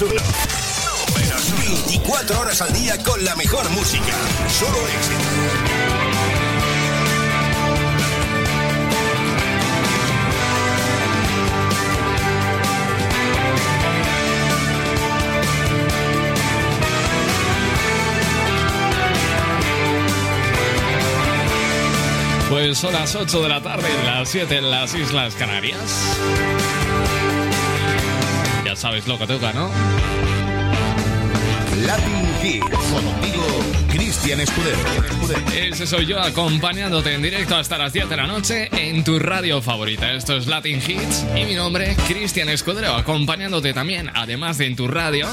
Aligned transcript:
los 0.00 0.12
números 0.12 0.12
uno. 0.12 0.22
Números 1.08 1.84
24 1.84 2.40
horas 2.40 2.62
al 2.62 2.72
día 2.72 2.96
con 3.02 3.22
la 3.24 3.36
mejor 3.36 3.68
música. 3.70 4.14
Solo 4.48 4.78
éxito. 4.88 5.16
Pues 22.48 22.78
son 22.78 22.92
las 22.94 23.14
8 23.14 23.42
de 23.42 23.48
la 23.48 23.60
tarde, 23.62 23.88
las 24.04 24.28
7 24.28 24.56
en 24.56 24.70
las 24.70 24.94
Islas 24.94 25.34
Canarias. 25.34 25.78
Sabes 28.80 29.06
lo 29.06 29.18
que 29.18 29.26
toca, 29.26 29.52
¿no? 29.52 29.70
Latin 31.84 32.30
Hits. 32.42 32.64
Contigo, 32.90 33.46
Cristian 33.90 34.40
Escudero. 34.40 34.78
Ese 35.54 35.86
soy 35.86 36.06
yo 36.06 36.18
acompañándote 36.18 37.12
en 37.12 37.20
directo 37.20 37.56
hasta 37.56 37.76
las 37.76 37.92
10 37.92 38.08
de 38.08 38.16
la 38.16 38.26
noche 38.26 38.70
en 38.72 39.04
tu 39.04 39.18
radio 39.18 39.60
favorita. 39.60 40.14
Esto 40.14 40.34
es 40.34 40.46
Latin 40.46 40.78
Hits 40.78 41.26
y 41.36 41.44
mi 41.44 41.56
nombre, 41.56 41.94
Cristian 42.08 42.48
Escudero, 42.48 42.94
acompañándote 42.94 43.74
también, 43.74 44.10
además 44.14 44.56
de 44.56 44.68
en 44.68 44.76
tu 44.76 44.88
radio 44.88 45.28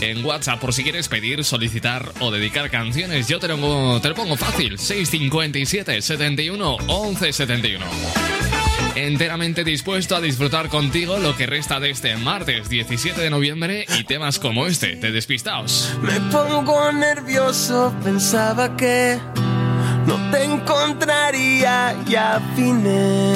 en 0.00 0.24
WhatsApp 0.24 0.58
por 0.58 0.72
si 0.72 0.82
quieres 0.82 1.06
pedir, 1.08 1.44
solicitar 1.44 2.12
o 2.20 2.30
dedicar 2.30 2.70
canciones. 2.70 3.28
Yo 3.28 3.40
te 3.40 3.48
lo, 3.48 4.00
te 4.00 4.08
lo 4.08 4.14
pongo 4.14 4.38
fácil, 4.38 4.78
657 4.78 6.00
71 6.00 6.76
11 6.86 7.30
71. 7.30 8.37
Enteramente 9.06 9.62
dispuesto 9.62 10.16
a 10.16 10.20
disfrutar 10.20 10.68
contigo 10.68 11.18
lo 11.18 11.36
que 11.36 11.46
resta 11.46 11.78
de 11.78 11.90
este 11.90 12.16
martes 12.16 12.68
17 12.68 13.20
de 13.20 13.30
noviembre 13.30 13.86
y 13.96 14.02
temas 14.02 14.40
como 14.40 14.66
este, 14.66 14.96
te 14.96 15.12
despistaos. 15.12 15.96
Me 16.02 16.20
pongo 16.32 16.90
nervioso, 16.90 17.94
pensaba 18.02 18.76
que 18.76 19.20
no 20.04 20.32
te 20.32 20.42
encontraría 20.42 21.94
y 22.08 22.16
afiné. 22.16 23.34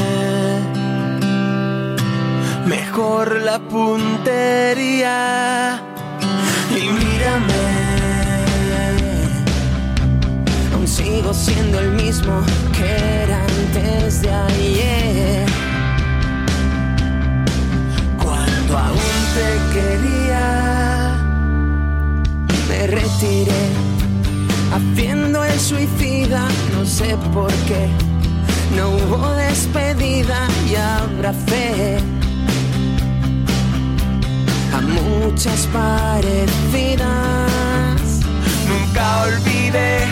Mejor 2.66 3.40
la 3.42 3.60
puntería 3.60 5.00
y 6.70 6.80
mírame, 6.88 7.54
aún 10.74 10.88
sigo 10.88 11.32
siendo 11.32 11.78
el 11.78 11.92
mismo 11.92 12.44
que 12.76 12.96
era 13.22 13.44
antes 13.44 14.22
de 14.22 14.32
ayer. 14.32 15.51
Te 19.34 19.48
quería, 19.74 21.16
me 22.68 22.86
retiré, 22.86 23.64
haciendo 24.72 25.44
el 25.44 25.58
suicida, 25.58 26.46
no 26.74 26.84
sé 26.84 27.16
por 27.32 27.52
qué. 27.68 27.88
No 28.76 28.88
hubo 28.88 29.28
despedida 29.34 30.48
y 30.68 30.74
abracé 30.76 31.98
muchas 34.82 35.66
parecidas. 35.72 37.06
Nunca 38.68 39.22
olvidé 39.24 40.04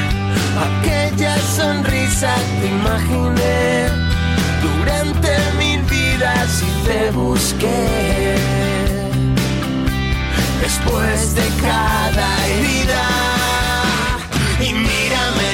aquella 0.68 1.36
sonrisa 1.38 2.34
que 2.60 2.66
imaginé 2.66 3.88
durante 4.62 5.30
mil 5.58 5.82
vidas 5.82 6.62
y 6.62 6.86
te 6.86 7.10
busqué. 7.10 8.79
Después 10.60 11.34
de 11.34 11.48
cada 11.62 12.46
herida, 12.46 13.08
y 14.60 14.72
mírame, 14.72 15.52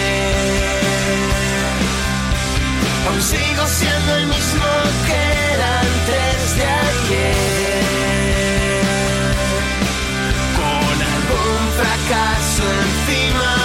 aún 3.08 3.22
sigo 3.22 3.66
siendo 3.66 4.16
el 4.16 4.26
mismo 4.26 4.66
que 5.06 5.54
era 5.54 5.80
antes 5.80 6.56
de 6.58 6.64
ayer. 6.64 7.86
fracaso 11.76 12.62
encima. 12.62 13.55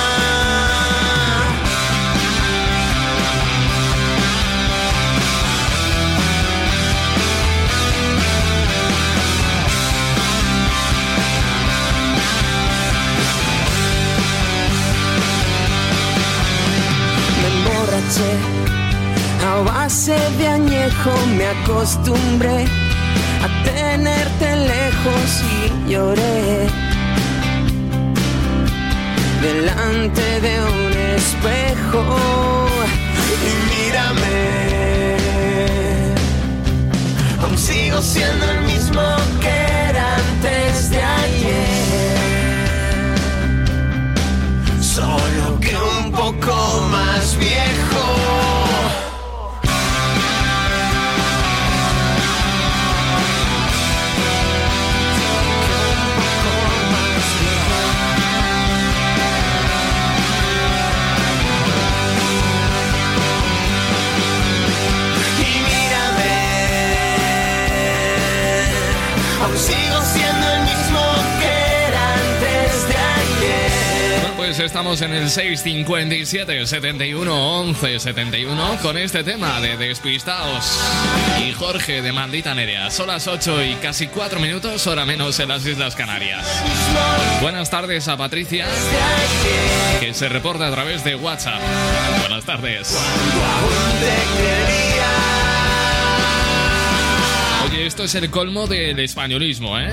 A 18.19 19.61
base 19.63 20.17
de 20.37 20.47
añejo, 20.47 21.11
me 21.37 21.45
acostumbré 21.45 22.65
a 23.45 23.47
tenerte 23.63 24.55
lejos 24.55 25.43
y 25.55 25.89
lloré 25.89 26.67
delante 29.41 30.41
de 30.41 30.59
un 30.61 30.91
espejo 31.15 32.03
y 33.47 33.51
mírame. 33.71 35.17
Aún 37.41 37.57
sigo 37.57 38.01
siendo 38.01 38.51
el 38.51 38.61
mismo 38.63 39.01
que 39.39 39.55
era 39.89 40.15
antes 40.17 40.89
de 40.89 41.01
ayer. 41.01 42.17
Solo 44.81 45.59
que 45.61 45.75
un 45.77 46.11
poco 46.11 46.55
más 46.91 47.37
viejo. 47.37 47.80
Estamos 74.65 75.01
en 75.01 75.13
el 75.13 75.29
657 75.29 76.67
71 76.67 77.59
11 77.61 77.99
71 77.99 78.77
con 78.81 78.97
este 78.97 79.23
tema 79.23 79.59
de 79.59 79.75
Despistaos 79.75 80.79
y 81.43 81.51
Jorge 81.53 82.01
de 82.01 82.11
Mandita 82.11 82.53
Nerea. 82.53 82.91
Son 82.91 83.07
las 83.07 83.27
8 83.27 83.63
y 83.63 83.75
casi 83.75 84.07
4 84.07 84.39
minutos, 84.39 84.85
hora 84.87 85.05
menos 85.05 85.39
en 85.39 85.49
las 85.49 85.65
Islas 85.65 85.95
Canarias. 85.95 86.45
Buenas 87.41 87.69
tardes 87.69 88.07
a 88.07 88.17
Patricia, 88.17 88.67
que 89.99 90.13
se 90.13 90.29
reporta 90.29 90.67
a 90.67 90.71
través 90.71 91.03
de 91.03 91.15
WhatsApp. 91.15 91.61
Buenas 92.19 92.45
tardes. 92.45 92.97
Oye, 97.65 97.87
esto 97.87 98.03
es 98.03 98.15
el 98.15 98.29
colmo 98.29 98.67
del 98.67 98.99
españolismo, 98.99 99.79
¿eh? 99.79 99.91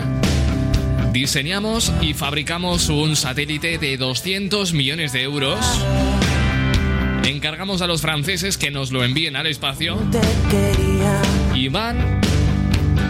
Diseñamos 1.13 1.93
y 2.01 2.15
fabricamos 2.15 2.89
un 2.89 3.17
satélite 3.17 3.79
de 3.79 3.97
200 3.97 4.73
millones 4.73 5.13
de 5.13 5.23
euros. 5.23 5.59
Encargamos 7.25 7.83
a 7.83 7.87
los 7.87 8.01
franceses 8.01 8.57
que 8.59 8.71
nos 8.71 8.93
lo 8.93 9.05
envíen 9.05 9.37
al 9.37 9.47
espacio. 9.47 9.99
Y 11.55 11.69
van 11.69 12.21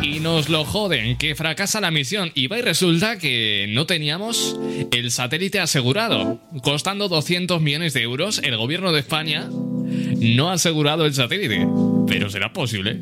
y 0.02 0.20
nos 0.20 0.48
lo 0.48 0.64
joden, 0.64 1.16
que 1.16 1.34
fracasa 1.34 1.80
la 1.80 1.90
misión. 1.90 2.30
Y 2.34 2.46
va 2.46 2.58
y 2.58 2.62
resulta 2.62 3.18
que 3.18 3.66
no 3.68 3.86
teníamos 3.86 4.58
el 4.90 5.10
satélite 5.10 5.60
asegurado. 5.60 6.40
Costando 6.62 7.08
200 7.08 7.60
millones 7.60 7.94
de 7.94 8.02
euros, 8.02 8.40
el 8.42 8.56
gobierno 8.56 8.92
de 8.92 9.00
España 9.00 9.48
no 9.50 10.50
ha 10.50 10.54
asegurado 10.54 11.06
el 11.06 11.14
satélite. 11.14 11.66
Pero 12.06 12.30
será 12.30 12.52
posible. 12.52 13.00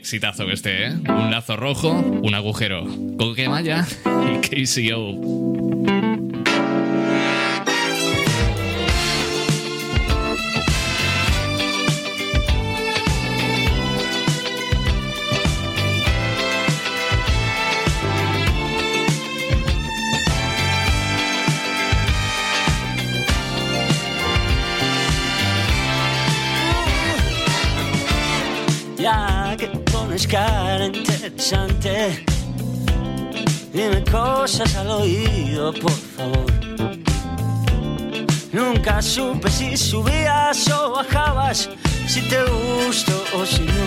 Exitazo 0.00 0.50
este, 0.50 0.86
¿eh? 0.86 0.92
Un 0.94 1.30
lazo 1.30 1.56
rojo, 1.56 1.90
un 1.90 2.34
agujero. 2.34 2.84
Con 3.18 3.34
que 3.34 3.48
vaya 3.48 3.86
y 4.06 4.64
KCO. 4.64 5.59
Cara 30.26 30.86
interesante 30.86 32.24
Dime 33.72 34.02
cosas 34.10 34.74
al 34.74 34.90
oído, 34.90 35.72
por 35.72 35.92
favor. 35.92 36.46
Nunca 38.52 39.00
supe 39.00 39.48
si 39.48 39.76
subías 39.76 40.68
o 40.70 40.92
bajabas, 40.92 41.68
si 42.08 42.20
te 42.22 42.42
gustó 42.42 43.24
o 43.36 43.46
si 43.46 43.62
no. 43.62 43.86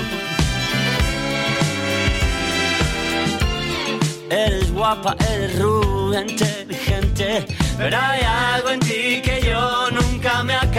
Eres 4.29 4.71
guapa, 4.71 5.17
eres 5.33 5.59
rubia, 5.59 6.21
inteligente, 6.21 7.45
pero 7.77 7.97
hay 7.97 8.21
algo 8.21 8.69
en 8.69 8.79
ti 8.79 9.21
que 9.21 9.41
yo 9.45 9.91
nunca 9.91 10.43
me 10.43 10.55
acabo 10.55 10.72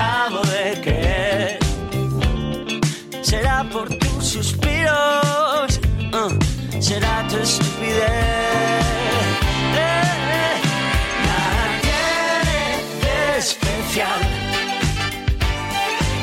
será 6.85 7.27
tu 7.29 7.39
estupidez. 7.39 8.05
Eh, 9.75 10.57
nada 11.27 11.65
tiene 11.85 12.61
de 13.03 13.39
especial. 13.39 14.21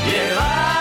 Llevar 0.06 0.81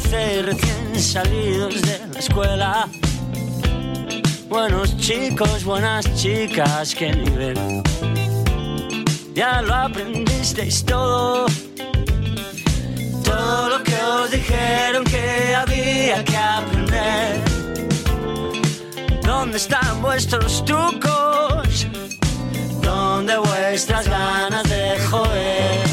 Recién 0.00 1.00
salidos 1.00 1.82
de 1.82 1.98
la 2.12 2.18
escuela. 2.20 2.88
Buenos 4.48 4.96
chicos, 4.96 5.64
buenas 5.64 6.04
chicas, 6.14 6.94
qué 6.94 7.12
nivel. 7.12 7.82
Ya 9.34 9.60
lo 9.60 9.74
aprendisteis 9.74 10.84
todo. 10.84 11.46
Todo 13.24 13.68
lo 13.70 13.82
que 13.82 13.96
os 13.96 14.30
dijeron 14.30 15.02
que 15.04 15.54
había 15.56 16.24
que 16.24 16.36
aprender. 16.36 17.40
¿Dónde 19.22 19.56
están 19.56 20.00
vuestros 20.00 20.64
trucos? 20.64 21.86
¿Dónde 22.82 23.36
vuestras 23.36 24.08
ganas 24.08 24.62
de 24.68 24.96
joder? 25.10 25.87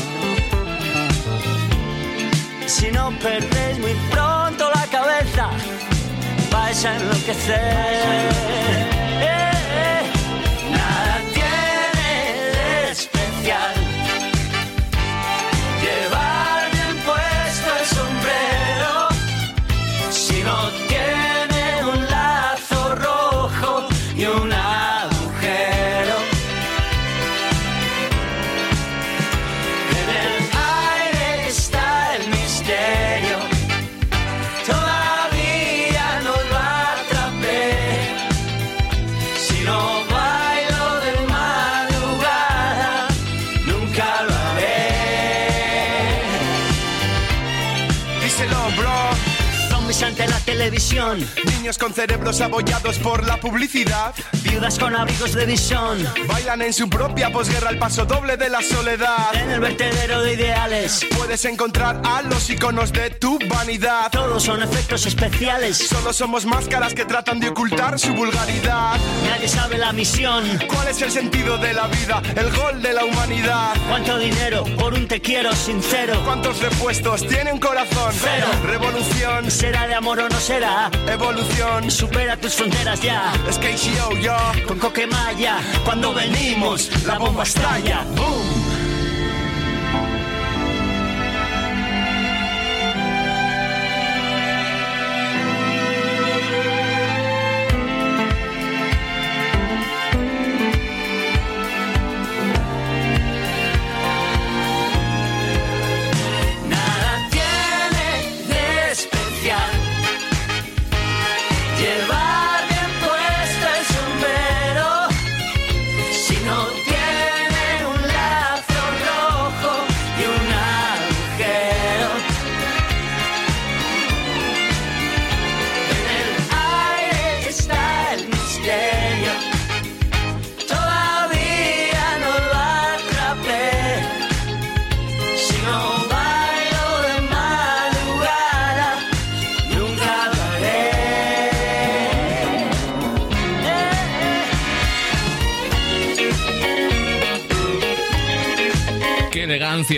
Si 2.77 2.91
no 2.91 3.09
perdéis 3.21 3.79
muy 3.79 3.95
pronto 4.11 4.69
la 4.69 4.85
cabeza, 4.87 5.49
vais 6.51 6.85
a 6.85 6.97
enloquecer. 6.97 8.25
Niños 51.17 51.77
con 51.77 51.93
cerebros 51.93 52.41
abollados 52.41 52.99
por 52.99 53.25
la 53.25 53.37
publicidad. 53.37 54.13
Viudas 54.55 54.79
con 54.79 54.95
abrigos 54.95 55.33
de 55.33 55.45
visón. 55.45 55.97
Bailan 56.27 56.61
en 56.61 56.71
su 56.71 56.89
propia 56.89 57.29
posguerra 57.29 57.71
el 57.71 57.77
paso 57.77 58.05
doble 58.05 58.37
de 58.37 58.49
la 58.49 58.61
soledad. 58.61 59.35
En 59.35 59.51
el 59.51 59.59
vertedero 59.59 60.21
de 60.21 60.33
ideales, 60.33 61.05
Puedes 61.17 61.43
encontrar 61.43 61.99
a 62.05 62.21
los 62.21 62.49
iconos 62.49 62.93
de 62.93 63.09
tu 63.09 63.37
vanidad. 63.49 64.09
todos 64.11 64.43
son 64.43 64.63
efectos 64.63 65.05
especiales. 65.07 65.77
Solo 65.77 66.13
somos 66.13 66.45
máscaras 66.45 66.93
que 66.93 67.03
tratan 67.03 67.39
de 67.41 67.49
ocultar 67.49 67.99
su 67.99 68.13
vulgaridad. 68.13 68.97
Nadie 69.29 69.49
sabe 69.49 69.77
la 69.77 69.91
misión. 69.91 70.45
¿Cuál 70.73 70.87
es 70.87 71.01
el 71.01 71.11
sentido 71.11 71.57
de 71.57 71.73
la 71.73 71.87
vida? 71.87 72.21
El 72.35 72.49
gol 72.55 72.81
de 72.81 72.93
la 72.93 73.03
humanidad. 73.03 73.73
¿Cuánto 73.89 74.17
dinero 74.17 74.63
por 74.79 74.93
un 74.93 75.05
te 75.07 75.19
quiero 75.19 75.53
sincero? 75.53 76.21
¿Cuántos 76.23 76.59
repuestos 76.61 77.27
tiene 77.27 77.51
un 77.51 77.59
corazón? 77.59 78.13
Cero. 78.13 78.47
Revolución, 78.63 79.51
¿Será 79.51 79.85
de 79.87 79.95
amor 79.95 80.19
o 80.19 80.29
no 80.29 80.39
será? 80.39 80.89
evolución. 81.07 81.91
Supera 81.91 82.37
tus 82.37 82.53
fronteras 82.53 83.01
ya. 83.01 83.33
Es 83.49 83.59
yo, 83.83 84.11
yo. 84.21 84.44
Con 84.67 84.79
Coquemaya, 84.79 85.57
cuando 85.83 86.13
venimos, 86.13 86.89
la 87.05 87.17
bomba 87.17 87.43
estalla. 87.43 88.03
¡Boom! 88.15 88.64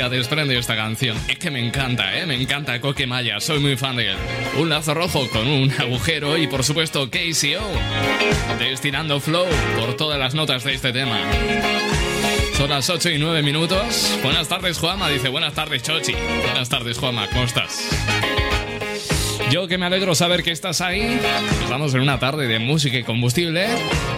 Desprende 0.10 0.58
esta 0.58 0.76
canción. 0.76 1.18
Es 1.28 1.38
que 1.38 1.52
me 1.52 1.66
encanta, 1.66 2.18
¿eh? 2.18 2.26
Me 2.26 2.36
encanta 2.36 2.80
Coquemaya. 2.80 3.40
Soy 3.40 3.60
muy 3.60 3.76
fan 3.78 3.96
de 3.96 4.12
él. 4.12 4.18
Un 4.58 4.70
lazo 4.70 4.94
rojo 4.94 5.28
con 5.30 5.48
un 5.48 5.72
agujero 5.80 6.38
y, 6.38 6.48
por 6.48 6.64
supuesto, 6.64 7.10
KCO. 7.10 7.68
Destinando 8.60 9.20
flow 9.20 9.46
por 9.80 9.96
todas 9.96 10.20
las 10.20 10.34
notas 10.34 10.64
de 10.64 10.74
este 10.74 10.94
tema. 10.94 11.20
Son 12.56 12.70
las 12.70 12.90
8 12.90 13.12
y 13.12 13.20
9 13.20 13.44
minutos. 13.44 14.18
Buenas 14.24 14.48
tardes, 14.48 14.80
Juama. 14.80 15.10
Dice, 15.10 15.30
buenas 15.30 15.54
tardes, 15.54 15.84
Chochi. 15.84 16.14
Buenas 16.44 16.70
tardes, 16.70 16.98
Juama. 16.98 17.28
¿Cómo 17.28 17.44
estás? 17.44 17.90
Yo 19.50 19.68
que 19.68 19.78
me 19.78 19.86
alegro 19.86 20.14
saber 20.14 20.44
que 20.44 20.52
estás 20.52 20.82
ahí. 20.82 21.20
Estamos 21.64 21.94
en 21.94 22.02
una 22.02 22.20
tarde 22.20 22.48
de 22.48 22.60
música 22.60 22.98
y 22.98 23.04
combustible. 23.04 23.68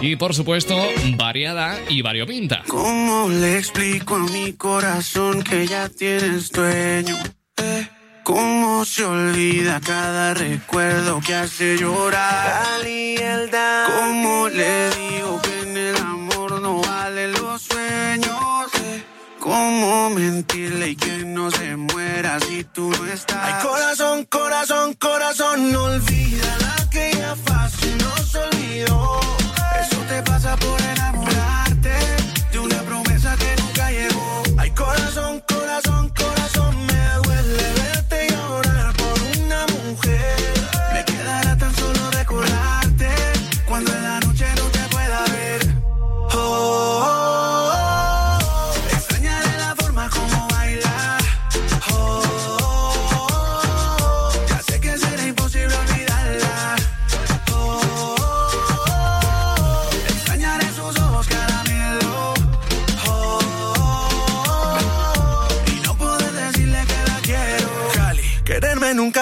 Y 0.00 0.16
por 0.16 0.34
supuesto, 0.34 0.76
variada 1.16 1.78
y 1.88 2.02
variopinta. 2.02 2.62
¿Cómo 2.66 3.28
le 3.28 3.58
explico 3.58 4.16
a 4.16 4.18
mi 4.18 4.54
corazón 4.54 5.42
que 5.42 5.66
ya 5.66 5.88
tienes 5.88 6.50
dueño? 6.50 7.16
Eh, 7.56 7.86
¿Cómo 8.24 8.84
se 8.84 9.04
olvida 9.04 9.80
cada 9.80 10.34
recuerdo 10.34 11.20
que 11.20 11.34
hace 11.34 11.76
llorar? 11.76 12.80
¿Cómo 13.96 14.48
le 14.48 14.90
digo 14.90 15.40
que 15.42 15.59
¿Cómo 19.50 20.10
mentirle 20.10 20.90
y 20.90 20.94
que 20.94 21.24
no 21.24 21.50
se 21.50 21.76
muera 21.76 22.38
si 22.38 22.62
tú 22.62 22.88
no 22.88 23.04
estás? 23.06 23.36
Ay, 23.42 23.54
corazón, 23.66 24.24
corazón, 24.26 24.94
corazón, 24.94 25.72
no 25.72 25.84
olvida 25.86 26.56
la 26.60 26.88
que 26.88 27.10
ya 27.18 27.34
fácil 27.34 27.98
nos 27.98 28.32
olvidó. 28.36 29.20
Eso 29.82 29.96
te 30.08 30.22
pasa 30.22 30.54
por 30.54 30.80
enamorarte 30.80 31.94
de 32.52 32.58
una 32.60 32.80
promesa 32.82 33.36
que 33.36 33.60
nunca 33.60 33.90
llegó. 33.90 34.42
Ay, 34.56 34.70
corazón, 34.70 35.42
corazón. 35.48 35.99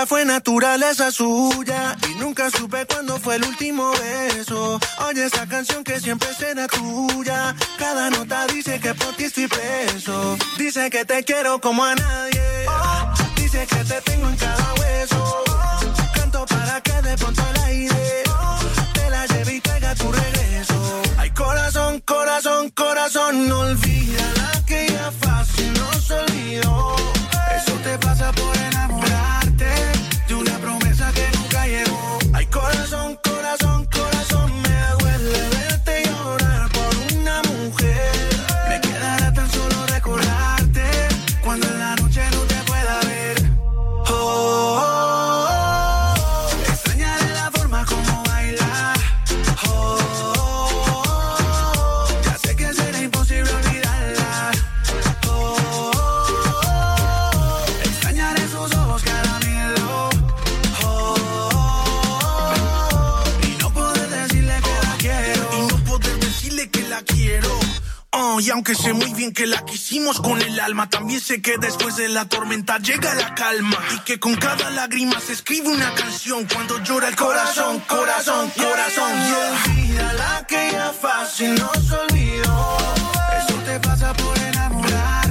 Fue 0.09 0.25
naturaleza 0.25 1.11
suya 1.11 1.95
y 2.09 2.15
nunca 2.15 2.51
supe 2.51 2.87
cuándo 2.87 3.19
fue 3.21 3.37
el 3.37 3.45
último 3.45 3.93
beso. 3.93 4.81
Oye 5.07 5.27
esa 5.27 5.47
canción 5.47 5.85
que 5.85 6.01
siempre 6.01 6.29
será 6.35 6.67
tuya. 6.67 7.55
Cada 7.79 8.09
nota 8.09 8.47
dice 8.47 8.81
que 8.81 8.95
por 8.95 9.15
ti 9.17 9.25
estoy 9.25 9.49
preso. 9.49 10.39
Dice 10.57 10.89
que 10.89 11.05
te 11.05 11.23
quiero 11.25 11.61
como 11.61 11.85
a 11.85 11.95
nadie. 11.95 12.67
Dice 13.37 13.67
que 13.67 13.85
te 13.85 14.01
tengo 14.01 14.31
en 14.31 14.37
cada 14.37 14.75
hueso. 14.81 15.45
Canto 16.15 16.47
para 16.47 16.81
que 16.81 17.03
de 17.03 17.17
pronto 17.19 17.43
el 17.51 17.65
aire 17.65 18.23
te 18.95 19.11
la 19.11 19.27
lleve 19.27 19.57
y 19.57 19.61
traiga 19.61 19.95
tu 19.95 20.11
regreso. 20.11 21.03
Ay 21.19 21.31
corazón, 21.33 22.01
corazón, 22.01 22.71
corazón, 22.71 23.47
no 23.47 23.59
olvida 23.61 24.25
la 24.37 24.65
que 24.65 24.89
ya 24.89 25.13
fácil 25.21 25.71
nos 25.75 26.11
olvidó. 26.11 26.97
Eso 27.57 27.73
te 27.85 27.99
pasa 27.99 28.33
por 28.33 28.59
de 29.59 30.35
una 30.35 30.59
promesa 30.59 31.11
que 31.13 31.27
nunca 31.37 31.67
llegó. 31.67 32.19
Ay, 32.33 32.47
corazón, 32.47 33.17
corazón, 33.17 33.28
Y 68.41 68.51
aunque 68.51 68.75
sé 68.75 68.93
muy 68.93 69.13
bien 69.15 69.33
que 69.33 69.47
la 69.47 69.65
quisimos 69.65 70.21
con 70.21 70.41
el 70.41 70.61
alma, 70.61 70.89
también 70.89 71.21
sé 71.21 71.43
que 71.43 71.59
después 71.59 71.97
de 71.97 72.09
la 72.09 72.25
tormenta 72.27 72.79
llega 72.79 73.15
la 73.15 73.35
calma. 73.35 73.77
Y 73.95 73.99
que 74.01 74.21
con 74.21 74.37
cada 74.37 74.71
lágrima 74.71 75.19
se 75.21 75.33
escribe 75.33 75.69
una 75.69 75.93
canción 75.95 76.47
cuando 76.53 76.83
llora 76.85 77.09
el 77.09 77.17
corazón, 77.17 77.81
corazón, 77.81 78.51
corazón. 78.51 79.13
Y 79.13 79.71
olvida 79.71 80.13
la 80.13 80.47
que 80.47 80.71
ya 80.73 80.93
fácil 80.93 81.55
nos 81.55 81.93
olvidó. 81.93 82.77
Eso 83.43 83.55
te 83.65 83.81
pasa 83.81 84.13
por 84.15 84.39
enamorarte 84.39 85.28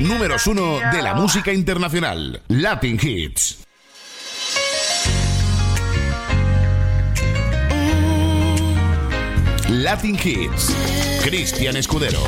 Números 0.00 0.46
uno 0.46 0.78
de 0.92 1.02
la 1.02 1.12
música 1.12 1.52
internacional. 1.52 2.40
Latin 2.48 2.98
Hits. 3.00 3.58
Latin 9.68 10.18
Hits. 10.24 10.74
Cristian 11.22 11.76
Escudero. 11.76 12.22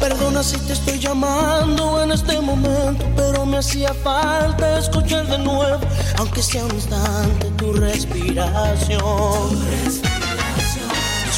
Perdona 0.00 0.42
si 0.42 0.56
te 0.60 0.72
estoy 0.72 0.98
llamando 0.98 2.02
en 2.02 2.12
este 2.12 2.40
momento, 2.40 3.04
pero 3.14 3.44
me 3.44 3.58
hacía 3.58 3.92
falta 3.92 4.78
escuchar 4.78 5.26
de 5.26 5.38
nuevo, 5.38 5.80
aunque 6.16 6.42
sea 6.42 6.64
un 6.64 6.74
instante, 6.74 7.50
tu 7.58 7.74
respiración. 7.74 9.02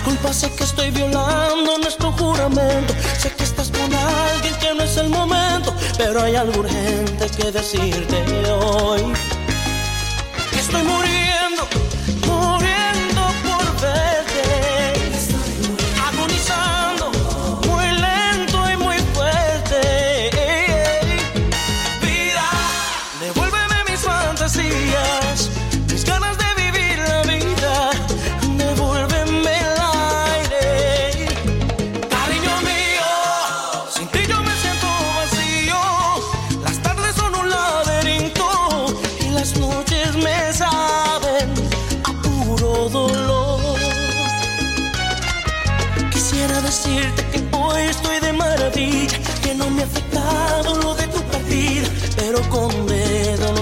Disculpa, 0.07 0.33
sé 0.33 0.49
que 0.53 0.63
estoy 0.63 0.93
violando 0.93 1.79
nuestro 1.79 2.13
juramento, 2.13 2.95
sé 3.19 3.29
que 3.33 3.43
estás 3.43 3.73
con 3.73 3.93
alguien 3.93 4.55
que 4.61 4.73
no 4.73 4.85
es 4.85 4.97
el 4.99 5.09
momento, 5.09 5.75
pero 5.99 6.23
hay 6.23 6.37
algo 6.37 6.61
urgente 6.61 7.27
que 7.37 7.51
decirte 7.51 8.25
hoy. 8.49 9.03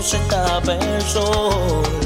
Se 0.05 0.19
tapa. 0.29 2.04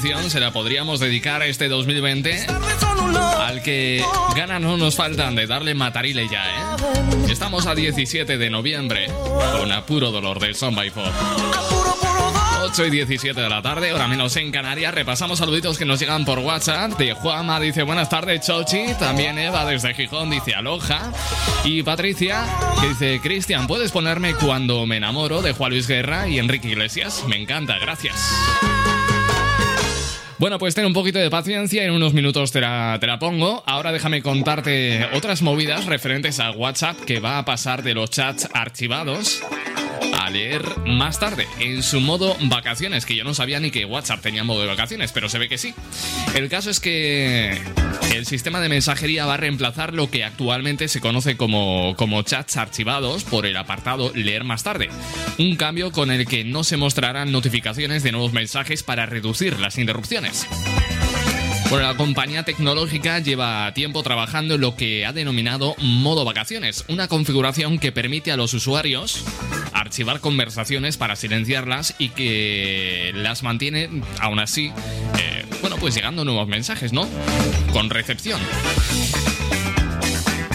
Se 0.00 0.40
la 0.40 0.52
podríamos 0.52 1.00
dedicar 1.00 1.42
este 1.42 1.68
2020 1.68 2.46
al 3.38 3.62
que 3.62 4.02
ganas 4.34 4.62
no 4.62 4.78
nos 4.78 4.96
faltan 4.96 5.34
de 5.34 5.46
darle 5.46 5.74
matarile 5.74 6.26
ya, 6.30 6.44
¿eh? 6.46 7.30
Estamos 7.30 7.66
a 7.66 7.74
17 7.74 8.38
de 8.38 8.50
noviembre 8.50 9.08
con 9.58 9.70
apuro 9.70 10.10
dolor 10.10 10.40
de 10.40 10.54
Son 10.54 10.74
by 10.74 10.88
Four. 10.88 11.12
8 12.62 12.86
y 12.86 12.90
17 12.90 13.38
de 13.38 13.48
la 13.50 13.60
tarde, 13.60 13.90
ahora 13.90 14.08
menos 14.08 14.34
en 14.36 14.50
Canarias. 14.50 14.94
Repasamos 14.94 15.38
saluditos 15.38 15.76
que 15.76 15.84
nos 15.84 16.00
llegan 16.00 16.24
por 16.24 16.38
WhatsApp. 16.38 16.92
De 16.92 17.12
Juama 17.12 17.60
dice 17.60 17.82
buenas 17.82 18.08
tardes, 18.08 18.46
Chochi. 18.46 18.94
También 18.98 19.38
Eva 19.38 19.66
desde 19.66 19.92
Gijón 19.92 20.30
dice 20.30 20.54
aloja. 20.54 21.12
Y 21.64 21.82
Patricia 21.82 22.44
que 22.80 22.88
dice 22.88 23.20
Cristian, 23.20 23.66
¿puedes 23.66 23.92
ponerme 23.92 24.34
cuando 24.34 24.86
me 24.86 24.96
enamoro 24.96 25.42
de 25.42 25.52
Juan 25.52 25.72
Luis 25.72 25.86
Guerra 25.86 26.28
y 26.28 26.38
Enrique 26.38 26.68
Iglesias? 26.68 27.24
Me 27.28 27.36
encanta, 27.36 27.78
gracias. 27.78 28.16
Bueno, 30.42 30.58
pues 30.58 30.74
ten 30.74 30.84
un 30.84 30.92
poquito 30.92 31.20
de 31.20 31.30
paciencia, 31.30 31.84
en 31.84 31.92
unos 31.92 32.14
minutos 32.14 32.50
te 32.50 32.60
la, 32.60 32.98
te 32.98 33.06
la, 33.06 33.20
pongo. 33.20 33.62
Ahora 33.64 33.92
déjame 33.92 34.22
contarte 34.22 35.06
otras 35.14 35.40
movidas 35.40 35.86
referentes 35.86 36.40
a 36.40 36.50
WhatsApp 36.50 36.98
que 36.98 37.20
va 37.20 37.38
a 37.38 37.44
pasar 37.44 37.84
de 37.84 37.94
los 37.94 38.10
chats 38.10 38.48
archivados 38.52 39.40
a 40.24 40.30
leer 40.30 40.62
más 40.86 41.18
tarde, 41.18 41.46
en 41.58 41.82
su 41.82 42.00
modo 42.00 42.36
vacaciones, 42.42 43.06
que 43.06 43.16
yo 43.16 43.24
no 43.24 43.34
sabía 43.34 43.60
ni 43.60 43.70
que 43.70 43.84
WhatsApp 43.84 44.20
tenía 44.20 44.44
modo 44.44 44.60
de 44.60 44.68
vacaciones, 44.68 45.12
pero 45.12 45.28
se 45.28 45.38
ve 45.38 45.48
que 45.48 45.58
sí. 45.58 45.74
El 46.34 46.48
caso 46.48 46.70
es 46.70 46.80
que 46.80 47.60
el 48.14 48.26
sistema 48.26 48.60
de 48.60 48.68
mensajería 48.68 49.26
va 49.26 49.34
a 49.34 49.38
reemplazar 49.38 49.94
lo 49.94 50.10
que 50.10 50.24
actualmente 50.24 50.88
se 50.88 51.00
conoce 51.00 51.36
como, 51.36 51.94
como 51.96 52.22
chats 52.22 52.56
archivados 52.56 53.24
por 53.24 53.46
el 53.46 53.56
apartado 53.56 54.12
leer 54.14 54.44
más 54.44 54.62
tarde. 54.62 54.90
Un 55.38 55.56
cambio 55.56 55.92
con 55.92 56.10
el 56.10 56.26
que 56.26 56.44
no 56.44 56.64
se 56.64 56.76
mostrarán 56.76 57.32
notificaciones 57.32 58.02
de 58.02 58.12
nuevos 58.12 58.32
mensajes 58.32 58.82
para 58.82 59.06
reducir 59.06 59.58
las 59.58 59.78
interrupciones. 59.78 60.46
Bueno, 61.70 61.86
la 61.86 61.96
compañía 61.96 62.42
tecnológica 62.42 63.18
lleva 63.18 63.72
tiempo 63.74 64.02
trabajando 64.02 64.54
en 64.54 64.60
lo 64.60 64.76
que 64.76 65.06
ha 65.06 65.12
denominado 65.12 65.74
modo 65.78 66.24
vacaciones, 66.24 66.84
una 66.88 67.08
configuración 67.08 67.78
que 67.78 67.92
permite 67.92 68.30
a 68.30 68.36
los 68.36 68.52
usuarios 68.54 69.24
archivar 69.72 70.20
conversaciones 70.20 70.96
para 70.96 71.16
silenciarlas 71.16 71.94
y 71.98 72.10
que 72.10 73.12
las 73.14 73.42
mantiene 73.42 73.88
aún 74.20 74.38
así, 74.38 74.72
eh, 75.18 75.44
bueno, 75.60 75.76
pues 75.76 75.94
llegando 75.94 76.24
nuevos 76.24 76.46
mensajes, 76.46 76.92
¿no? 76.92 77.08
Con 77.72 77.90
recepción. 77.90 78.40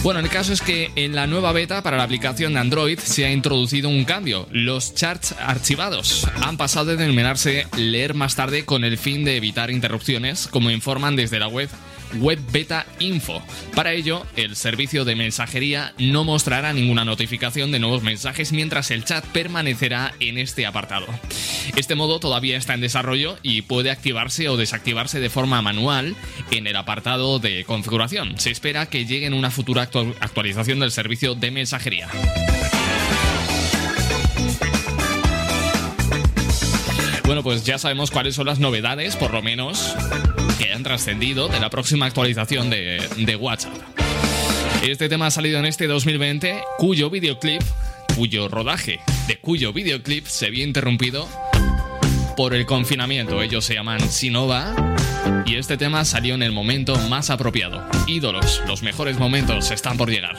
Bueno, 0.02 0.20
el 0.20 0.28
caso 0.30 0.52
es 0.52 0.62
que 0.62 0.90
en 0.94 1.14
la 1.14 1.26
nueva 1.26 1.52
beta 1.52 1.82
para 1.82 1.96
la 1.96 2.04
aplicación 2.04 2.54
de 2.54 2.60
Android 2.60 2.98
se 2.98 3.26
ha 3.26 3.32
introducido 3.32 3.88
un 3.88 4.04
cambio. 4.04 4.46
Los 4.52 4.94
chats 4.94 5.34
archivados 5.40 6.26
han 6.40 6.56
pasado 6.56 6.86
de 6.86 6.96
denominarse 6.96 7.66
leer 7.76 8.14
más 8.14 8.36
tarde 8.36 8.64
con 8.64 8.84
el 8.84 8.96
fin 8.96 9.24
de 9.24 9.36
evitar 9.36 9.70
interrupciones, 9.70 10.46
como 10.46 10.70
informan 10.70 11.16
desde 11.16 11.40
la 11.40 11.48
web 11.48 11.68
Web 12.16 12.40
Beta 12.52 12.86
Info. 12.98 13.42
Para 13.74 13.92
ello, 13.92 14.26
el 14.36 14.56
servicio 14.56 15.04
de 15.04 15.14
mensajería 15.14 15.92
no 15.98 16.24
mostrará 16.24 16.72
ninguna 16.72 17.04
notificación 17.04 17.70
de 17.72 17.78
nuevos 17.78 18.02
mensajes 18.02 18.52
mientras 18.52 18.90
el 18.90 19.04
chat 19.04 19.24
permanecerá 19.26 20.14
en 20.20 20.38
este 20.38 20.66
apartado. 20.66 21.06
Este 21.76 21.94
modo 21.94 22.20
todavía 22.20 22.56
está 22.56 22.74
en 22.74 22.80
desarrollo 22.80 23.36
y 23.42 23.62
puede 23.62 23.90
activarse 23.90 24.48
o 24.48 24.56
desactivarse 24.56 25.20
de 25.20 25.30
forma 25.30 25.62
manual 25.62 26.16
en 26.50 26.66
el 26.66 26.76
apartado 26.76 27.38
de 27.38 27.64
configuración. 27.64 28.38
Se 28.38 28.50
espera 28.50 28.86
que 28.86 29.06
llegue 29.06 29.26
en 29.26 29.34
una 29.34 29.50
futura 29.50 29.82
actualización 29.82 30.80
del 30.80 30.90
servicio 30.90 31.34
de 31.34 31.50
mensajería. 31.50 32.08
Bueno, 37.24 37.42
pues 37.42 37.62
ya 37.62 37.76
sabemos 37.76 38.10
cuáles 38.10 38.34
son 38.34 38.46
las 38.46 38.58
novedades, 38.58 39.14
por 39.14 39.34
lo 39.34 39.42
menos, 39.42 39.94
que 40.58 40.72
han 40.72 40.82
trascendido 40.82 41.48
de 41.48 41.60
la 41.60 41.70
próxima 41.70 42.06
actualización 42.06 42.68
de, 42.68 43.00
de 43.16 43.36
WhatsApp. 43.36 43.72
Este 44.82 45.08
tema 45.08 45.26
ha 45.26 45.30
salido 45.30 45.58
en 45.58 45.66
este 45.66 45.86
2020, 45.86 46.60
cuyo 46.78 47.10
videoclip, 47.10 47.62
cuyo 48.16 48.48
rodaje 48.48 49.00
de 49.26 49.36
cuyo 49.38 49.72
videoclip 49.72 50.26
se 50.26 50.50
vio 50.50 50.64
interrumpido 50.64 51.28
por 52.36 52.54
el 52.54 52.66
confinamiento. 52.66 53.42
Ellos 53.42 53.64
se 53.64 53.74
llaman 53.74 54.00
Sinova 54.10 54.74
y 55.46 55.56
este 55.56 55.76
tema 55.76 56.04
salió 56.04 56.34
en 56.34 56.42
el 56.42 56.52
momento 56.52 56.96
más 57.08 57.30
apropiado. 57.30 57.86
Ídolos, 58.06 58.62
los 58.66 58.82
mejores 58.82 59.18
momentos 59.18 59.70
están 59.70 59.96
por 59.96 60.10
llegar. 60.10 60.36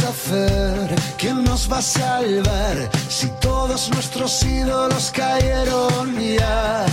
hacer? 0.00 0.81
¿Quién 1.22 1.44
nos 1.44 1.70
va 1.70 1.78
a 1.78 1.82
salvar 1.82 2.90
si 3.08 3.28
todos 3.40 3.90
nuestros 3.90 4.42
ídolos 4.42 5.12
cayeron 5.12 6.18
ya 6.18 6.84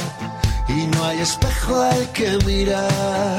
y 0.67 0.85
no 0.85 1.03
hay 1.03 1.21
espejo 1.21 1.81
al 1.81 2.07
que 2.11 2.37
mirar? 2.45 3.37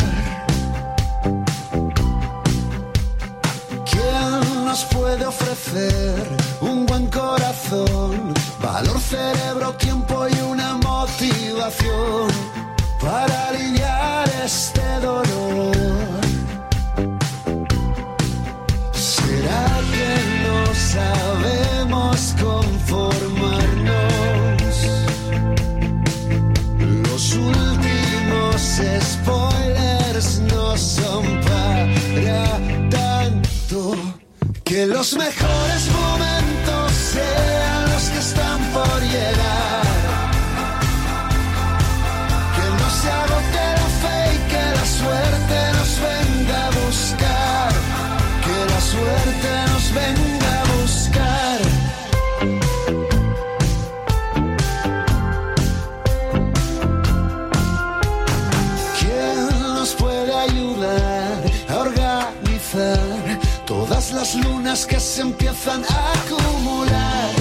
¿Quién 3.89 4.65
nos 4.65 4.85
puede 4.87 5.25
ofrecer 5.27 6.27
un 6.61 6.87
buen 6.87 7.07
corazón, 7.07 8.35
valor, 8.61 8.99
cerebro, 8.99 9.73
tiempo 9.75 10.27
y 10.27 10.41
una 10.41 10.77
motivación 10.79 12.27
para 13.01 13.47
aliviar 13.51 14.29
este 14.45 14.83
dolor? 15.01 16.30
Sabemos 20.93 22.35
conformarnos. 22.41 24.77
Los 27.09 27.35
últimos 27.35 28.61
spoilers 29.13 30.41
no 30.53 30.77
son 30.77 31.25
para 31.43 32.59
tanto. 32.91 33.97
Que 34.65 34.87
los 34.87 35.17
mejores 35.17 35.91
momentos 35.93 36.93
sean 36.93 37.50
las 64.71 64.83
lunas 64.83 64.87
que 64.87 65.01
se 65.01 65.23
empiezan 65.23 65.83
a 65.85 66.13
acumular 66.13 67.40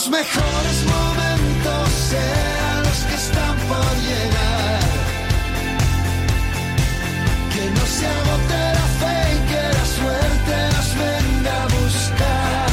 Los 0.00 0.08
mejores 0.08 0.78
momentos 0.86 1.90
sean 2.08 2.82
los 2.84 2.98
que 3.04 3.14
están 3.16 3.54
por 3.68 3.96
llegar. 3.98 4.80
Que 7.52 7.70
no 7.70 7.84
se 7.84 8.06
agote 8.06 8.60
la 8.78 8.88
fe 8.98 9.16
y 9.34 9.40
que 9.50 9.62
la 9.76 9.84
suerte 9.98 10.56
nos 10.74 10.88
venga 11.04 11.54
a 11.62 11.66
buscar. 11.66 12.70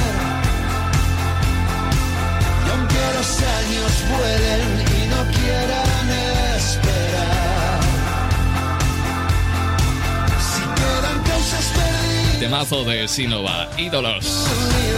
Y 2.65 2.69
aunque 2.69 3.03
los 3.17 3.31
años 3.59 3.91
vuelen 4.09 4.67
y 4.95 5.07
no 5.09 5.21
quieran 5.37 6.07
esperar, 6.55 7.81
si 10.49 10.61
quedan 10.79 11.17
causas 11.23 11.65
perdidas. 11.75 12.39
Temazo 12.39 12.85
de 12.85 13.05
Sinova, 13.09 13.67
ídolos. 13.77 14.47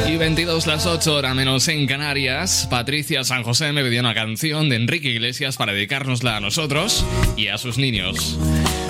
Y 0.08 0.18
22 0.18 0.68
las 0.68 0.86
8 0.86 1.16
hora 1.16 1.34
menos 1.34 1.68
en 1.68 1.86
Canarias, 1.86 2.68
Patricia 2.70 3.24
San 3.24 3.44
José 3.44 3.72
me 3.72 3.84
pidió 3.84 4.00
una 4.00 4.14
canción 4.14 4.70
de 4.70 4.76
Enrique 4.76 5.10
Iglesias 5.10 5.58
para 5.58 5.74
dedicárnosla 5.74 6.38
a 6.38 6.40
nosotros 6.40 7.06
y 7.38 7.48
a 7.48 7.58
sus 7.58 7.78
niños. 7.78 8.38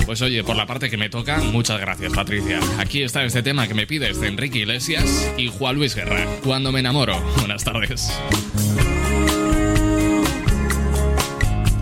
Pues 0.06 0.22
oye, 0.22 0.44
por 0.44 0.56
la 0.56 0.66
parte 0.66 0.90
que 0.90 0.98
me 0.98 1.10
toca, 1.10 1.38
muchas 1.38 1.80
gracias 1.80 2.14
Patricia. 2.14 2.60
Aquí 2.80 3.04
está 3.04 3.24
este 3.24 3.44
tema 3.44 3.68
que 3.68 3.74
me 3.74 3.86
pides 3.86 4.20
de 4.20 4.28
Enrique 4.28 4.60
Iglesias 4.60 5.32
y 5.38 5.48
Juan 5.48 5.76
Luis 5.76 5.96
Guerra, 5.96 6.26
Cuando 6.44 6.72
me 6.72 6.80
enamoro. 6.80 7.20
Buenas 7.38 7.64
tardes. 7.64 8.12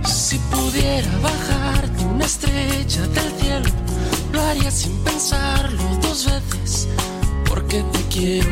Si 0.06 0.38
pudiera 0.52 1.18
bajarte 1.20 2.04
una 2.04 2.26
estrella 2.26 3.08
del 3.08 3.32
cielo, 3.40 3.70
lo 4.34 4.42
haría 4.42 4.72
sin 4.72 4.98
pensarlo 5.04 5.84
dos 6.02 6.26
veces, 6.26 6.90
porque 7.48 7.82
te 7.94 8.00
quiero. 8.14 8.50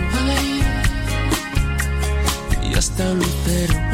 Hasta 2.96 3.14
Lucero 3.14 3.85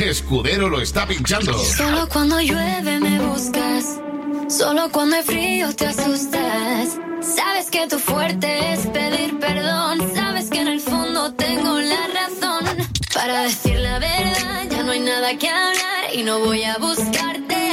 Escudero 0.08 0.70
lo 0.70 0.80
está 0.80 1.06
pinchando. 1.06 1.52
Solo 1.58 2.08
cuando 2.08 2.40
llueve 2.40 3.00
me 3.00 3.20
buscas. 3.20 4.00
Solo 4.48 4.90
cuando 4.90 5.16
hay 5.16 5.22
frío 5.22 5.74
te 5.76 5.86
asustas. 5.86 6.98
Sabes 7.20 7.70
que 7.70 7.86
tu 7.86 7.98
fuerte 7.98 8.72
es 8.72 8.86
pedir 8.86 9.38
perdón. 9.38 9.98
Sabes 10.14 10.48
que 10.48 10.60
en 10.60 10.68
el 10.68 10.80
fondo 10.80 11.32
tengo 11.34 11.80
la 11.80 12.06
razón. 12.08 12.88
Para 13.12 13.42
decir 13.42 13.78
la 13.78 13.98
verdad, 13.98 14.66
ya 14.70 14.82
no 14.82 14.92
hay 14.92 15.00
nada 15.00 15.36
que 15.36 15.48
hablar 15.48 16.14
y 16.14 16.22
no 16.22 16.38
voy 16.40 16.64
a 16.64 16.78
buscarte. 16.78 17.70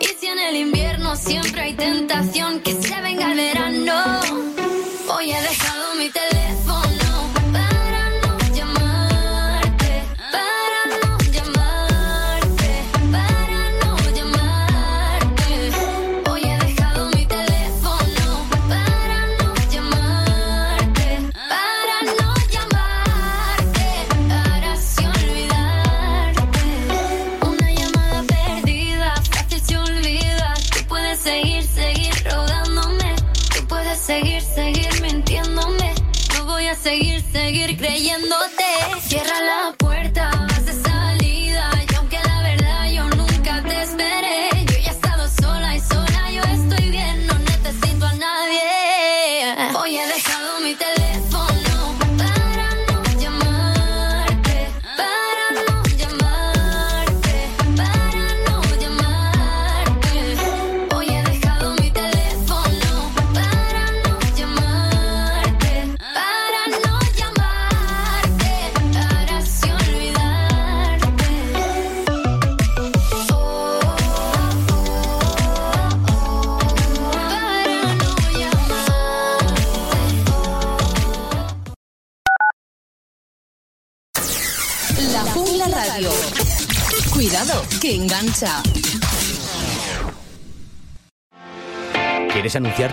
Y 0.00 0.06
si 0.06 0.26
en 0.26 0.38
el 0.38 0.56
invierno 0.56 1.16
siempre 1.16 1.62
hay 1.62 1.74
tentación 1.74 2.29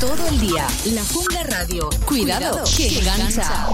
Todo 0.00 0.26
el 0.28 0.40
día. 0.40 0.66
La 0.86 1.02
Jungla 1.04 1.42
Radio. 1.44 1.88
Cuidado, 2.06 2.62
que 2.76 2.98
engancha. 2.98 3.66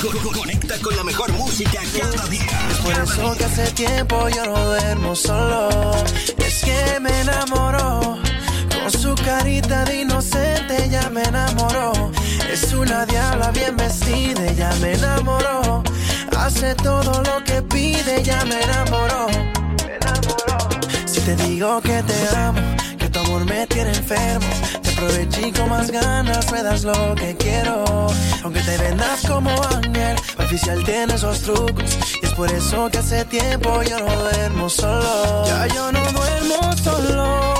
Co- 0.00 0.30
Conecta 0.32 0.76
con 0.82 0.96
la 0.96 1.04
mejor 1.04 1.32
música 1.32 1.80
cada 1.98 2.26
día. 2.28 2.46
Es 2.70 2.76
por 2.78 2.92
eso 2.92 3.36
que 3.36 3.44
hace 3.44 3.70
tiempo 3.72 4.28
yo 4.28 4.44
no 4.46 4.64
duermo 4.66 5.14
solo. 5.16 5.90
Es 6.38 6.64
que 6.64 7.00
me 7.00 7.20
enamoró. 7.20 8.18
Con 8.80 8.90
su 8.92 9.14
carita 9.16 9.84
de 9.84 10.02
inocente 10.02 10.88
ya 10.90 11.10
me 11.10 11.22
enamoró. 11.22 12.10
Es 12.50 12.72
una 12.72 13.04
diabla 13.06 13.50
bien 13.50 13.76
vestida, 13.76 14.52
ya 14.52 14.72
me 14.80 14.94
enamoró. 14.94 15.82
Hace 16.36 16.74
todo 16.76 17.22
lo 17.22 17.42
que 17.44 17.62
pide, 17.62 18.22
ya 18.22 18.44
me 18.44 18.62
enamoró. 18.62 19.26
Me 19.84 19.94
enamoró. 19.96 20.68
Si 21.06 21.20
te 21.20 21.36
digo 21.36 21.80
que 21.80 22.02
te 22.04 22.36
amo, 22.36 22.60
amor 23.28 23.44
me 23.44 23.66
tiene 23.66 23.90
enfermo. 23.90 24.46
Te 24.82 24.90
aproveché 24.90 25.52
con 25.52 25.68
más 25.68 25.90
ganas, 25.90 26.50
me 26.50 26.62
das 26.62 26.84
lo 26.84 27.14
que 27.14 27.36
quiero. 27.36 27.84
Aunque 28.42 28.60
te 28.60 28.76
vendas 28.78 29.26
como 29.26 29.50
ángel, 29.50 30.16
oficial 30.38 30.82
tiene 30.84 31.14
esos 31.14 31.42
trucos. 31.42 31.98
Y 32.22 32.26
es 32.26 32.32
por 32.34 32.50
eso 32.50 32.88
que 32.90 32.98
hace 32.98 33.24
tiempo 33.26 33.82
yo 33.82 33.98
no 34.00 34.22
duermo 34.22 34.68
solo. 34.68 35.46
Ya 35.46 35.66
yo 35.66 35.92
no 35.92 36.00
duermo 36.12 36.76
solo. 36.76 37.57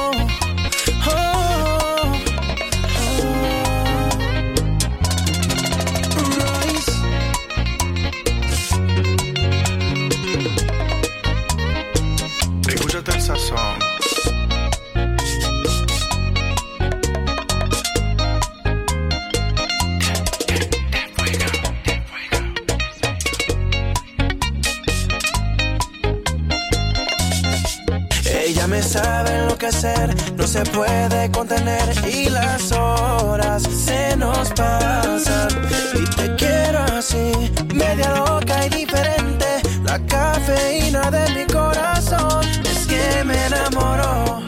Se 30.49 30.63
puede 30.63 31.31
contener 31.31 31.93
y 32.11 32.31
las 32.31 32.73
horas 32.73 33.63
se 33.65 34.17
nos 34.17 34.49
pasan. 34.53 35.49
Y 35.95 36.05
te 36.17 36.35
quiero 36.37 36.79
así, 36.97 37.33
media 37.75 38.15
loca 38.15 38.65
y 38.65 38.71
diferente, 38.71 39.47
la 39.85 39.99
cafeína 40.07 41.11
de 41.11 41.29
mi 41.35 41.45
corazón. 41.53 42.43
Es 42.65 42.87
que 42.87 43.25
me 43.25 43.37
enamoró, 43.47 44.41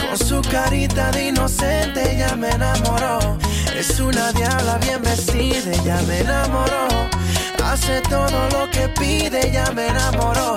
con 0.00 0.18
su 0.18 0.40
carita 0.42 1.10
de 1.10 1.28
inocente 1.28 2.16
ya 2.16 2.36
me 2.36 2.50
enamoró. 2.50 3.36
Es 3.76 3.98
una 3.98 4.30
diabla 4.32 4.78
bien 4.78 5.02
vestida, 5.02 5.72
ya 5.84 6.00
me 6.02 6.20
enamoró. 6.20 6.86
Hace 7.64 8.00
todo 8.02 8.48
lo 8.50 8.70
que 8.70 8.88
pide, 9.00 9.50
ya 9.50 9.70
me 9.72 9.88
enamoró, 9.88 10.56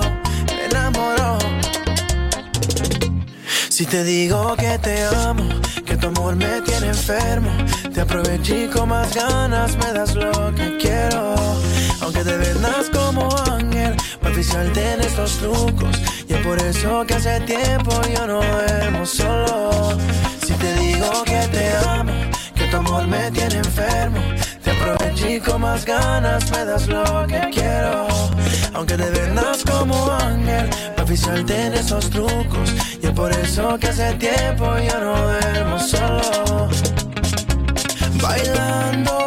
Si 3.74 3.88
te 3.88 4.04
digo 4.04 4.56
que 4.56 4.78
te 4.78 5.04
amo, 5.26 5.50
que 5.84 5.98
tu 5.98 6.06
amor 6.06 6.36
me 6.36 6.62
tiene 6.62 6.90
enfermo, 6.90 7.50
te 7.92 8.02
aproveché 8.02 8.70
con 8.70 8.90
más 8.90 9.16
ganas, 9.16 9.76
me 9.78 9.92
das 9.94 10.14
lo 10.14 10.54
que 10.54 10.78
quiero. 10.78 11.34
Aunque 12.02 12.24
te 12.24 12.38
vendas 12.38 12.92
como 12.94 13.36
ángel, 13.52 13.96
para 14.22 14.32
oficial 14.32 14.72
tienes 14.74 15.18
los 15.18 15.40
trucos. 15.40 15.90
Y 16.30 16.34
es 16.34 16.40
por 16.46 16.60
eso 16.62 17.04
que 17.08 17.16
hace 17.16 17.40
tiempo 17.48 18.00
yo 18.16 18.28
no 18.28 18.42
duermo 18.44 19.08
solo. 19.08 19.98
Si 20.46 20.54
te 20.54 20.72
digo 20.76 21.24
que 21.24 21.42
te 21.52 21.76
amo, 21.90 22.14
que 22.54 22.68
tu 22.68 22.78
amor 22.78 23.08
me 23.08 23.32
tiene 23.32 23.56
enfermo, 23.56 24.20
te 24.64 24.70
aproveché 24.70 25.40
con 25.40 25.62
más 25.62 25.84
ganas, 25.84 26.52
me 26.52 26.64
das 26.64 26.88
lo 26.88 27.26
que 27.26 27.42
quiero. 27.52 28.06
Aunque 28.76 28.98
te 28.98 29.10
vendas 29.10 29.64
como 29.64 30.12
salten 31.18 31.74
esos 31.74 32.10
trucos. 32.10 32.74
Y 33.02 33.06
es 33.06 33.12
por 33.12 33.32
eso 33.32 33.78
que 33.78 33.88
hace 33.88 34.14
tiempo 34.16 34.66
yo 34.78 35.00
no 35.00 35.16
duermo 35.22 35.80
solo. 35.80 36.70
Bailando 38.22 39.23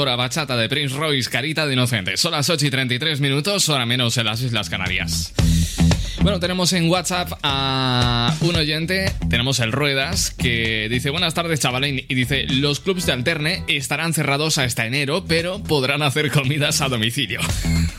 La 0.00 0.04
seductora 0.04 0.16
bachata 0.16 0.56
de 0.56 0.66
Prince 0.70 0.96
Royce, 0.96 1.28
Carita 1.28 1.66
de 1.66 1.74
Inocente. 1.74 2.16
Son 2.16 2.32
las 2.32 2.48
8 2.48 2.64
y 2.64 2.70
33 2.70 3.20
minutos, 3.20 3.68
hora 3.68 3.84
menos 3.84 4.16
en 4.16 4.24
las 4.24 4.40
Islas 4.40 4.70
Canarias. 4.70 5.34
Bueno, 6.22 6.40
tenemos 6.40 6.72
en 6.72 6.88
WhatsApp 6.88 7.32
a 7.42 8.34
un 8.40 8.56
oyente, 8.56 9.12
tenemos 9.28 9.60
el 9.60 9.72
Ruedas, 9.72 10.30
que 10.30 10.88
dice, 10.88 11.10
buenas 11.10 11.34
tardes 11.34 11.60
chavalín, 11.60 12.02
y 12.08 12.14
dice, 12.14 12.46
los 12.48 12.80
clubs 12.80 13.04
de 13.04 13.12
alterne 13.12 13.62
estarán 13.68 14.14
cerrados 14.14 14.56
hasta 14.56 14.86
enero, 14.86 15.26
pero 15.28 15.62
podrán 15.62 16.00
hacer 16.00 16.30
comidas 16.30 16.80
a 16.80 16.88
domicilio. 16.88 17.40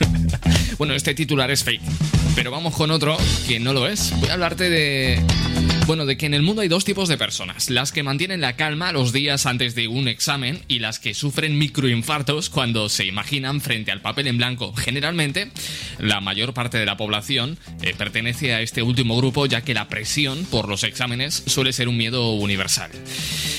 bueno, 0.80 0.96
este 0.96 1.14
titular 1.14 1.52
es 1.52 1.64
fake, 1.64 1.84
pero 2.34 2.50
vamos 2.50 2.76
con 2.76 2.90
otro 2.90 3.16
que 3.48 3.60
no 3.60 3.74
lo 3.74 3.88
es. 3.88 4.12
Voy 4.20 4.30
a 4.30 4.34
hablarte 4.34 4.72
de... 4.72 5.20
Bueno, 5.88 6.06
de 6.06 6.16
que 6.16 6.26
en 6.26 6.34
el 6.34 6.42
mundo 6.42 6.62
hay 6.62 6.68
dos 6.68 6.86
tipos 6.86 7.10
de 7.10 7.18
personas, 7.18 7.70
las 7.70 7.92
que 7.92 8.04
mantienen 8.04 8.40
la 8.40 8.56
calma 8.56 8.92
los 8.92 9.12
días 9.12 9.46
antes 9.46 9.76
de 9.76 9.88
un 9.88 10.08
examen 10.08 10.62
y 10.68 10.80
las 10.80 11.00
que 11.00 11.14
sufren 11.14 11.58
microinfartos 11.58 12.50
cuando 12.50 12.88
se 12.88 13.06
imaginan 13.06 13.62
frente 13.62 13.92
al 13.92 14.02
papel 14.02 14.28
en 14.28 14.38
blanco. 14.38 14.74
Generalmente, 14.74 15.52
la 16.00 16.22
mayor 16.22 16.54
parte 16.54 16.78
de 16.78 16.86
la 16.86 16.98
población 16.98 17.58
eh, 17.82 17.94
pertenece 17.98 18.54
a 18.54 18.62
este 18.62 18.84
último 18.84 19.18
grupo 19.18 19.48
ya 19.48 19.62
que 19.62 19.74
la 19.74 19.90
presión 19.90 20.46
por 20.46 20.70
los 20.70 20.84
exámenes 20.84 21.44
suele 21.48 21.74
ser 21.74 21.90
un 21.90 21.98
miedo 21.98 22.32
universal. 22.34 22.92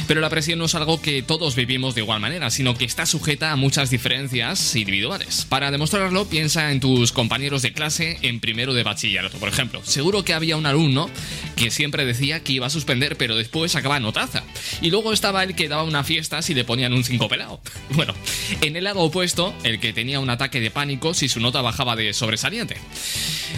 Pero 0.06 0.20
la 0.20 0.30
presión 0.30 0.58
no 0.58 0.66
es 0.66 0.74
algo 0.74 1.02
que 1.02 1.22
todos 1.22 1.54
vivimos 1.54 1.94
de 1.94 2.02
igual 2.02 2.20
manera, 2.20 2.50
sino 2.50 2.76
que 2.76 2.85
está 2.85 3.04
sujeta 3.04 3.52
a 3.52 3.56
muchas 3.56 3.90
diferencias 3.90 4.74
individuales. 4.76 5.46
Para 5.48 5.70
demostrarlo, 5.70 6.26
piensa 6.26 6.72
en 6.72 6.80
tus 6.80 7.12
compañeros 7.12 7.62
de 7.62 7.72
clase 7.72 8.18
en 8.22 8.40
primero 8.40 8.74
de 8.74 8.85
bachillerato, 8.85 9.38
por 9.38 9.49
ejemplo. 9.49 9.82
Seguro 9.84 10.24
que 10.24 10.34
había 10.34 10.57
un 10.57 10.66
alumno 10.66 11.11
que 11.57 11.70
siempre 11.70 12.05
decía 12.12 12.40
que 12.40 12.52
iba 12.52 12.66
a 12.66 12.70
suspender, 12.70 13.16
pero 13.16 13.36
después 13.36 13.72
sacaba 13.72 14.00
notaza. 14.00 14.44
Y 14.80 14.90
luego 14.90 15.12
estaba 15.12 15.42
el 15.42 15.54
que 15.54 15.68
daba 15.68 15.82
una 15.82 16.04
fiesta 16.04 16.42
si 16.42 16.54
le 16.54 16.64
ponían 16.64 16.92
un 16.92 17.04
5 17.04 17.28
pelado. 17.28 17.60
Bueno, 17.92 18.14
en 18.62 18.76
el 18.76 18.84
lado 18.84 19.00
opuesto, 19.00 19.54
el 19.64 19.78
que 19.78 19.92
tenía 19.92 20.18
un 20.18 20.30
ataque 20.30 20.60
de 20.60 20.70
pánico 20.70 21.12
si 21.12 21.28
su 21.28 21.40
nota 21.40 21.60
bajaba 21.60 21.94
de 21.94 22.14
sobresaliente. 22.14 22.76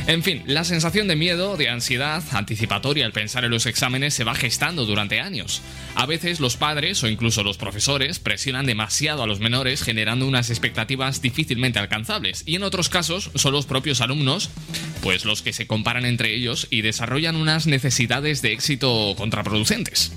En 0.06 0.22
fin, 0.22 0.42
la 0.46 0.64
sensación 0.64 1.08
de 1.08 1.16
miedo, 1.16 1.56
de 1.56 1.68
ansiedad 1.68 2.22
anticipatoria 2.32 3.06
al 3.06 3.12
pensar 3.12 3.44
en 3.44 3.52
los 3.52 3.66
exámenes 3.66 4.12
se 4.12 4.24
va 4.24 4.34
gestando 4.34 4.86
durante 4.86 5.20
años. 5.20 5.62
A 5.94 6.06
veces 6.06 6.40
los 6.40 6.56
padres 6.56 7.02
o 7.04 7.08
incluso 7.08 7.44
los 7.44 7.56
profesores 7.56 8.18
presionan 8.18 8.66
demasiado 8.66 9.22
a 9.22 9.26
los 9.26 9.40
menores 9.40 9.82
generando 9.82 10.26
unas 10.26 10.50
expectativas 10.50 11.22
difícilmente 11.22 11.78
alcanzables 11.78 12.42
y 12.44 12.56
en 12.56 12.64
otros 12.64 12.88
casos 12.88 13.30
son 13.34 13.52
los 13.52 13.66
propios 13.66 14.00
alumnos 14.00 14.50
pues 15.02 15.24
los 15.24 15.42
que 15.42 15.52
se 15.52 15.66
comparan 15.66 16.06
entre 16.06 16.34
ellos 16.34 16.66
y 16.70 16.80
desarrollan 16.80 17.36
unas 17.36 17.66
necesidades 17.66 18.40
de 18.44 18.52
éxito 18.52 19.14
contraproducentes. 19.16 20.12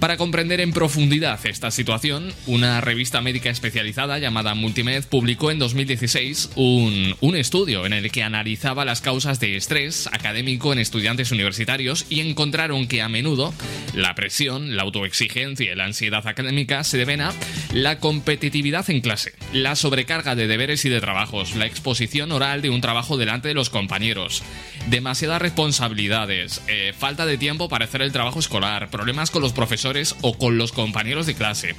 Para 0.00 0.18
comprender 0.18 0.60
en 0.60 0.72
profundidad 0.72 1.40
esta 1.46 1.70
situación, 1.70 2.30
una 2.46 2.82
revista 2.82 3.22
médica 3.22 3.48
especializada 3.48 4.18
llamada 4.18 4.54
Multimed 4.54 5.04
publicó 5.04 5.50
en 5.50 5.58
2016 5.58 6.50
un, 6.54 7.16
un, 7.20 7.34
estudio 7.34 7.86
en 7.86 7.94
el 7.94 8.12
que 8.12 8.22
analizaba 8.22 8.84
las 8.84 9.00
causas 9.00 9.40
de 9.40 9.56
estrés 9.56 10.06
académico 10.12 10.74
en 10.74 10.80
estudiantes 10.80 11.32
universitarios 11.32 12.04
y 12.10 12.20
encontraron 12.20 12.88
que 12.88 13.00
a 13.00 13.08
menudo 13.08 13.54
la 13.94 14.14
presión, 14.14 14.76
la 14.76 14.82
autoexigencia 14.82 15.72
y 15.72 15.74
la 15.74 15.86
ansiedad 15.86 16.26
académica 16.26 16.84
se 16.84 16.98
deben 16.98 17.22
a 17.22 17.32
la 17.72 17.98
competitividad 17.98 18.88
en 18.90 19.00
clase, 19.00 19.32
la 19.54 19.76
sobrecarga 19.76 20.34
de 20.34 20.46
deberes 20.46 20.84
y 20.84 20.90
de 20.90 21.00
trabajos, 21.00 21.56
la 21.56 21.64
exposición 21.64 22.32
oral 22.32 22.60
de 22.60 22.68
un 22.68 22.82
trabajo 22.82 23.16
delante 23.16 23.48
de 23.48 23.54
los 23.54 23.70
compañeros, 23.70 24.42
demasiadas 24.90 25.40
responsabilidades, 25.40 26.60
eh, 26.68 26.92
falta 26.96 27.24
de 27.24 27.38
tiempo 27.38 27.70
para 27.70 27.86
hacer 27.86 28.02
el 28.02 28.12
trabajo 28.12 28.40
escolar, 28.40 28.90
problemas 28.90 29.30
con 29.30 29.40
los 29.40 29.54
profesores 29.54 29.85
o 30.22 30.36
con 30.36 30.58
los 30.58 30.72
compañeros 30.72 31.26
de 31.26 31.34
clase, 31.34 31.74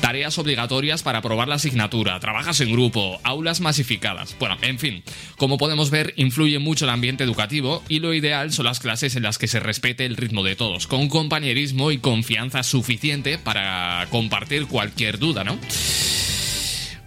tareas 0.00 0.38
obligatorias 0.38 1.02
para 1.02 1.18
aprobar 1.18 1.48
la 1.48 1.56
asignatura, 1.56 2.18
trabajas 2.18 2.60
en 2.60 2.72
grupo, 2.72 3.20
aulas 3.24 3.60
masificadas. 3.60 4.34
Bueno, 4.38 4.56
en 4.62 4.78
fin, 4.78 5.04
como 5.36 5.58
podemos 5.58 5.90
ver, 5.90 6.14
influye 6.16 6.58
mucho 6.58 6.86
el 6.86 6.90
ambiente 6.90 7.24
educativo 7.24 7.82
y 7.88 7.98
lo 7.98 8.14
ideal 8.14 8.52
son 8.52 8.64
las 8.64 8.80
clases 8.80 9.16
en 9.16 9.22
las 9.22 9.38
que 9.38 9.48
se 9.48 9.60
respete 9.60 10.06
el 10.06 10.16
ritmo 10.16 10.42
de 10.42 10.56
todos, 10.56 10.86
con 10.86 11.08
compañerismo 11.08 11.90
y 11.90 11.98
confianza 11.98 12.62
suficiente 12.62 13.36
para 13.36 14.06
compartir 14.10 14.66
cualquier 14.66 15.18
duda, 15.18 15.44
¿no? 15.44 15.58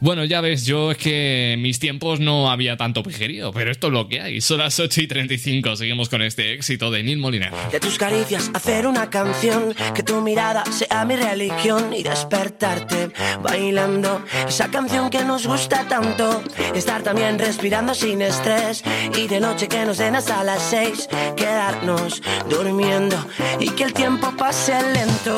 Bueno, 0.06 0.24
ya 0.24 0.40
ves, 0.40 0.68
yo 0.68 0.92
es 0.92 1.00
que 1.00 1.54
en 1.54 1.64
mis 1.64 1.80
tiempos 1.80 2.20
no 2.20 2.52
había 2.52 2.78
tanto 2.78 3.02
pijerío, 3.02 3.52
pero 3.52 3.72
esto 3.72 3.88
es 3.88 3.94
lo 3.94 4.08
que 4.08 4.22
hay. 4.22 4.40
Son 4.40 4.60
las 4.60 4.80
8 4.80 5.02
y 5.02 5.08
35. 5.08 5.76
Seguimos 5.78 6.10
con 6.10 6.22
este 6.22 6.54
éxito 6.54 6.92
de 6.92 7.02
Neil 7.02 7.18
Moliner. 7.18 7.52
De 7.72 7.80
tus 7.80 7.98
caricias 7.98 8.52
hacer 8.54 8.86
una 8.86 9.10
canción, 9.10 9.74
que 9.96 10.04
tu 10.04 10.22
mirada 10.22 10.64
sea 10.66 11.06
mi 11.06 11.16
religión 11.16 11.92
y 11.92 12.04
despertarte 12.04 13.10
bailando 13.42 14.24
esa 14.48 14.70
canción 14.70 15.10
que 15.10 15.26
nos 15.26 15.48
gusta 15.48 15.88
tanto. 15.88 16.44
Estar 16.76 17.02
también 17.02 17.40
respirando 17.40 17.96
sin 17.96 18.22
estrés 18.22 18.84
y 19.18 19.28
de 19.28 19.40
noche 19.40 19.68
que 19.68 19.86
nos 19.86 19.98
den 19.98 20.16
hasta 20.16 20.44
las 20.44 20.62
seis, 20.62 21.10
quedarnos 21.36 22.22
durmiendo 22.48 23.18
y 23.60 23.70
que 23.70 23.86
el 23.86 23.94
tiempo 23.94 24.32
pase 24.38 24.80
lento. 24.94 25.36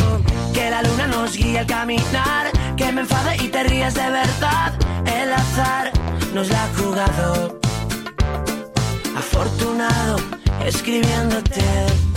Que 0.54 0.70
la 0.70 0.82
luna 0.82 1.08
nos 1.08 1.38
guíe 1.38 1.60
al 1.60 1.68
caminar, 1.68 2.52
que 2.76 2.92
me 2.92 3.02
enfade 3.02 3.38
y 3.44 3.48
te 3.48 3.64
rías 3.64 3.94
de 3.94 4.10
verdad. 4.10 4.57
El 5.06 5.34
azar 5.34 5.92
nos 6.34 6.50
la 6.50 6.64
ha 6.64 6.68
jugado. 6.78 7.60
Afortunado 9.16 10.18
escribiéndote. 10.66 12.17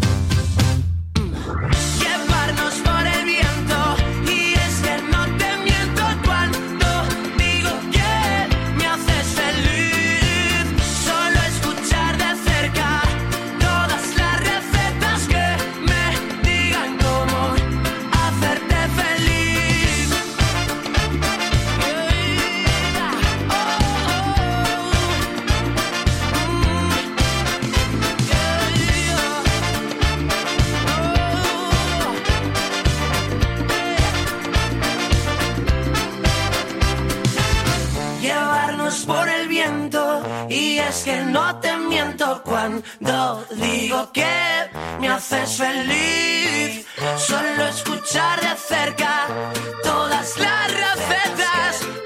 es 40.91 41.03
que 41.03 41.21
no 41.23 41.55
te 41.61 41.77
miento 41.77 42.43
cuando 42.43 43.45
digo 43.51 44.11
que 44.11 44.69
me 44.99 45.07
haces 45.07 45.57
feliz. 45.57 46.85
Solo 47.17 47.67
escuchar 47.69 48.41
de 48.41 48.55
cerca 48.57 49.27
todas 49.83 50.37
las 50.37 50.67
recetas 50.83 52.00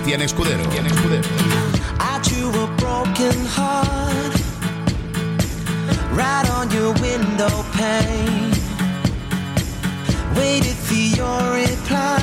Cristian 0.00 0.22
Escudero. 0.22 0.64
Cristian 0.64 0.86
Escudero. 0.86 1.28
I 2.00 2.20
drew 2.22 2.48
a 2.48 2.66
broken 2.78 3.36
heart 3.44 4.34
right 6.12 6.48
on 6.50 6.70
your 6.70 6.94
window 6.94 7.64
pane. 7.74 8.50
Waited 10.34 10.76
for 10.86 10.94
your 10.94 11.52
reply 11.52 12.18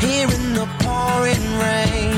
here 0.00 0.30
in 0.30 0.54
the 0.54 0.68
pouring 0.78 1.58
rain. 1.58 2.09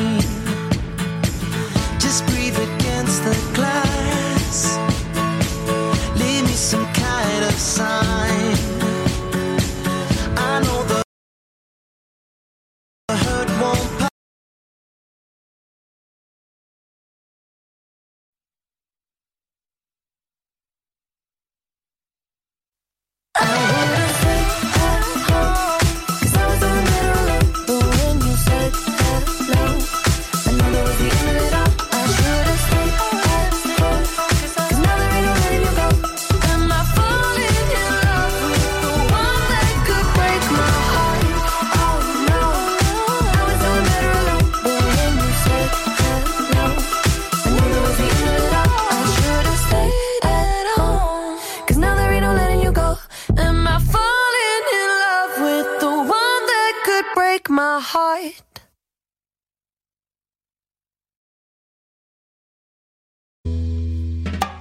Heart? 57.92 58.60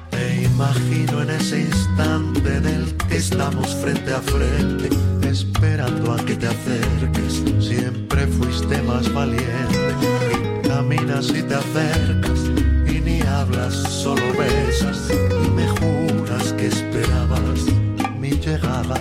Te 0.09 0.43
imagino 0.43 1.21
en 1.21 1.29
ese 1.29 1.61
instante 1.61 2.57
en 2.57 2.65
el 2.65 2.97
que 3.07 3.17
estamos 3.17 3.73
frente 3.75 4.13
a 4.13 4.21
frente, 4.21 4.89
esperando 5.25 6.11
a 6.11 6.17
que 6.25 6.35
te 6.35 6.47
acerques. 6.47 7.33
Siempre 7.65 8.27
fuiste 8.27 8.81
más 8.81 9.13
valiente. 9.13 9.95
Caminas 10.67 11.29
y 11.29 11.41
te 11.43 11.55
acercas 11.55 12.39
y 12.85 12.99
ni 12.99 13.21
hablas, 13.21 13.73
solo 14.03 14.25
besas 14.37 15.09
y 15.45 15.49
me 15.51 15.67
juras 15.79 16.51
que 16.53 16.67
esperabas 16.67 17.61
mi 18.19 18.31
llegada. 18.31 18.99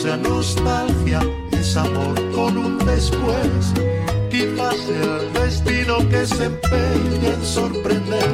Sea 0.00 0.16
nostalgia, 0.16 1.20
es 1.52 1.76
amor 1.76 2.14
con 2.32 2.56
un 2.56 2.78
después. 2.78 3.74
Quizás 4.30 4.88
el 4.88 5.32
destino 5.34 5.98
que 6.08 6.26
se 6.26 6.44
empeña 6.44 7.34
en 7.34 7.44
sorprender. 7.44 8.30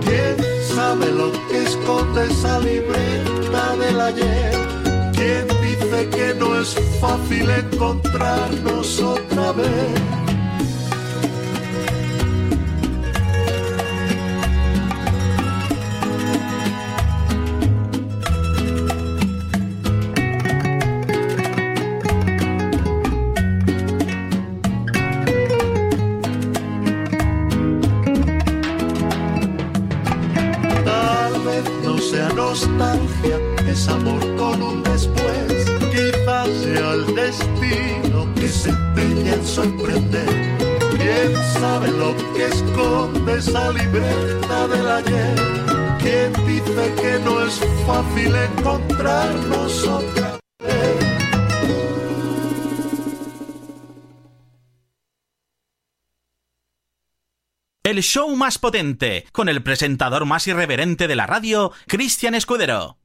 ¿Quién 0.00 0.36
sabe 0.74 1.12
lo 1.12 1.30
que 1.48 1.64
esconde 1.64 2.24
esa 2.24 2.58
libreta 2.60 3.76
del 3.76 4.00
ayer? 4.00 4.58
¿Quién 5.12 5.46
dice 5.62 6.08
que 6.08 6.34
no 6.38 6.58
es 6.58 6.74
fácil 7.00 7.50
encontrarnos 7.50 9.00
otra 9.00 9.52
vez? 9.52 10.19
¿Quién 46.70 46.94
dice 46.94 47.02
que 47.02 47.18
no 47.24 47.44
es 47.44 47.60
fácil 47.86 48.34
encontrarnos 48.36 49.88
otra? 49.88 50.38
El 57.82 58.02
show 58.02 58.36
más 58.36 58.58
potente, 58.58 59.26
con 59.32 59.48
el 59.48 59.64
presentador 59.64 60.26
más 60.26 60.46
irreverente 60.46 61.08
de 61.08 61.16
la 61.16 61.26
radio, 61.26 61.72
Cristian 61.88 62.36
Escudero. 62.36 62.99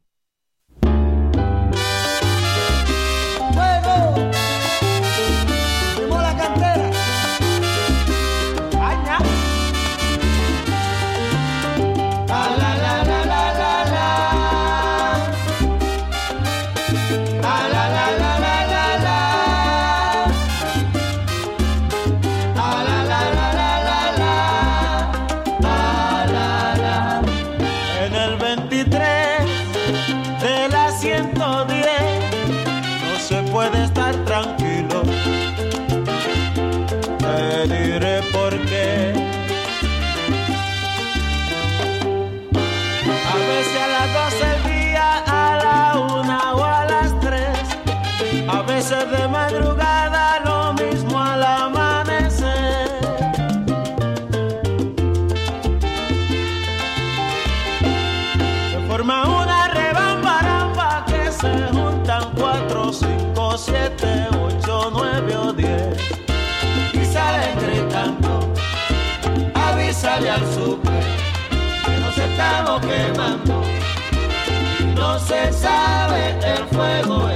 No 74.95 75.19
se 75.19 75.51
sabe 75.53 76.39
el 76.39 76.65
fuego 76.75 77.34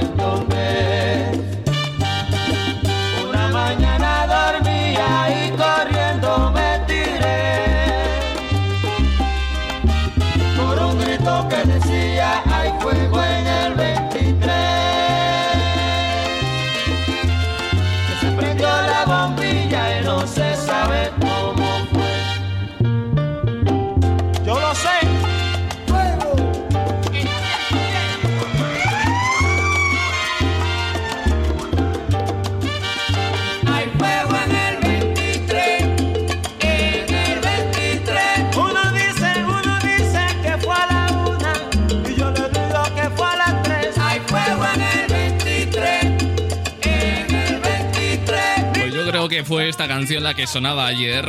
fue 49.50 49.68
esta 49.68 49.88
canción 49.88 50.22
la 50.22 50.34
que 50.34 50.46
sonaba 50.46 50.86
ayer 50.86 51.28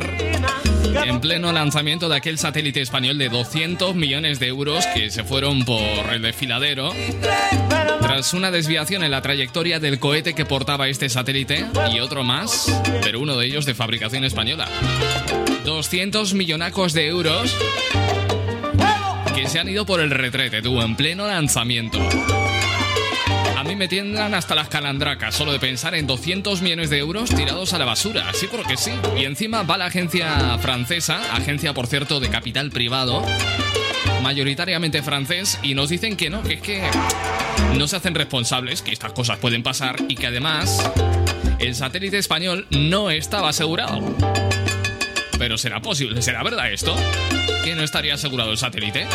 en 1.08 1.20
pleno 1.22 1.52
lanzamiento 1.52 2.08
de 2.08 2.18
aquel 2.18 2.38
satélite 2.38 2.80
español 2.80 3.18
de 3.18 3.30
200 3.30 3.96
millones 3.96 4.38
de 4.38 4.46
euros 4.46 4.86
que 4.94 5.10
se 5.10 5.24
fueron 5.24 5.66
por 5.66 5.82
el 6.14 6.22
desfiladero 6.22 6.94
tras 8.00 8.36
una 8.36 8.52
desviación 8.52 9.04
en 9.04 9.10
la 9.10 9.24
trayectoria 9.24 9.80
del 9.80 9.98
cohete 9.98 10.36
que 10.36 10.46
portaba 10.46 10.88
este 10.88 11.10
satélite 11.10 11.66
y 11.92 12.00
otro 12.00 12.24
más, 12.24 12.72
pero 13.02 13.20
uno 13.20 13.36
de 13.38 13.48
ellos 13.48 13.66
de 13.66 13.74
fabricación 13.74 14.24
española. 14.24 14.68
200 15.66 16.36
millonacos 16.36 16.94
de 16.94 17.08
euros 17.08 17.58
que 19.34 19.50
se 19.50 19.58
han 19.58 19.68
ido 19.68 19.88
por 19.88 20.00
el 20.00 20.12
retrete, 20.12 20.62
tú, 20.62 20.80
en 20.80 20.96
pleno 20.96 21.26
lanzamiento. 21.26 21.98
Me 23.82 23.88
tiendan 23.88 24.36
hasta 24.36 24.54
las 24.54 24.70
calandracas 24.70 25.34
solo 25.34 25.52
de 25.52 25.60
pensar 25.60 25.96
en 25.96 26.06
200 26.06 26.62
millones 26.62 26.92
de 26.92 27.00
euros 27.00 27.32
tirados 27.32 27.74
a 27.74 27.80
la 27.80 27.86
basura, 27.86 28.30
así 28.30 28.46
porque 28.46 28.78
sí. 28.78 28.92
Y 29.18 29.26
encima 29.26 29.64
va 29.64 29.76
la 29.76 29.86
agencia 29.86 30.56
francesa, 30.60 31.20
agencia 31.34 31.74
por 31.74 31.88
cierto 31.88 32.20
de 32.20 32.30
capital 32.30 32.70
privado, 32.70 33.26
mayoritariamente 34.22 35.02
francés, 35.02 35.58
y 35.64 35.74
nos 35.74 35.90
dicen 35.90 36.16
que 36.16 36.30
no, 36.30 36.44
que 36.44 36.54
es 36.54 36.62
que 36.62 36.84
no 37.76 37.88
se 37.88 37.96
hacen 37.96 38.14
responsables, 38.14 38.84
que 38.84 38.92
estas 38.92 39.14
cosas 39.14 39.40
pueden 39.40 39.64
pasar 39.64 39.96
y 40.08 40.14
que 40.14 40.28
además 40.28 40.88
el 41.58 41.74
satélite 41.74 42.20
español 42.20 42.68
no 42.70 43.10
estaba 43.10 43.50
asegurado. 43.50 44.16
Pero 45.40 45.58
será 45.58 45.82
posible, 45.82 46.22
será 46.22 46.44
verdad 46.44 46.72
esto, 46.72 46.96
que 47.64 47.74
no 47.74 47.82
estaría 47.82 48.14
asegurado 48.14 48.52
el 48.52 48.60
satélite. 48.60 49.08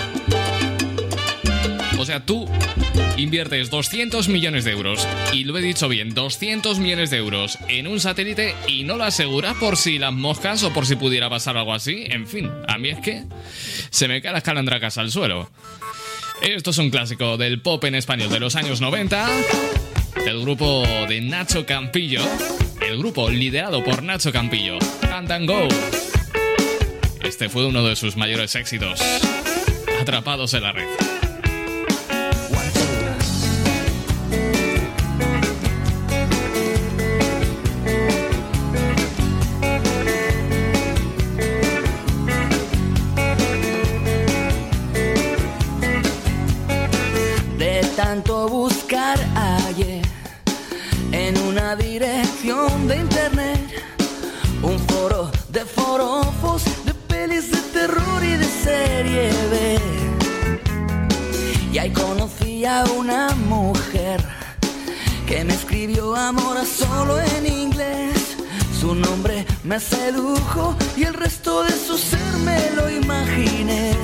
O 1.98 2.04
sea, 2.04 2.18
tú 2.26 2.48
inviertes 3.16 3.70
200 3.70 4.28
millones 4.28 4.64
de 4.64 4.72
euros, 4.72 5.06
y 5.32 5.44
lo 5.44 5.56
he 5.56 5.62
dicho 5.62 5.88
bien, 5.88 6.14
200 6.14 6.78
millones 6.78 7.10
de 7.10 7.16
euros 7.16 7.58
en 7.68 7.86
un 7.86 8.00
satélite 8.00 8.54
y 8.66 8.84
no 8.84 8.96
lo 8.96 9.04
aseguras 9.04 9.54
por 9.56 9.76
si 9.76 9.98
las 9.98 10.12
moscas 10.12 10.62
o 10.62 10.72
por 10.72 10.86
si 10.86 10.96
pudiera 10.96 11.30
pasar 11.30 11.56
algo 11.56 11.74
así. 11.74 12.04
En 12.08 12.26
fin, 12.26 12.50
a 12.68 12.78
mí 12.78 12.90
es 12.90 12.98
que 13.00 13.24
se 13.90 14.08
me 14.08 14.20
caen 14.20 14.34
las 14.34 14.42
calandracas 14.42 14.98
al 14.98 15.10
suelo. 15.10 15.50
Esto 16.42 16.70
es 16.70 16.78
un 16.78 16.90
clásico 16.90 17.36
del 17.38 17.60
pop 17.62 17.82
en 17.84 17.94
español 17.94 18.28
de 18.28 18.40
los 18.40 18.56
años 18.56 18.80
90, 18.80 19.26
del 20.24 20.40
grupo 20.42 20.84
de 21.08 21.20
Nacho 21.22 21.64
Campillo, 21.64 22.22
el 22.86 22.98
grupo 22.98 23.30
liderado 23.30 23.82
por 23.82 24.02
Nacho 24.02 24.32
Campillo, 24.32 24.78
Stand 25.02 25.32
and 25.32 25.48
Go. 25.48 25.68
Este 27.22 27.48
fue 27.48 27.66
uno 27.66 27.84
de 27.84 27.96
sus 27.96 28.16
mayores 28.16 28.54
éxitos, 28.54 29.00
Atrapados 30.00 30.52
en 30.52 30.62
la 30.62 30.72
red. 30.72 31.15
Tanto 48.08 48.48
buscar 48.48 49.18
ayer 49.66 50.00
en 51.10 51.36
una 51.38 51.74
dirección 51.74 52.86
de 52.86 52.98
internet, 52.98 53.60
un 54.62 54.78
foro 54.78 55.28
de 55.48 55.64
forofos, 55.64 56.62
de 56.84 56.94
pelis 56.94 57.50
de 57.50 57.60
terror 57.76 58.22
y 58.22 58.34
de 58.42 58.44
serie 58.44 59.30
B. 59.50 59.78
Y 61.72 61.78
ahí 61.78 61.90
conocí 61.90 62.64
a 62.64 62.84
una 62.96 63.30
mujer 63.48 64.24
que 65.26 65.42
me 65.42 65.54
escribió 65.54 66.14
amor 66.14 66.64
solo 66.64 67.20
en 67.20 67.44
inglés. 67.44 68.36
Su 68.80 68.94
nombre 68.94 69.44
me 69.64 69.80
sedujo 69.80 70.76
y 70.96 71.02
el 71.02 71.14
resto 71.14 71.64
de 71.64 71.72
su 71.72 71.98
ser 71.98 72.32
me 72.44 72.70
lo 72.76 72.88
imaginé. 72.88 73.96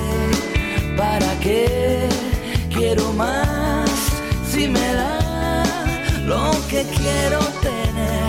¿Para 0.97 1.39
qué 1.39 2.09
quiero 2.69 3.13
más 3.13 3.92
si 4.53 4.67
me 4.67 4.93
da 4.93 5.63
lo 6.25 6.51
que 6.69 6.85
quiero 6.97 7.39
tener? 7.67 8.27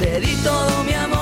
Te 0.00 0.20
di 0.20 0.34
todo 0.44 0.84
mi 0.84 0.94
amor 0.94 1.19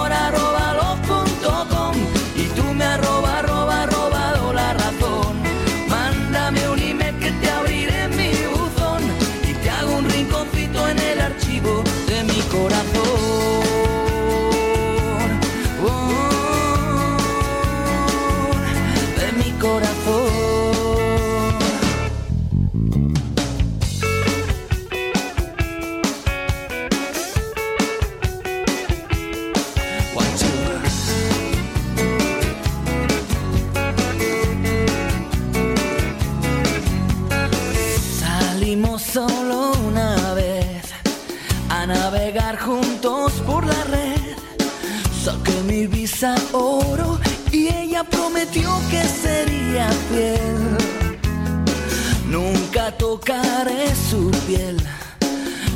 Nunca 52.27 52.91
tocaré 52.97 53.95
su 53.95 54.31
piel, 54.47 54.77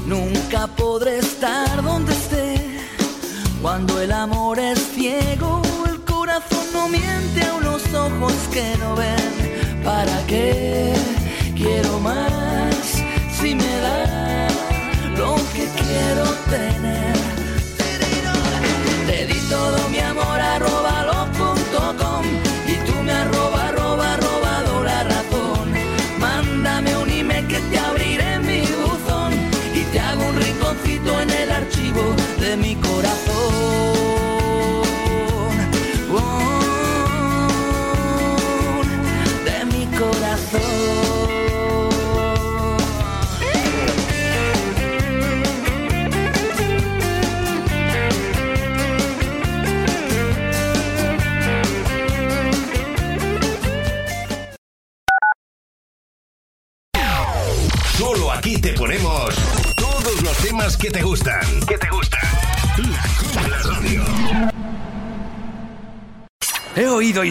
nunca 0.06 0.66
podré 0.66 1.18
estar 1.18 1.82
donde 1.82 2.12
esté. 2.12 2.78
Cuando 3.60 4.00
el 4.00 4.10
amor 4.12 4.58
es 4.58 4.78
ciego, 4.94 5.62
el 5.88 6.00
corazón 6.02 6.66
no 6.72 6.88
miente 6.88 7.44
a 7.44 7.54
unos 7.54 7.82
ojos 7.94 8.34
que 8.52 8.76
no 8.78 8.96
ven. 8.96 9.82
¿Para 9.84 10.26
qué 10.26 10.92
quiero 11.56 12.00
más 12.00 12.74
si 13.40 13.54
me 13.54 13.76
da 13.80 14.48
lo 15.16 15.36
que 15.54 15.66
quiero 15.80 16.24
tener? 16.50 17.21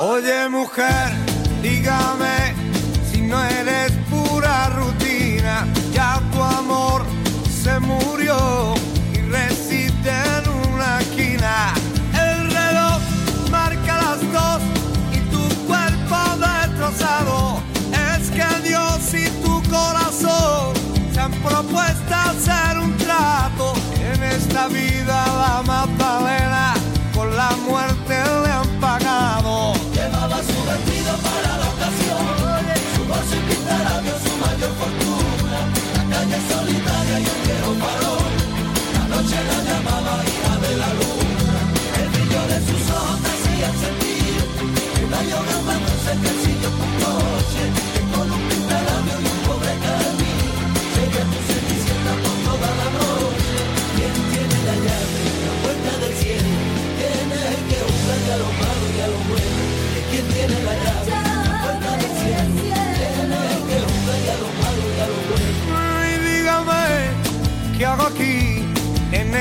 Oye, 0.00 0.48
mujer. 0.48 1.27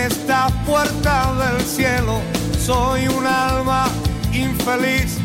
Esta 0.08 0.48
puerta 0.66 1.34
del 1.34 1.62
cielo 1.66 2.22
soy 2.58 3.10
un 3.10 3.28
alma 3.28 3.90
infeliz 4.32 5.18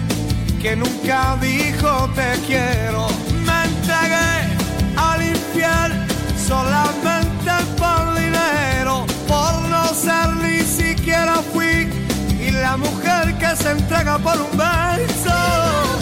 que 0.61 0.75
nunca 0.75 1.39
dijo 1.41 2.11
te 2.17 2.33
quiero. 2.49 3.07
Me 3.47 3.63
entregué 3.63 4.41
a 4.97 5.17
limpiar 5.19 5.93
solamente 6.37 7.53
por 7.79 8.15
dinero, 8.17 9.07
por 9.29 9.55
no 9.71 9.87
ser 9.95 10.29
ni 10.43 10.63
siquiera 10.63 11.35
fui 11.53 11.89
y 12.45 12.51
la 12.51 12.77
mujer 12.77 13.39
que 13.39 13.55
se 13.55 13.71
entrega 13.71 14.19
por 14.19 14.37
un 14.37 14.51
beso. 14.59 16.02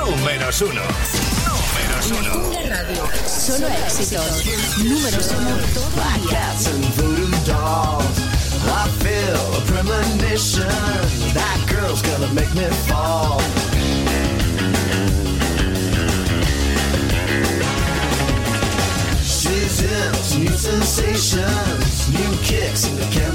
Menos 0.25 0.61
uno. 0.61 0.81
Números 1.47 2.11
uno. 2.11 2.33
Radio. 2.69 3.03
Solo 3.27 3.67
éxitos. 3.67 4.45
Número 4.77 5.17
uno 5.39 5.57
todavía. 5.73 6.53
I 8.63 8.87
feel 8.99 9.41
a 9.57 9.61
premonition. 9.65 10.67
That 11.33 11.59
girl's 11.67 12.01
gonna 12.03 12.31
make 12.33 12.53
me 12.53 12.69
fall. 12.87 13.41
She's 19.23 19.81
in 19.81 20.43
new 20.43 20.55
sensations, 20.55 22.09
new 22.09 22.37
kicks 22.43 22.85
in 22.85 22.95
the 22.95 23.05
count. 23.11 23.30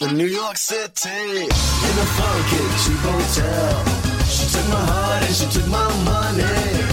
in 0.00 0.16
New 0.16 0.26
York 0.26 0.56
City, 0.56 1.08
in 1.08 1.94
a 2.04 2.08
funky 2.18 2.62
cheap 2.82 3.02
hotel. 3.02 3.84
She 4.30 4.46
took 4.46 4.68
my 4.68 4.84
heart 4.90 5.22
and 5.26 5.34
she 5.34 5.46
took 5.50 5.66
my 5.66 5.88
money. 6.04 6.44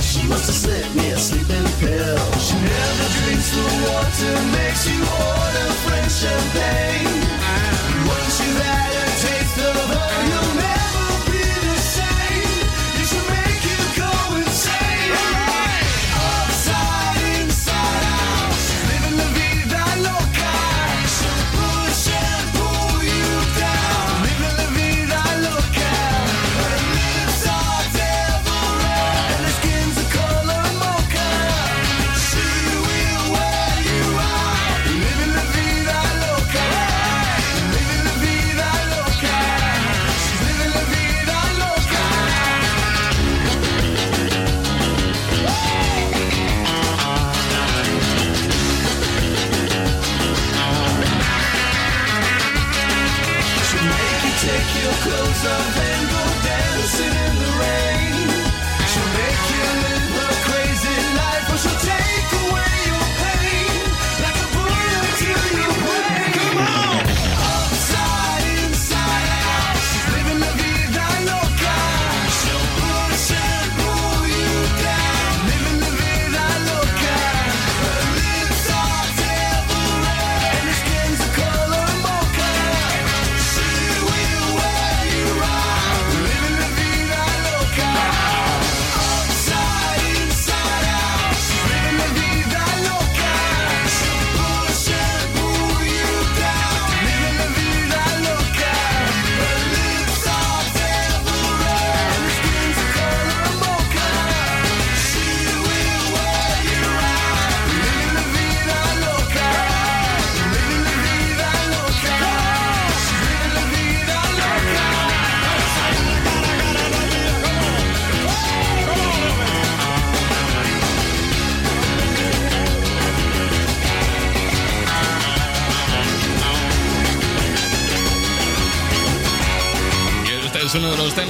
She 0.01 0.25
must 0.27 0.47
have 0.47 0.55
slipped 0.55 0.95
me 0.95 1.11
a 1.11 1.17
sleeping 1.17 1.69
pill. 1.79 2.25
She 2.41 2.55
never 2.55 3.07
drinks 3.17 3.49
the 3.53 3.65
water, 3.85 4.35
makes 4.57 4.89
you 4.89 4.99
order 5.05 5.67
French 5.85 6.13
champagne. 6.17 7.21
Once 8.09 8.35
you've 8.41 8.61
had 8.63 8.91
a 8.97 9.07
taste 9.21 9.57
of 9.59 9.75
her, 9.93 10.54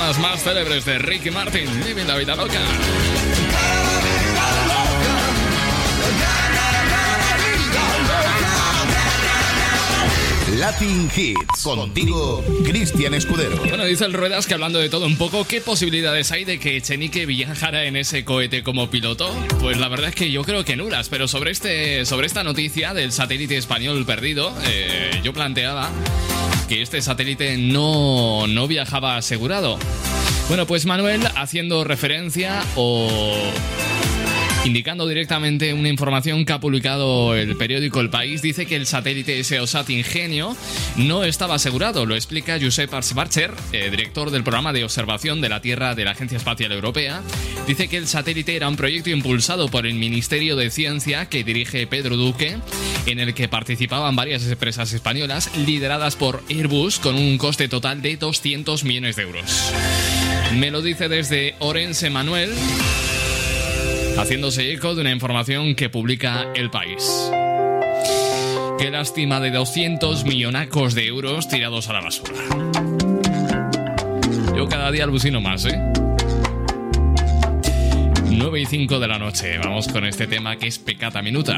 temas 0.06 0.20
más 0.20 0.44
célebres 0.44 0.86
de 0.86 1.00
Ricky 1.00 1.32
Martin, 1.32 1.84
Living 1.84 2.06
la 2.06 2.16
vida 2.16 2.36
loca. 2.36 2.60
Latin 10.58 11.10
Hits. 11.16 11.64
Contigo, 11.64 12.44
Cristian 12.64 13.16
Escudero. 13.16 13.58
Bueno, 13.68 13.84
dice 13.86 14.06
el 14.06 14.14
Ruedas 14.14 14.46
que 14.46 14.54
hablando 14.54 14.78
de 14.78 14.90
todo 14.90 15.08
un 15.08 15.18
poco, 15.18 15.46
¿qué 15.46 15.60
posibilidades 15.60 16.32
hay 16.32 16.46
de 16.46 16.60
que 16.60 16.80
Chenique 16.82 17.26
viajara 17.26 17.86
en 17.86 17.96
ese 17.96 18.24
cohete 18.24 18.62
como 18.62 18.90
piloto? 18.92 19.34
Pues 19.60 19.78
la 19.78 19.88
verdad 19.88 20.10
es 20.10 20.16
que 20.16 20.32
yo 20.32 20.44
creo 20.44 20.64
que 20.64 20.76
nulas, 20.76 21.10
pero 21.10 21.28
sobre, 21.28 21.52
este, 21.52 22.06
sobre 22.06 22.28
esta 22.28 22.44
noticia 22.44 22.94
del 22.94 23.12
satélite 23.12 23.58
español 23.58 24.06
perdido, 24.06 24.54
eh, 24.68 25.20
yo 25.24 25.34
planteaba 25.34 25.90
que 26.68 26.82
este 26.82 27.02
satélite 27.02 27.58
no, 27.58 28.48
no 28.48 28.68
viajaba 28.68 29.18
asegurado. 29.18 29.78
Bueno, 30.48 30.66
pues 30.66 30.86
Manuel, 30.86 31.22
haciendo 31.36 31.84
referencia 31.84 32.64
o 32.76 33.36
indicando 34.66 35.08
directamente 35.08 35.74
una 35.74 35.90
información 35.90 36.44
que 36.44 36.52
ha 36.52 36.60
publicado 36.60 37.36
el 37.36 37.56
periódico 37.56 38.02
El 38.02 38.10
País, 38.10 38.42
dice 38.42 38.66
que 38.66 38.76
el 38.76 38.88
satélite 38.88 39.44
SEOSAT 39.44 39.92
Ingenio 39.92 40.58
no 40.98 41.24
estaba 41.24 41.56
asegurado. 41.56 42.06
Lo 42.08 42.16
explica 42.16 42.58
Josep 42.60 42.92
Arsbarcher, 42.92 43.54
eh, 43.72 43.90
director 43.92 44.32
del 44.32 44.44
programa 44.44 44.74
de 44.74 44.84
observación 44.84 45.40
de 45.40 45.50
la 45.50 45.62
Tierra 45.62 45.94
de 45.94 46.04
la 46.04 46.12
Agencia 46.12 46.38
Espacial 46.38 46.72
Europea. 46.72 47.22
Dice 47.68 47.88
que 47.88 47.98
el 47.98 48.08
satélite 48.08 48.56
era 48.56 48.68
un 48.68 48.76
proyecto 48.76 49.12
impulsado 49.12 49.70
por 49.70 49.86
el 49.86 49.94
Ministerio 49.94 50.56
de 50.56 50.72
Ciencia 50.72 51.28
que 51.28 51.44
dirige 51.44 51.86
Pedro 51.86 52.18
Duque, 52.18 52.58
en 53.06 53.20
el 53.20 53.36
que 53.36 53.48
participaban 53.48 54.16
varias 54.16 54.48
empresas 54.48 54.92
españolas 54.94 55.56
lideradas 55.56 56.16
por 56.16 56.44
Airbus 56.50 56.98
con 56.98 57.16
un 57.16 57.38
coste 57.38 57.68
total 57.68 58.02
de 58.02 58.18
200 58.18 58.84
millones 58.84 59.16
de 59.16 59.22
euros. 59.22 59.72
Me 60.56 60.72
lo 60.72 60.82
dice 60.82 61.08
desde 61.08 61.56
Orense 61.60 62.10
Manuel, 62.10 62.52
haciéndose 64.18 64.72
eco 64.72 64.96
de 64.96 65.02
una 65.02 65.12
información 65.12 65.76
que 65.76 65.90
publica 65.90 66.48
El 66.56 66.70
País. 66.70 67.32
Qué 68.78 68.90
lástima 68.90 69.40
de 69.40 69.52
200 69.52 70.26
millonacos 70.26 70.96
de 70.96 71.08
euros 71.08 71.48
tirados 71.48 71.90
a 71.90 71.94
la 71.94 72.02
basura. 72.02 72.34
Yo 74.56 74.68
cada 74.68 74.92
día 74.92 75.04
alucino 75.04 75.42
más, 75.42 75.66
¿eh? 75.66 75.80
9 78.30 78.62
y 78.62 78.66
5 78.66 79.00
de 79.00 79.08
la 79.08 79.18
noche, 79.18 79.58
vamos 79.58 79.88
con 79.88 80.06
este 80.06 80.28
tema 80.28 80.58
que 80.58 80.68
es 80.68 80.78
pecata 80.78 81.22
minuta. 81.22 81.58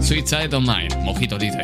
Sweet 0.00 0.26
Child 0.26 0.54
of 0.54 0.62
Mine, 0.62 0.88
Mojito 1.04 1.38
dice. 1.38 1.62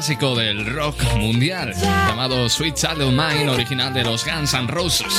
Clásico 0.00 0.34
del 0.34 0.64
rock 0.64 0.96
mundial, 1.16 1.74
llamado 1.74 2.48
Sweet 2.48 2.84
of 2.84 3.10
Mine, 3.10 3.50
original 3.50 3.92
de 3.92 4.02
los 4.02 4.24
Guns 4.24 4.54
N' 4.54 4.66
Roses. 4.66 5.12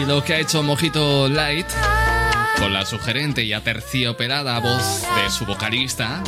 Y 0.00 0.06
lo 0.06 0.24
que 0.24 0.32
ha 0.32 0.38
hecho 0.38 0.62
Mojito 0.62 1.28
Light, 1.28 1.66
con 2.58 2.72
la 2.72 2.86
sugerente 2.86 3.44
y 3.44 3.52
aterciopelada 3.52 4.58
voz 4.60 5.02
de 5.02 5.30
su 5.30 5.44
vocalista, 5.44 6.22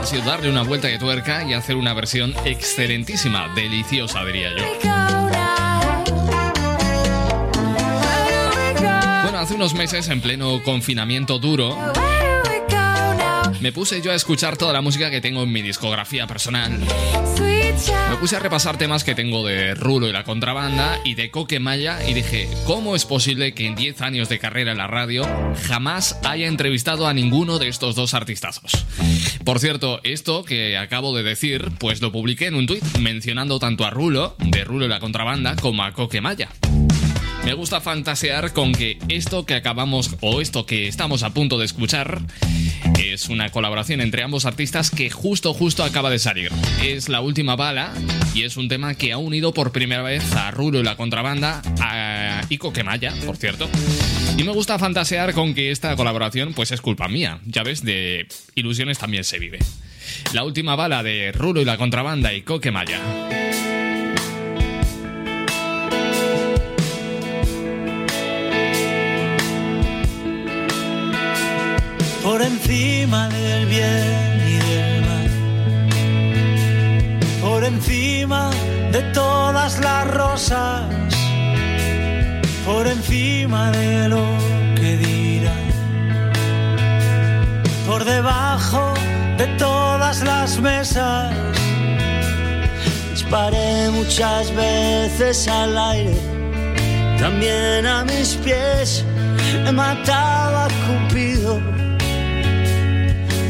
ha 0.00 0.04
sido 0.04 0.22
darle 0.22 0.50
una 0.50 0.62
vuelta 0.62 0.88
de 0.88 0.98
tuerca 0.98 1.44
y 1.44 1.52
hacer 1.52 1.76
una 1.76 1.94
versión 1.94 2.34
excelentísima, 2.44 3.46
deliciosa 3.54 4.24
diría 4.24 4.50
yo. 4.56 4.64
Bueno, 9.22 9.38
hace 9.38 9.54
unos 9.54 9.74
meses, 9.74 10.08
en 10.08 10.20
pleno 10.20 10.60
confinamiento 10.64 11.38
duro, 11.38 11.78
me 13.64 13.72
puse 13.72 14.02
yo 14.02 14.12
a 14.12 14.14
escuchar 14.14 14.58
toda 14.58 14.74
la 14.74 14.82
música 14.82 15.10
que 15.10 15.22
tengo 15.22 15.42
en 15.42 15.50
mi 15.50 15.62
discografía 15.62 16.26
personal. 16.26 16.78
Me 18.10 18.16
puse 18.20 18.36
a 18.36 18.38
repasar 18.38 18.76
temas 18.76 19.04
que 19.04 19.14
tengo 19.14 19.42
de 19.42 19.74
Rulo 19.74 20.06
y 20.06 20.12
la 20.12 20.22
contrabanda 20.22 21.00
y 21.02 21.14
de 21.14 21.30
Coque 21.30 21.60
Maya 21.60 22.06
y 22.06 22.12
dije, 22.12 22.46
¿cómo 22.66 22.94
es 22.94 23.06
posible 23.06 23.54
que 23.54 23.66
en 23.66 23.74
10 23.74 24.02
años 24.02 24.28
de 24.28 24.38
carrera 24.38 24.72
en 24.72 24.76
la 24.76 24.86
radio 24.86 25.26
jamás 25.66 26.18
haya 26.24 26.46
entrevistado 26.46 27.06
a 27.06 27.14
ninguno 27.14 27.58
de 27.58 27.68
estos 27.68 27.94
dos 27.94 28.12
artistazos? 28.12 28.84
Por 29.46 29.58
cierto, 29.60 29.98
esto 30.04 30.44
que 30.44 30.76
acabo 30.76 31.16
de 31.16 31.22
decir, 31.22 31.70
pues 31.78 32.02
lo 32.02 32.12
publiqué 32.12 32.48
en 32.48 32.56
un 32.56 32.66
tuit 32.66 32.84
mencionando 32.98 33.58
tanto 33.60 33.86
a 33.86 33.90
Rulo, 33.90 34.36
de 34.40 34.62
Rulo 34.64 34.84
y 34.84 34.88
la 34.88 35.00
contrabanda, 35.00 35.56
como 35.56 35.84
a 35.84 35.92
Coque 35.92 36.20
Maya. 36.20 36.50
Me 37.44 37.52
gusta 37.52 37.82
fantasear 37.82 38.54
con 38.54 38.72
que 38.72 38.98
esto 39.08 39.44
que 39.44 39.54
acabamos 39.54 40.16
o 40.22 40.40
esto 40.40 40.64
que 40.64 40.88
estamos 40.88 41.22
a 41.22 41.34
punto 41.34 41.58
de 41.58 41.66
escuchar 41.66 42.22
es 42.98 43.28
una 43.28 43.50
colaboración 43.50 44.00
entre 44.00 44.22
ambos 44.22 44.44
artistas 44.44 44.90
que 44.90 45.10
justo 45.10 45.54
justo 45.54 45.84
acaba 45.84 46.10
de 46.10 46.18
salir. 46.18 46.50
Es 46.82 47.08
la 47.08 47.20
última 47.20 47.56
bala 47.56 47.92
y 48.34 48.42
es 48.42 48.56
un 48.56 48.68
tema 48.68 48.94
que 48.94 49.12
ha 49.12 49.18
unido 49.18 49.54
por 49.54 49.72
primera 49.72 50.02
vez 50.02 50.34
a 50.34 50.50
Rulo 50.50 50.80
y 50.80 50.82
la 50.82 50.96
contrabanda 50.96 51.62
a 51.80 52.42
Ico 52.48 52.72
por 53.24 53.36
cierto. 53.36 53.68
Y 54.36 54.42
me 54.42 54.52
gusta 54.52 54.78
fantasear 54.78 55.32
con 55.32 55.54
que 55.54 55.70
esta 55.70 55.94
colaboración 55.96 56.54
pues 56.54 56.72
es 56.72 56.80
culpa 56.80 57.08
mía. 57.08 57.40
Ya 57.46 57.62
ves, 57.62 57.84
de 57.84 58.26
ilusiones 58.54 58.98
también 58.98 59.24
se 59.24 59.38
vive. 59.38 59.58
La 60.32 60.44
última 60.44 60.76
bala 60.76 61.02
de 61.02 61.32
Rulo 61.32 61.60
y 61.60 61.64
la 61.64 61.76
contrabanda 61.76 62.32
y 62.32 62.42
Coquemaya. 62.42 63.43
Por 72.24 72.40
encima 72.40 73.28
del 73.28 73.66
bien 73.66 74.42
y 74.48 74.56
del 74.70 75.02
mal, 75.02 75.30
por 77.42 77.62
encima 77.62 78.50
de 78.92 79.02
todas 79.12 79.78
las 79.80 80.10
rosas, 80.10 80.84
por 82.64 82.86
encima 82.86 83.70
de 83.72 84.08
lo 84.08 84.24
que 84.74 84.96
dirán, 84.96 85.68
por 87.86 88.02
debajo 88.06 88.94
de 89.36 89.46
todas 89.58 90.22
las 90.22 90.58
mesas. 90.62 91.30
Disparé 93.10 93.90
muchas 93.90 94.50
veces 94.54 95.46
al 95.46 95.76
aire, 95.76 96.16
también 97.18 97.86
a 97.86 98.02
mis 98.06 98.34
pies 98.36 99.04
he 99.66 99.72
matado 99.72 100.56
a 100.56 100.68
Cupido. 100.86 101.73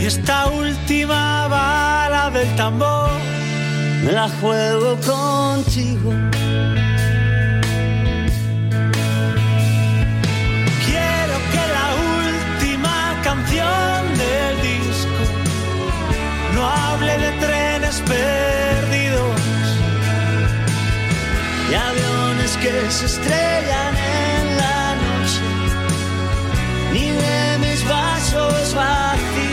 Esta 0.04 0.48
última 0.48 1.48
bala 1.48 2.30
del 2.30 2.54
tambor 2.56 3.10
me 4.04 4.12
la 4.12 4.28
juego 4.38 4.98
contigo. 5.00 6.12
Quiero 10.84 11.36
que 11.52 11.62
la 11.78 11.88
última 12.20 13.18
canción 13.24 13.98
del 14.22 14.54
disco 14.60 15.22
no 16.54 16.68
hable 16.68 17.16
de 17.24 17.30
trenes 17.40 18.02
perdidos 18.12 19.40
y 21.70 21.74
aviones 21.74 22.56
que 22.58 22.90
se 22.90 23.06
estrellan 23.06 23.94
en 23.96 24.56
la 24.58 24.96
noche, 25.06 25.46
ni 26.92 27.08
de 27.08 27.58
mis 27.58 27.88
vasos 27.88 28.74
vacíos 28.74 29.43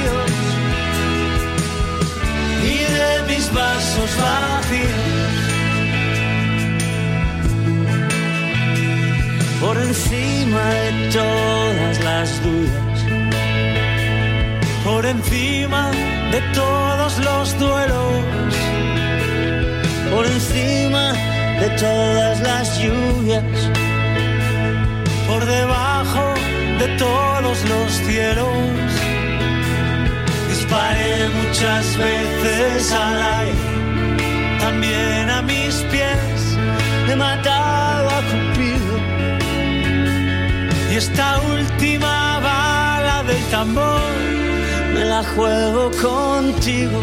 mis 3.31 3.53
vasos 3.53 4.11
vacíos. 4.17 5.33
Por 9.61 9.77
encima 9.77 10.65
de 10.85 10.91
todas 11.17 11.95
las 12.07 12.29
dudas, 12.45 12.97
por 14.83 15.05
encima 15.05 15.83
de 16.33 16.41
todos 16.61 17.11
los 17.27 17.45
duelos, 17.59 18.53
por 20.13 20.25
encima 20.25 21.05
de 21.61 21.69
todas 21.85 22.41
las 22.41 22.65
lluvias, 22.81 23.57
por 25.27 25.41
debajo 25.45 26.25
de 26.81 26.87
todos 26.97 27.57
los 27.71 27.89
cielos 28.07 29.00
disparé 30.71 31.27
muchas 31.29 31.97
veces 31.97 32.93
al 32.93 33.21
aire, 33.21 34.57
también 34.59 35.29
a 35.29 35.41
mis 35.41 35.75
pies 35.91 36.57
he 37.09 37.15
matado 37.15 38.09
a 38.09 38.21
Cupido. 38.29 38.95
Y 40.89 40.95
esta 40.95 41.41
última 41.41 42.39
bala 42.39 43.23
del 43.27 43.43
tambor 43.49 44.13
me 44.93 45.03
la 45.03 45.23
juego 45.35 45.91
contigo. 46.01 47.01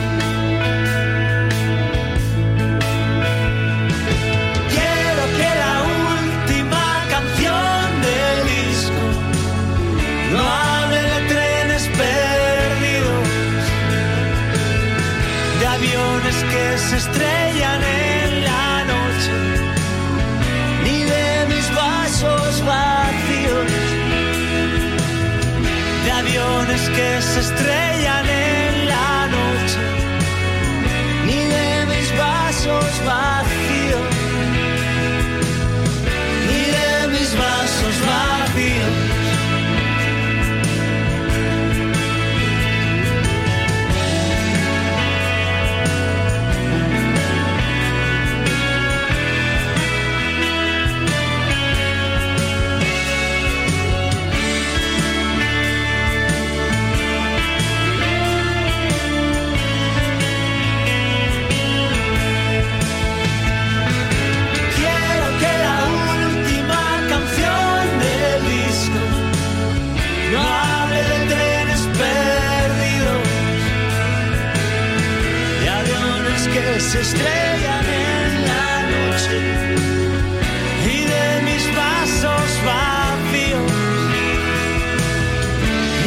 Que 16.59 16.79
se 16.79 16.97
estrellan 16.97 17.81
en 17.83 18.45
la 18.45 18.85
noche, 18.93 19.33
ni 20.85 20.99
de 21.15 21.29
mis 21.51 21.67
vasos 21.75 22.53
vacíos, 22.75 23.71
de 26.05 26.11
aviones 26.23 26.83
que 26.97 27.23
se 27.23 27.41
estrellan 27.41 27.98
se 76.89 77.03
estrellan 77.03 77.85
en 77.85 78.47
la 78.47 78.83
noche 78.95 79.39
y 80.87 80.99
de 81.13 81.27
mis 81.45 81.65
vasos 81.77 82.51
vacíos, 82.65 83.73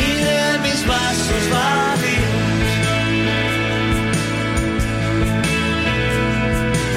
y 0.07 0.11
de 0.27 0.43
mis 0.63 0.87
vasos 0.87 1.43
vacíos. 1.57 2.71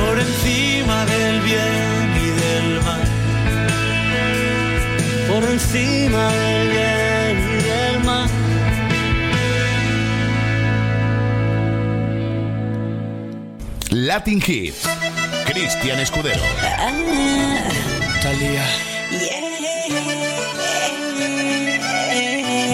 por 0.01 0.19
encima 0.19 1.05
del 1.05 1.41
bien 1.43 2.07
y 2.25 2.31
del 2.43 2.69
mal, 2.87 3.07
por 5.29 5.45
encima 5.51 6.33
del 6.33 6.54
Latin 14.15 14.41
Hit. 14.41 14.77
Cristian 15.45 15.99
Escudero. 15.99 16.41
Talía, 18.23 18.65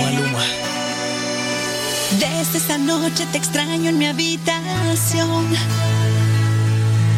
Maluma. 0.03 0.45
Desde 2.19 2.59
esa 2.59 2.77
noche 2.77 3.25
te 3.33 3.39
extraño 3.39 3.89
en 3.89 3.97
mi 3.97 4.05
habitación. 4.05 5.47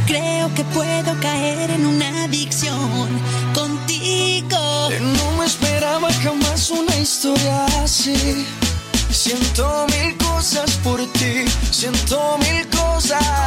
Creo 0.06 0.54
que 0.54 0.62
puedo 0.66 1.18
caer 1.20 1.72
en 1.72 1.84
una 1.84 2.22
adicción 2.22 3.08
contigo. 3.52 4.88
No 5.00 5.36
me 5.36 5.46
esperaba 5.46 6.12
jamás 6.22 6.70
una 6.70 6.94
historia 6.96 7.64
así. 7.82 8.46
Siento 9.10 9.84
mil 9.90 10.16
cosas 10.16 10.70
por 10.84 11.00
ti, 11.12 11.44
siento 11.72 12.38
mil 12.38 12.68
cosas. 12.68 13.41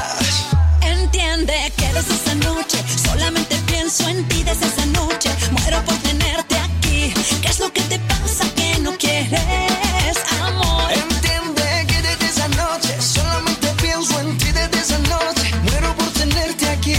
Desde 1.95 2.13
esa 2.13 2.35
noche 2.35 2.77
solamente 3.07 3.55
pienso 3.67 4.09
en 4.09 4.27
ti 4.27 4.43
desde 4.43 4.65
esa 4.65 4.85
noche. 4.87 5.29
Muero 5.51 5.81
por 5.85 5.95
tenerte 5.99 6.57
aquí. 6.57 7.13
¿Qué 7.41 7.47
es 7.47 7.59
lo 7.61 7.71
que 7.71 7.81
te 7.83 7.97
pasa 7.99 8.43
que 8.53 8.77
no 8.79 8.91
quieres 8.97 10.17
amor? 10.41 10.91
Entiende 10.91 11.85
que 11.87 12.01
desde 12.01 12.25
esa 12.25 12.47
noche 12.49 13.01
solamente 13.01 13.67
pienso 13.81 14.19
en 14.19 14.37
ti 14.37 14.51
desde 14.51 14.77
esa 14.77 14.97
noche. 14.99 15.45
Muero 15.63 15.95
por 15.95 16.11
tenerte 16.11 16.67
aquí. 16.67 16.97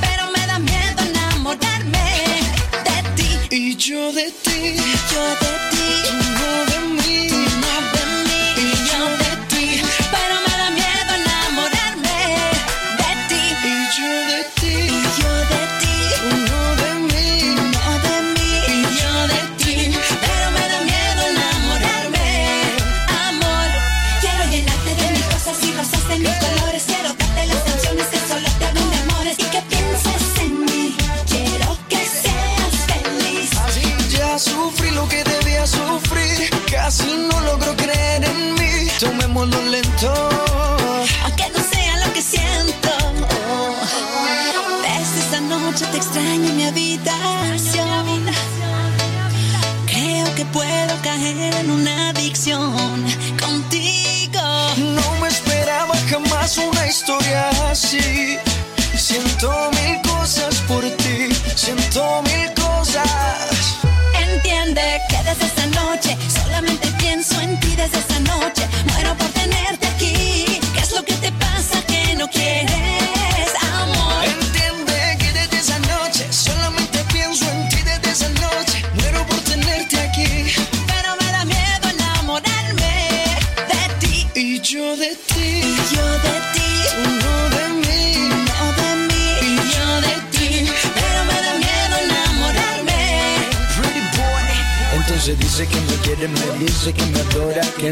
Pero 0.00 0.30
me 0.34 0.44
da 0.44 0.58
miedo 0.58 1.02
enamorarme 1.10 2.06
de 2.86 2.98
ti. 3.14 3.56
Y 3.56 3.76
yo 3.76 4.12
de 4.12 4.32
ti, 4.42 4.74
yo 5.12 5.22
de 5.42 5.52
ti, 5.70 5.86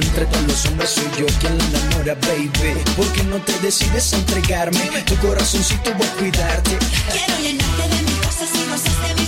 entre 0.03 0.27
todos 0.27 0.47
los 0.47 0.67
hombres 0.67 0.91
soy 0.91 1.05
yo 1.19 1.27
quien 1.41 1.57
la 1.59 1.65
enamora, 1.65 2.15
baby 2.15 2.51
¿Por 2.97 3.07
qué 3.13 3.23
no 3.25 3.37
te 3.39 3.59
decides 3.61 4.13
a 4.13 4.17
entregarme? 4.17 4.81
Tu 5.07 5.17
corazoncito 5.17 5.95
voy 5.95 6.07
a 6.07 6.13
cuidarte 6.13 6.79
Quiero 7.13 7.41
llenarte 7.41 7.97
de 7.97 8.03
mis 8.03 8.15
cosas 8.27 8.49
y 8.55 8.71
rosas 8.71 9.09
de 9.09 9.20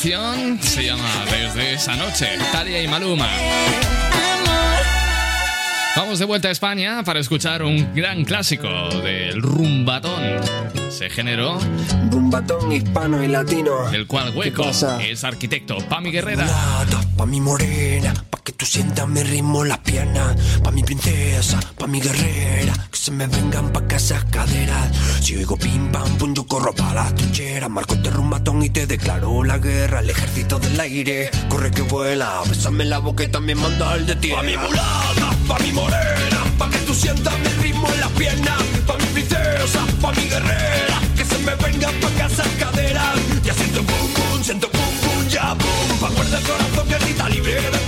canción 0.00 0.62
se 0.62 0.84
llama 0.84 1.24
Desde 1.28 1.74
esa 1.74 1.96
noche, 1.96 2.28
Talia 2.52 2.80
y 2.80 2.86
Maluma. 2.86 3.28
Vamos 5.96 6.20
de 6.20 6.24
vuelta 6.24 6.46
a 6.46 6.50
España 6.52 7.02
para 7.02 7.18
escuchar 7.18 7.64
un 7.64 7.92
gran 7.96 8.24
clásico 8.24 8.68
del 9.02 9.42
rumbatón. 9.42 10.22
Se 10.88 11.10
generó 11.10 11.58
Rumbatón 12.12 12.70
hispano 12.70 13.24
y 13.24 13.26
latino. 13.26 13.90
del 13.90 14.06
cual 14.06 14.32
Hueco 14.36 14.70
es 15.00 15.24
arquitecto. 15.24 15.78
Pami 15.88 16.12
Guerrera. 16.12 16.44
Mulata, 16.44 17.08
pa' 17.16 17.26
mi 17.26 17.40
morena, 17.40 18.14
pa' 18.30 18.38
que 18.44 18.52
tú 18.52 18.64
sientas 18.66 19.08
mi 19.08 19.24
ritmo 19.24 19.64
las 19.64 19.78
piernas. 19.78 20.36
Pa' 20.62 20.70
mi 20.70 20.84
princesa, 20.84 21.58
pa' 21.76 21.88
mi 21.88 22.00
guerrera, 22.00 22.72
se 23.08 23.14
me 23.14 23.26
vengan 23.26 23.72
pa' 23.72 23.82
esas 23.96 24.22
caderas. 24.24 24.86
Si 25.22 25.34
oigo 25.36 25.56
pim 25.56 25.90
pam 25.90 26.08
pum, 26.18 26.34
yo 26.34 26.44
corro 26.46 26.74
pa' 26.74 26.92
las 26.92 27.14
trincheras. 27.14 27.70
Marco 27.70 27.94
este 27.94 28.10
rumbatón 28.10 28.62
y 28.62 28.68
te 28.68 28.86
declaro 28.86 29.44
la 29.44 29.56
guerra. 29.58 30.00
El 30.00 30.10
ejército 30.10 30.58
del 30.58 30.78
aire, 30.78 31.30
corre 31.48 31.70
que 31.70 31.82
vuela. 31.82 32.42
Bésame 32.46 32.84
la 32.84 32.98
boca 32.98 33.24
y 33.24 33.28
también 33.28 33.58
manda 33.62 33.94
el 33.94 34.04
de 34.04 34.14
ti. 34.16 34.28
Pa' 34.28 34.42
mi 34.42 34.56
mulata, 34.58 35.28
pa' 35.48 35.58
mi 35.60 35.72
morena, 35.72 36.40
pa' 36.58 36.68
que 36.68 36.78
tú 36.86 36.92
sientas 36.94 37.34
mi 37.38 37.50
ritmo 37.62 37.88
en 37.94 38.00
las 38.00 38.10
piernas. 38.10 38.62
Pa' 38.86 38.98
mi 38.98 39.06
princesa, 39.14 39.80
pa' 40.02 40.12
mi 40.12 40.24
guerrera, 40.32 41.00
que 41.16 41.24
se 41.24 41.38
me 41.38 41.54
vengan 41.54 41.94
pa' 42.02 42.26
esas 42.26 42.48
caderas. 42.60 43.14
Ya 43.42 43.54
siento 43.54 43.80
pum 43.84 44.06
pum, 44.16 44.44
siento 44.44 44.68
pum 44.70 44.92
pum, 45.02 45.28
ya 45.28 45.54
pum. 45.54 45.98
Pa' 46.00 46.10
guardar 46.10 46.40
el 46.40 46.46
corazón 46.46 46.88
que 46.88 46.98
grita 47.04 47.28
libre 47.30 47.54
de 47.54 47.87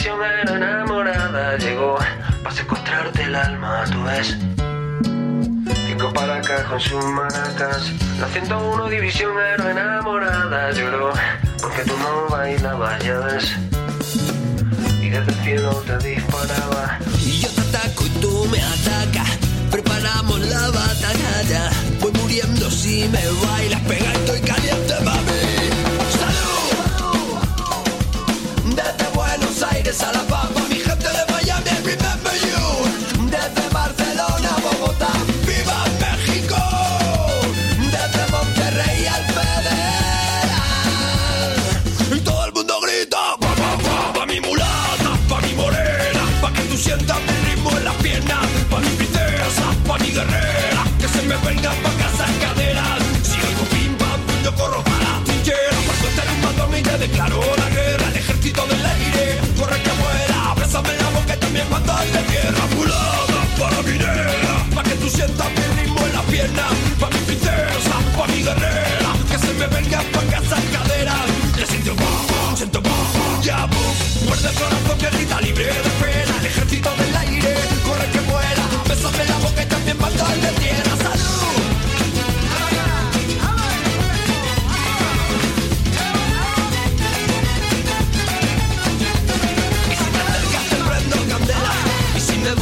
101 0.00 0.16
división 0.16 0.22
era 0.24 0.56
enamorada 0.56 1.58
llegó 1.58 1.98
para 2.42 2.54
secuestrarte 2.54 3.22
el 3.22 3.34
alma, 3.34 3.84
tú 3.92 4.02
ves. 4.04 4.34
Cinco 5.86 6.10
palacas 6.14 6.64
con 6.64 6.80
sus 6.80 7.04
maracas. 7.04 7.92
La 8.18 8.26
101 8.28 8.88
división 8.88 9.32
era 9.38 9.70
enamorada 9.70 10.70
lloró 10.72 11.12
porque 11.60 11.82
tú 11.82 11.92
no 11.98 12.28
bailabas, 12.30 13.04
ya 13.04 13.18
ves. 13.18 13.52
Y 15.02 15.10
desde 15.10 15.32
el 15.32 15.38
cielo 15.44 15.70
te 15.86 15.98
disparaba. 15.98 16.98
Y 17.22 17.40
yo 17.40 17.48
te 17.50 17.60
ataco 17.60 18.06
y 18.06 18.08
tú 18.20 18.46
me 18.50 18.58
atacas. 18.58 19.38
Preparamos 19.70 20.40
la 20.40 20.70
batalla. 20.70 21.70
Voy 22.00 22.12
muriendo 22.12 22.70
si 22.70 23.06
me 23.08 23.20
bailas. 23.46 23.80
Pega, 23.82 24.12
Aires 29.90 30.04
a 30.04 30.12
La 30.12 30.39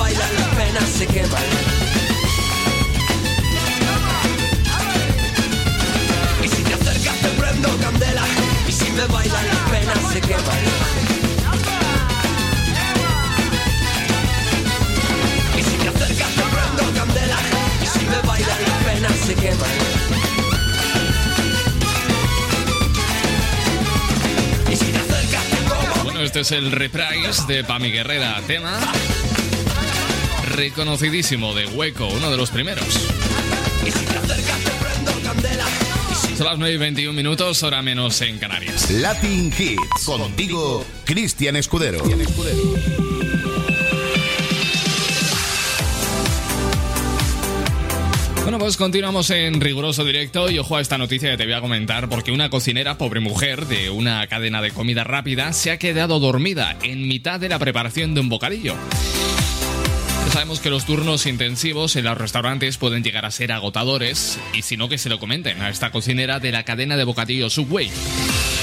bailan 0.09 0.35
las 0.37 0.49
penas 0.55 0.89
se 0.89 1.07
queman 1.07 1.43
Y 6.43 6.49
si 6.49 6.63
te 6.63 6.75
acercas 6.75 7.17
te 7.21 7.29
prendo 7.41 7.69
candela. 7.79 8.23
Y 8.67 8.73
si 8.73 8.91
me 8.93 9.07
bailan 9.07 9.49
las 9.49 9.71
penas 9.71 10.13
se 10.13 10.21
queman 10.21 10.65
Y 15.59 15.63
si 15.63 15.77
te 15.77 15.89
acercas 15.89 16.33
te 16.39 16.43
prendo 16.55 16.99
candela. 16.99 17.39
Y 17.83 17.87
si 17.87 18.07
me 18.07 18.21
bailan 18.27 18.63
las 18.63 18.85
penas 18.85 19.13
se 19.27 19.35
queman 19.35 19.79
este 26.21 26.41
es 26.41 26.53
el 26.53 26.73
reprise 26.73 27.45
de 27.47 27.65
Pami 27.65 27.91
Guerrera, 27.91 28.43
tema 28.47 28.79
reconocidísimo 30.59 31.55
de 31.55 31.67
Hueco, 31.67 32.09
uno 32.09 32.33
de 32.33 32.37
los 32.37 32.51
primeros. 32.51 32.85
Son 36.37 36.47
las 36.47 36.59
9 36.59 36.75
y 36.75 36.77
21 36.79 37.13
minutos, 37.13 37.63
hora 37.63 37.81
menos 37.81 38.21
en 38.23 38.39
Canarias. 38.39 38.91
Latin 38.91 39.53
Hits. 39.57 40.05
Contigo, 40.05 40.85
Cristian 41.05 41.55
Escudero. 41.55 42.03
Bueno, 48.43 48.59
pues 48.59 48.77
continuamos 48.77 49.31
en 49.31 49.61
riguroso 49.61 50.05
directo 50.05 50.51
y 50.51 50.59
ojo 50.59 50.77
a 50.77 50.81
esta 50.81 50.99
noticia 50.99 51.31
que 51.31 51.37
te 51.37 51.45
voy 51.45 51.53
a 51.53 51.61
comentar 51.61 52.09
porque 52.09 52.33
una 52.33 52.51
cocinera, 52.51 52.99
pobre 52.99 53.21
mujer, 53.21 53.67
de 53.67 53.91
una 53.91 54.27
cadena 54.27 54.61
de 54.61 54.73
comida 54.73 55.05
rápida, 55.05 55.53
se 55.53 55.71
ha 55.71 55.79
quedado 55.79 56.19
dormida 56.19 56.77
en 56.83 57.07
mitad 57.07 57.39
de 57.39 57.49
la 57.49 57.61
preparación 57.61 58.15
de 58.15 58.23
un 58.23 58.29
bocadillo. 58.29 58.75
Sabemos 60.39 60.61
que 60.61 60.71
los 60.71 60.85
turnos 60.85 61.27
intensivos 61.27 61.97
en 61.97 62.05
los 62.05 62.17
restaurantes 62.17 62.79
pueden 62.79 63.03
llegar 63.03 63.25
a 63.25 63.33
ser 63.33 63.51
agotadores 63.51 64.39
y 64.55 64.63
si 64.63 64.77
no 64.77 64.89
que 64.89 64.97
se 64.97 65.09
lo 65.09 65.19
comenten 65.19 65.61
a 65.63 65.69
esta 65.69 65.91
cocinera 65.91 66.39
de 66.39 66.53
la 66.53 66.63
cadena 66.63 66.97
de 66.97 67.03
bocadillo 67.03 67.51
Subway. 67.51 67.91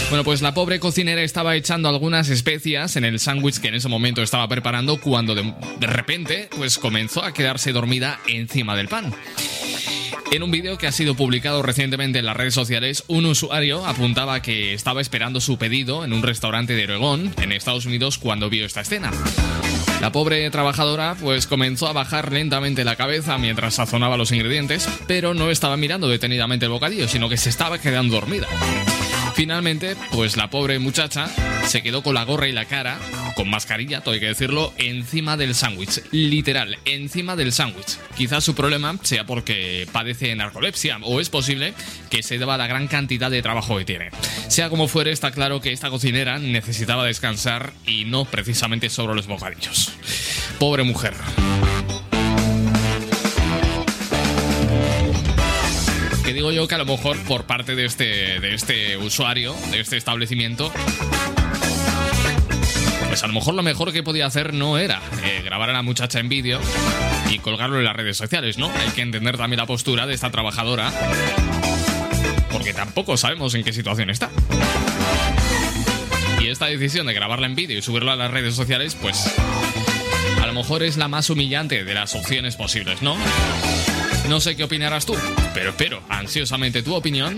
Bueno, 0.07 0.23
pues 0.23 0.41
la 0.41 0.53
pobre 0.53 0.79
cocinera 0.79 1.21
estaba 1.21 1.53
echando 1.57 1.89
algunas 1.89 2.29
especias 2.29 2.95
en 2.95 3.03
el 3.03 3.19
sándwich 3.19 3.59
que 3.59 3.67
en 3.67 3.75
ese 3.75 3.89
momento 3.89 4.21
estaba 4.21 4.47
preparando 4.47 5.01
cuando 5.01 5.35
de, 5.35 5.53
de 5.77 5.87
repente 5.87 6.47
pues 6.55 6.77
comenzó 6.77 7.25
a 7.25 7.33
quedarse 7.33 7.73
dormida 7.73 8.21
encima 8.25 8.77
del 8.77 8.87
pan. 8.87 9.13
En 10.31 10.43
un 10.43 10.51
vídeo 10.51 10.77
que 10.77 10.87
ha 10.87 10.93
sido 10.93 11.15
publicado 11.15 11.61
recientemente 11.61 12.19
en 12.19 12.25
las 12.25 12.37
redes 12.37 12.53
sociales, 12.53 13.03
un 13.07 13.25
usuario 13.25 13.85
apuntaba 13.85 14.41
que 14.41 14.73
estaba 14.73 15.01
esperando 15.01 15.41
su 15.41 15.57
pedido 15.57 16.05
en 16.05 16.13
un 16.13 16.23
restaurante 16.23 16.73
de 16.73 16.85
Oregón, 16.85 17.33
en 17.41 17.51
Estados 17.51 17.85
Unidos, 17.85 18.17
cuando 18.17 18.49
vio 18.49 18.65
esta 18.65 18.79
escena. 18.79 19.11
La 20.05 20.11
pobre 20.11 20.47
trabajadora 20.51 21.15
pues 21.19 21.47
comenzó 21.47 21.87
a 21.87 21.91
bajar 21.91 22.31
lentamente 22.31 22.85
la 22.85 22.95
cabeza 22.95 23.39
mientras 23.39 23.73
sazonaba 23.73 24.17
los 24.17 24.31
ingredientes, 24.31 24.87
pero 25.07 25.33
no 25.33 25.49
estaba 25.49 25.77
mirando 25.77 26.07
detenidamente 26.07 26.65
el 26.67 26.71
bocadillo, 26.71 27.07
sino 27.07 27.27
que 27.27 27.37
se 27.37 27.49
estaba 27.49 27.79
quedando 27.79 28.13
dormida. 28.13 28.45
Finalmente, 29.35 29.97
pues 30.13 30.37
la 30.37 30.49
pobre 30.49 30.79
muchacha 30.79 31.27
se 31.65 31.83
quedó 31.83 32.01
con 32.01 32.15
la 32.15 32.23
gorra 32.23 32.47
y 32.47 32.53
la 32.53 32.63
cara, 32.63 32.97
con 33.35 33.49
mascarilla, 33.49 33.99
todo 33.99 34.13
hay 34.13 34.21
que 34.21 34.27
decirlo, 34.27 34.73
encima 34.77 35.35
del 35.35 35.53
sándwich. 35.53 36.01
Literal, 36.11 36.77
encima 36.85 37.35
del 37.35 37.51
sándwich. 37.51 37.97
Quizás 38.15 38.45
su 38.45 38.55
problema 38.55 38.97
sea 39.03 39.25
porque 39.25 39.89
padece 39.91 40.33
narcolepsia, 40.35 40.99
o 41.01 41.19
es 41.19 41.29
posible 41.29 41.73
que 42.09 42.23
se 42.23 42.37
deba 42.37 42.55
a 42.55 42.57
la 42.57 42.67
gran 42.67 42.87
cantidad 42.87 43.29
de 43.29 43.41
trabajo 43.41 43.77
que 43.77 43.83
tiene. 43.83 44.09
Sea 44.47 44.69
como 44.69 44.87
fuere, 44.87 45.11
está 45.11 45.31
claro 45.31 45.59
que 45.59 45.73
esta 45.73 45.89
cocinera 45.89 46.39
necesitaba 46.39 47.03
descansar 47.03 47.73
y 47.85 48.05
no 48.05 48.23
precisamente 48.23 48.89
sobre 48.89 49.15
los 49.15 49.27
bocadillos. 49.27 49.91
Pobre 50.59 50.83
mujer. 50.83 51.13
Que 56.25 56.33
digo 56.33 56.51
yo 56.51 56.67
que 56.67 56.75
a 56.75 56.79
lo 56.79 56.85
mejor 56.85 57.17
por 57.23 57.45
parte 57.45 57.75
de 57.75 57.85
este, 57.85 58.39
de 58.39 58.53
este 58.55 58.97
usuario, 58.97 59.55
de 59.71 59.79
este 59.79 59.95
establecimiento, 59.95 60.71
pues 63.07 63.23
a 63.23 63.27
lo 63.27 63.33
mejor 63.33 63.53
lo 63.53 63.63
mejor 63.63 63.93
que 63.93 64.01
podía 64.01 64.25
hacer 64.25 64.53
no 64.53 64.77
era 64.77 65.01
eh, 65.23 65.41
grabar 65.43 65.69
a 65.69 65.73
la 65.73 65.83
muchacha 65.83 66.19
en 66.19 66.27
vídeo 66.27 66.59
y 67.29 67.39
colgarlo 67.39 67.77
en 67.77 67.85
las 67.85 67.95
redes 67.95 68.17
sociales, 68.17 68.57
¿no? 68.57 68.71
Hay 68.71 68.89
que 68.89 69.01
entender 69.01 69.37
también 69.37 69.59
la 69.59 69.67
postura 69.67 70.07
de 70.07 70.15
esta 70.15 70.31
trabajadora, 70.31 70.91
porque 72.51 72.73
tampoco 72.73 73.17
sabemos 73.17 73.53
en 73.53 73.63
qué 73.63 73.71
situación 73.71 74.09
está. 74.09 74.31
Y 76.41 76.47
esta 76.47 76.65
decisión 76.65 77.05
de 77.05 77.13
grabarla 77.13 77.45
en 77.45 77.55
vídeo 77.55 77.77
y 77.77 77.81
subirla 77.81 78.13
a 78.13 78.15
las 78.15 78.31
redes 78.31 78.55
sociales, 78.55 78.97
pues 78.99 79.33
a 80.41 80.47
lo 80.47 80.53
mejor 80.53 80.83
es 80.83 80.97
la 80.97 81.07
más 81.07 81.29
humillante 81.29 81.83
de 81.83 81.93
las 81.93 82.15
opciones 82.15 82.55
posibles, 82.55 83.01
¿no? 83.01 83.15
No 84.29 84.39
sé 84.39 84.55
qué 84.55 84.63
opinarás 84.63 85.05
tú, 85.05 85.15
pero 85.53 85.69
espero 85.69 86.01
ansiosamente 86.09 86.81
tu 86.81 86.95
opinión 86.95 87.35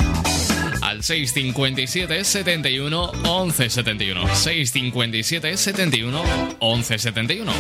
al 0.82 1.04
657 1.04 2.24
71 2.24 3.12
11 3.26 3.70
71. 3.70 4.36
657 4.36 5.58
71 5.58 6.24
11 6.60 6.98
71. 6.98 7.52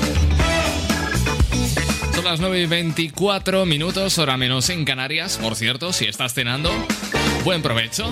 Son 2.15 2.23
las 2.23 2.39
9 2.39 2.61
y 2.61 2.65
24 2.65 3.65
minutos, 3.65 4.17
hora 4.17 4.37
menos 4.37 4.69
en 4.69 4.85
Canarias. 4.85 5.37
Por 5.37 5.55
cierto, 5.55 5.93
si 5.93 6.05
estás 6.05 6.33
cenando, 6.33 6.71
buen 7.43 7.61
provecho. 7.61 8.11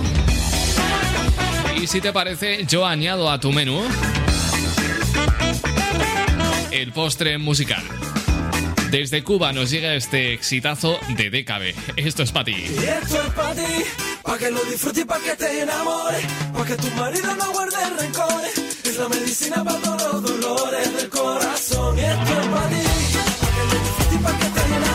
Y 1.82 1.88
si 1.88 2.02
te 2.02 2.12
parece, 2.14 2.66
yo 2.68 2.86
añado 2.86 3.32
a 3.32 3.40
tu 3.40 3.52
menú 3.52 3.82
el 6.72 6.92
postre 6.92 7.38
musical. 7.38 7.84
Desde 8.96 9.26
Cuba 9.26 9.52
nos 9.52 9.72
llega 9.72 9.94
este 9.94 10.32
exitazo 10.32 10.98
de 11.18 11.30
DKB. 11.30 11.98
Esto 11.98 12.24
es 12.24 12.32
para 12.32 12.46
ti. 12.46 12.54
Y 12.54 12.78
esto 12.78 13.22
es 13.22 13.34
para 13.34 13.54
ti, 13.54 13.84
para 14.24 14.38
que 14.38 14.52
lo 14.52 14.64
disfrutes 14.64 15.04
y 15.04 15.06
para 15.06 15.22
que 15.22 15.36
te 15.36 15.62
enamores, 15.64 16.26
para 16.54 16.66
que 16.66 16.76
tu 16.78 16.88
marido 16.92 17.36
no 17.36 17.52
guarde 17.52 17.76
rencores. 18.00 18.58
Es 18.86 18.98
la 18.98 19.10
medicina 19.10 19.66
para 19.66 19.80
todos 19.80 20.24
los 20.24 20.40
dolores 20.40 20.96
del 20.96 21.10
corazón. 21.10 22.00
Y 22.00 22.04
esto 22.04 22.42
es 22.42 22.48
para 22.48 22.70
ti, 22.70 22.76
para 23.42 23.52
que 23.52 23.64
lo 23.66 23.84
disfrutes 23.84 24.14
y 24.14 24.18
para 24.24 24.38
que 24.38 24.46
te 24.46 24.66
enamores. 24.66 24.95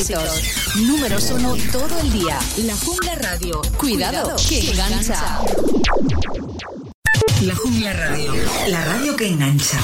éxitos. 0.00 0.42
Números 0.76 1.30
uno 1.30 1.54
todo 1.72 1.98
el 2.00 2.12
día. 2.12 2.38
La 2.58 2.74
Jungla 2.76 3.14
Radio. 3.16 3.60
Cuidado, 3.76 4.36
que 4.48 4.70
engancha. 4.70 5.40
La 7.42 7.54
Jungla 7.54 7.92
Radio. 7.92 8.34
La 8.68 8.84
radio 8.84 9.16
que 9.16 9.28
engancha. 9.28 9.78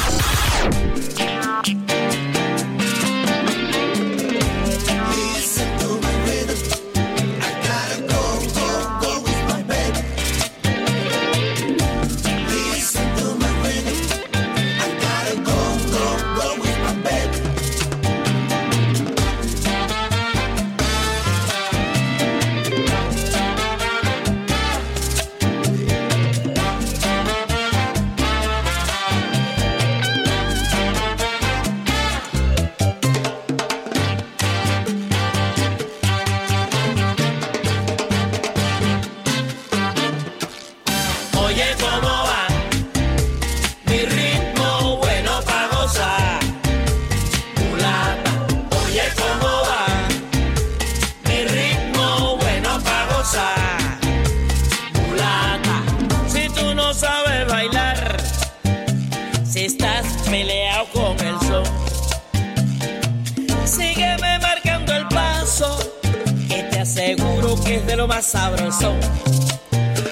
Más 68.16 68.26
sabroso. 68.28 68.94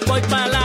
Voy 0.06 0.20
pa' 0.28 0.47
la 0.48 0.63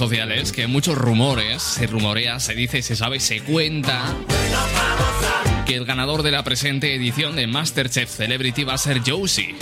sociales 0.00 0.52
que 0.52 0.66
muchos 0.66 0.96
rumores, 0.96 1.62
se 1.62 1.86
rumorea, 1.86 2.40
se 2.40 2.54
dice, 2.54 2.80
se 2.80 2.96
sabe, 2.96 3.20
se 3.20 3.40
cuenta 3.40 4.16
que 5.66 5.74
el 5.74 5.84
ganador 5.84 6.22
de 6.22 6.30
la 6.30 6.42
presente 6.42 6.94
edición 6.94 7.36
de 7.36 7.46
Masterchef 7.46 8.08
Celebrity 8.08 8.64
va 8.64 8.72
a 8.72 8.78
ser 8.78 9.02
Josie. 9.06 9.56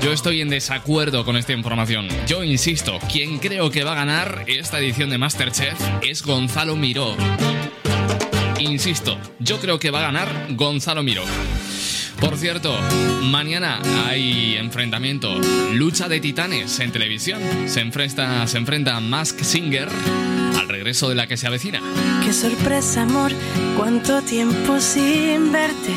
Yo 0.00 0.14
estoy 0.14 0.40
en 0.40 0.48
desacuerdo 0.48 1.26
con 1.26 1.36
esta 1.36 1.52
información. 1.52 2.08
Yo 2.26 2.42
insisto, 2.42 2.98
quien 3.12 3.38
creo 3.38 3.70
que 3.70 3.84
va 3.84 3.92
a 3.92 3.96
ganar 3.96 4.46
esta 4.46 4.78
edición 4.78 5.10
de 5.10 5.18
Masterchef 5.18 5.78
es 6.00 6.22
Gonzalo 6.22 6.74
Miró. 6.74 7.18
Insisto, 8.58 9.18
yo 9.40 9.60
creo 9.60 9.78
que 9.78 9.90
va 9.90 9.98
a 9.98 10.10
ganar 10.10 10.46
Gonzalo 10.52 11.02
Miró. 11.02 11.24
Por 12.20 12.36
cierto, 12.36 12.78
mañana 13.22 13.80
hay 14.06 14.56
enfrentamiento, 14.56 15.38
lucha 15.72 16.06
de 16.06 16.20
titanes 16.20 16.78
en 16.80 16.92
televisión. 16.92 17.40
Se 17.66 17.80
enfrenta, 17.80 18.46
se 18.46 18.58
enfrenta 18.58 19.00
Mask 19.00 19.40
Singer 19.40 19.88
al 20.58 20.68
regreso 20.68 21.08
de 21.08 21.14
la 21.14 21.26
que 21.26 21.38
se 21.38 21.46
avecina. 21.46 21.80
Qué 22.22 22.32
sorpresa, 22.32 23.02
amor, 23.02 23.32
cuánto 23.76 24.20
tiempo 24.22 24.80
sin 24.80 25.50
verte. 25.50 25.94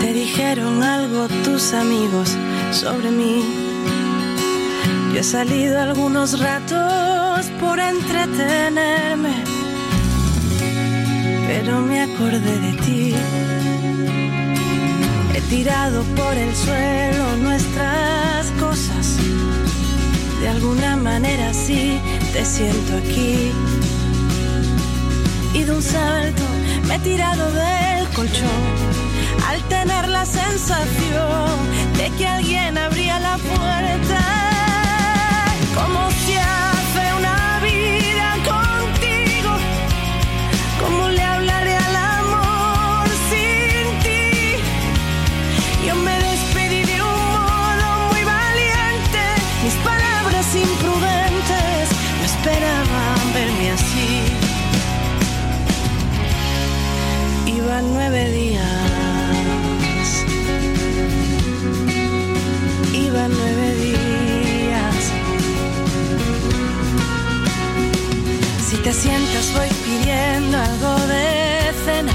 Te 0.00 0.12
dijeron 0.12 0.82
algo 0.82 1.28
tus 1.44 1.72
amigos 1.72 2.36
sobre 2.70 3.10
mí. 3.10 3.42
Yo 5.14 5.20
he 5.20 5.24
salido 5.24 5.80
algunos 5.80 6.38
ratos 6.38 7.46
por 7.58 7.80
entretenerme, 7.80 9.44
pero 11.46 11.80
me 11.80 12.02
acordé 12.02 12.60
de 12.60 12.72
ti. 12.82 13.14
Tirado 15.48 16.02
por 16.16 16.34
el 16.36 16.54
suelo 16.54 17.36
nuestras 17.36 18.50
cosas. 18.60 19.16
De 20.40 20.48
alguna 20.48 20.96
manera 20.96 21.52
sí 21.54 22.00
te 22.32 22.44
siento 22.44 22.96
aquí. 22.96 23.52
Y 25.52 25.62
de 25.62 25.72
un 25.72 25.82
salto 25.82 26.42
me 26.88 26.96
he 26.96 26.98
tirado 27.00 27.50
del 27.52 28.08
colchón 28.08 28.64
al 29.48 29.62
tener 29.68 30.08
la 30.08 30.26
sensación 30.26 31.50
de 31.96 32.10
que 32.16 32.26
alguien 32.26 32.76
abría 32.76 33.18
la 33.20 33.36
puerta. 33.36 34.53
Iban 57.74 57.92
nueve 57.92 58.30
días. 58.30 58.62
Iban 62.92 63.32
nueve 63.32 63.74
días. 63.74 64.94
Si 68.64 68.76
te 68.76 68.92
sientas 68.92 69.52
voy 69.56 69.68
pidiendo 69.84 70.56
algo 70.56 71.06
de 71.08 71.72
cena. 71.84 72.12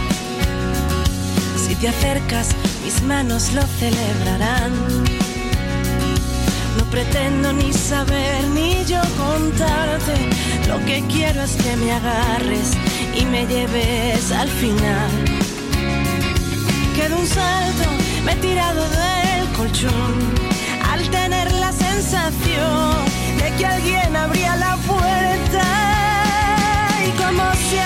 Si 1.58 1.76
te 1.76 1.90
acercas 1.90 2.56
mis 2.86 3.02
manos 3.02 3.52
lo 3.52 3.64
celebrarán. 3.64 4.72
No 6.78 6.86
pretendo 6.90 7.52
ni 7.52 7.74
saber 7.74 8.48
ni 8.56 8.86
yo 8.86 9.02
contarte. 9.18 10.16
Lo 10.70 10.80
que 10.86 11.04
quiero 11.12 11.44
es 11.44 11.58
que 11.58 11.76
me 11.76 11.92
agarres 11.92 12.78
y 13.14 13.26
me 13.26 13.46
lleves 13.46 14.32
al 14.32 14.48
final. 14.48 15.29
Que 17.00 17.08
de 17.08 17.16
un 17.16 17.26
salto 17.26 17.90
me 18.26 18.34
he 18.34 18.36
tirado 18.36 18.82
del 18.82 19.48
colchón 19.56 20.16
al 20.92 21.10
tener 21.10 21.50
la 21.54 21.72
sensación 21.72 22.92
de 23.38 23.56
que 23.58 23.66
alguien 23.66 24.14
abría 24.18 24.58
la 24.58 24.76
puerta. 24.86 25.64
Y 27.08 27.12
cómo 27.12 27.44
se 27.70 27.80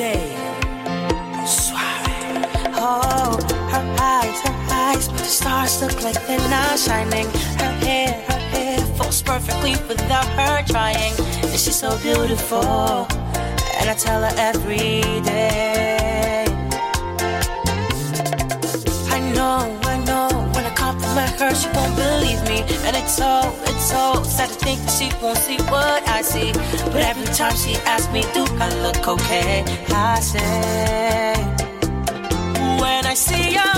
Suave. 1.48 2.46
Oh, 2.78 3.40
her 3.72 3.96
eyes, 4.00 4.42
her 4.42 4.56
eyes, 4.70 5.08
the 5.08 5.24
stars 5.24 5.82
look 5.82 6.04
like 6.04 6.22
they're 6.28 6.38
not 6.52 6.78
shining. 6.78 7.26
Her 7.58 7.74
hair, 7.82 8.14
her 8.28 8.40
hair 8.54 8.80
falls 8.96 9.24
perfectly 9.24 9.72
without 9.88 10.28
her 10.38 10.64
trying. 10.68 11.14
And 11.18 11.60
she's 11.60 11.80
so 11.80 11.98
beautiful, 12.04 13.08
and 13.80 13.90
I 13.90 13.96
tell 13.98 14.22
her 14.22 14.34
every 14.38 15.02
day. 15.24 15.93
And 22.86 22.96
it's 22.96 23.16
so, 23.16 23.54
it's 23.64 23.86
so 23.90 24.24
sad 24.24 24.50
to 24.50 24.56
think 24.56 24.80
that 24.82 24.92
she 24.92 25.10
won't 25.22 25.38
see 25.38 25.58
what 25.72 26.08
I 26.08 26.22
see. 26.22 26.52
But 26.92 27.02
every 27.02 27.26
time 27.34 27.56
she 27.56 27.76
asks 27.86 28.12
me, 28.12 28.22
do 28.34 28.46
I 28.60 28.70
look 28.82 29.08
okay? 29.08 29.64
I 29.90 30.20
say, 30.20 31.34
when 32.82 33.06
I 33.06 33.14
see 33.14 33.54
your 33.54 33.73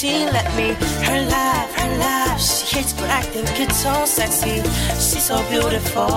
she 0.00 0.24
let 0.24 0.48
me. 0.56 0.68
Her 1.04 1.20
laugh, 1.28 1.70
her 1.74 1.98
laugh, 1.98 2.40
she 2.40 2.76
hits 2.76 2.94
but 2.94 3.10
acting, 3.10 3.44
gets 3.58 3.82
so 3.82 4.06
sexy. 4.06 4.62
She's 4.96 5.24
so 5.24 5.36
beautiful, 5.50 6.10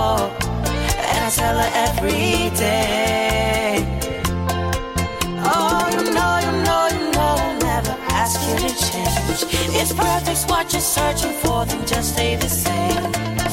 and 1.10 1.20
I 1.26 1.30
tell 1.30 1.58
her 1.58 1.70
every 1.86 2.48
day. 2.56 3.84
Oh, 5.52 5.84
you 5.92 6.04
know, 6.16 6.32
you 6.46 6.52
know, 6.66 6.82
you 6.96 7.12
know, 7.12 7.36
I'll 7.44 7.58
never 7.60 7.94
ask 8.08 8.40
you 8.48 8.56
to 8.64 8.70
change. 8.86 9.40
It's 9.78 9.92
perfect 9.92 10.48
what 10.48 10.72
you're 10.72 10.80
searching 10.80 11.34
for, 11.42 11.66
then 11.66 11.84
just 11.86 12.14
stay 12.14 12.36
the 12.36 12.48
same. 12.48 13.04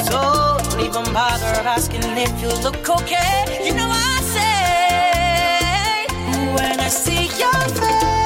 So 0.08 0.16
don't 0.64 0.80
even 0.80 1.12
bother 1.12 1.60
asking 1.76 2.04
if 2.16 2.32
you 2.40 2.48
look 2.64 2.88
okay. 2.88 3.66
You 3.66 3.74
know 3.74 3.90
I 3.90 4.14
say 4.36 6.06
when 6.56 6.80
I 6.80 6.88
see 6.88 7.24
your 7.42 7.60
face, 7.80 8.21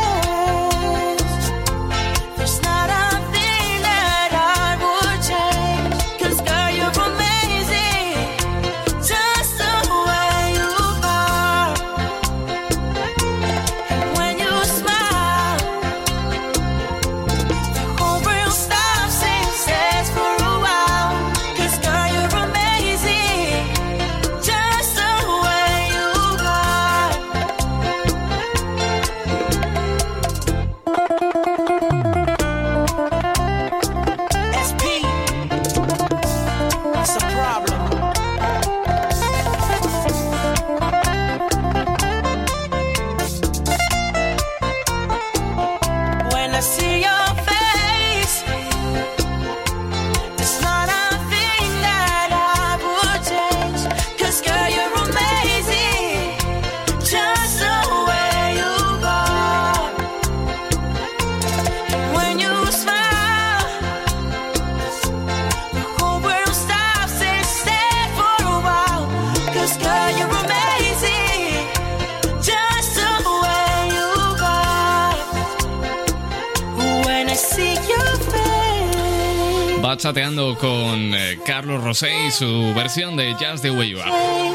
bachateando 80.07 80.57
con 80.57 81.15
eh, 81.15 81.37
Carlos 81.45 81.83
Rosé 81.83 82.29
y 82.29 82.31
su 82.31 82.73
versión 82.77 83.17
de 83.17 83.35
girl, 83.35 83.61
you 83.61 83.77
remain. 83.83 84.55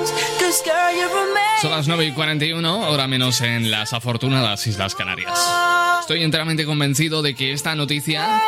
Son 1.62 1.72
las 1.72 1.90
9 1.90 2.06
y 2.06 2.12
41, 2.14 2.90
hora 2.90 3.06
menos 3.10 3.42
en 3.42 3.70
las 3.70 3.92
afortunadas 3.92 4.66
Islas 4.68 4.96
Canarias. 4.96 5.38
Estoy 6.00 6.24
enteramente 6.24 6.66
convencido 6.66 7.22
de 7.22 7.36
que 7.36 7.52
esta 7.52 7.76
noticia 7.76 8.42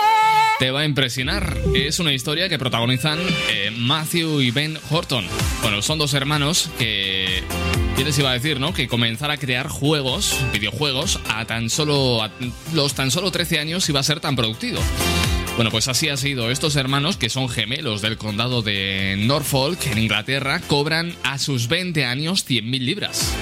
te 0.60 0.72
va 0.72 0.82
a 0.82 0.86
impresionar. 0.86 1.58
Es 1.76 2.00
una 2.00 2.14
historia 2.14 2.48
que 2.48 2.58
protagonizan 2.58 3.20
eh, 3.50 3.70
Matthew 3.76 4.40
y 4.40 4.52
Ben 4.52 4.80
Horton. 4.90 5.26
Bueno, 5.62 5.82
son 5.82 6.00
dos 6.00 6.14
hermanos 6.14 6.70
que... 6.80 7.44
¿Qué 7.98 8.06
les 8.06 8.18
iba 8.18 8.30
a 8.32 8.34
decir, 8.34 8.62
no? 8.62 8.74
Que 8.74 8.88
comenzar 8.88 9.30
a 9.30 9.38
crear 9.38 9.68
juegos, 9.68 10.40
videojuegos, 10.54 11.20
a 11.28 11.44
tan 11.44 11.70
solo... 11.70 12.24
a 12.24 12.32
los 12.74 12.94
tan 12.94 13.12
solo 13.12 13.30
13 13.30 13.60
años 13.60 13.90
iba 13.90 14.00
a 14.00 14.04
ser 14.04 14.22
tan 14.22 14.38
productivo. 14.38 14.80
Bueno, 15.56 15.70
pues 15.70 15.88
así 15.88 16.10
ha 16.10 16.18
sido. 16.18 16.50
Estos 16.50 16.76
hermanos, 16.76 17.18
que 17.18 17.30
son 17.30 17.48
gemelos 17.48 18.02
del 18.02 18.18
condado 18.18 18.64
de 18.64 19.16
Norfolk, 19.20 19.86
en 19.86 20.00
Inglaterra, 20.00 20.60
cobran 20.68 21.16
a 21.24 21.38
sus 21.38 21.68
20 21.68 22.06
años 22.06 22.50
100.000 22.50 22.80
libras. 22.80 23.36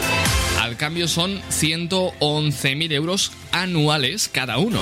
Al 0.59 0.75
cambio 0.75 1.07
son 1.07 1.41
111.000 1.49 2.91
euros 2.91 3.31
anuales 3.53 4.27
cada 4.27 4.57
uno. 4.57 4.79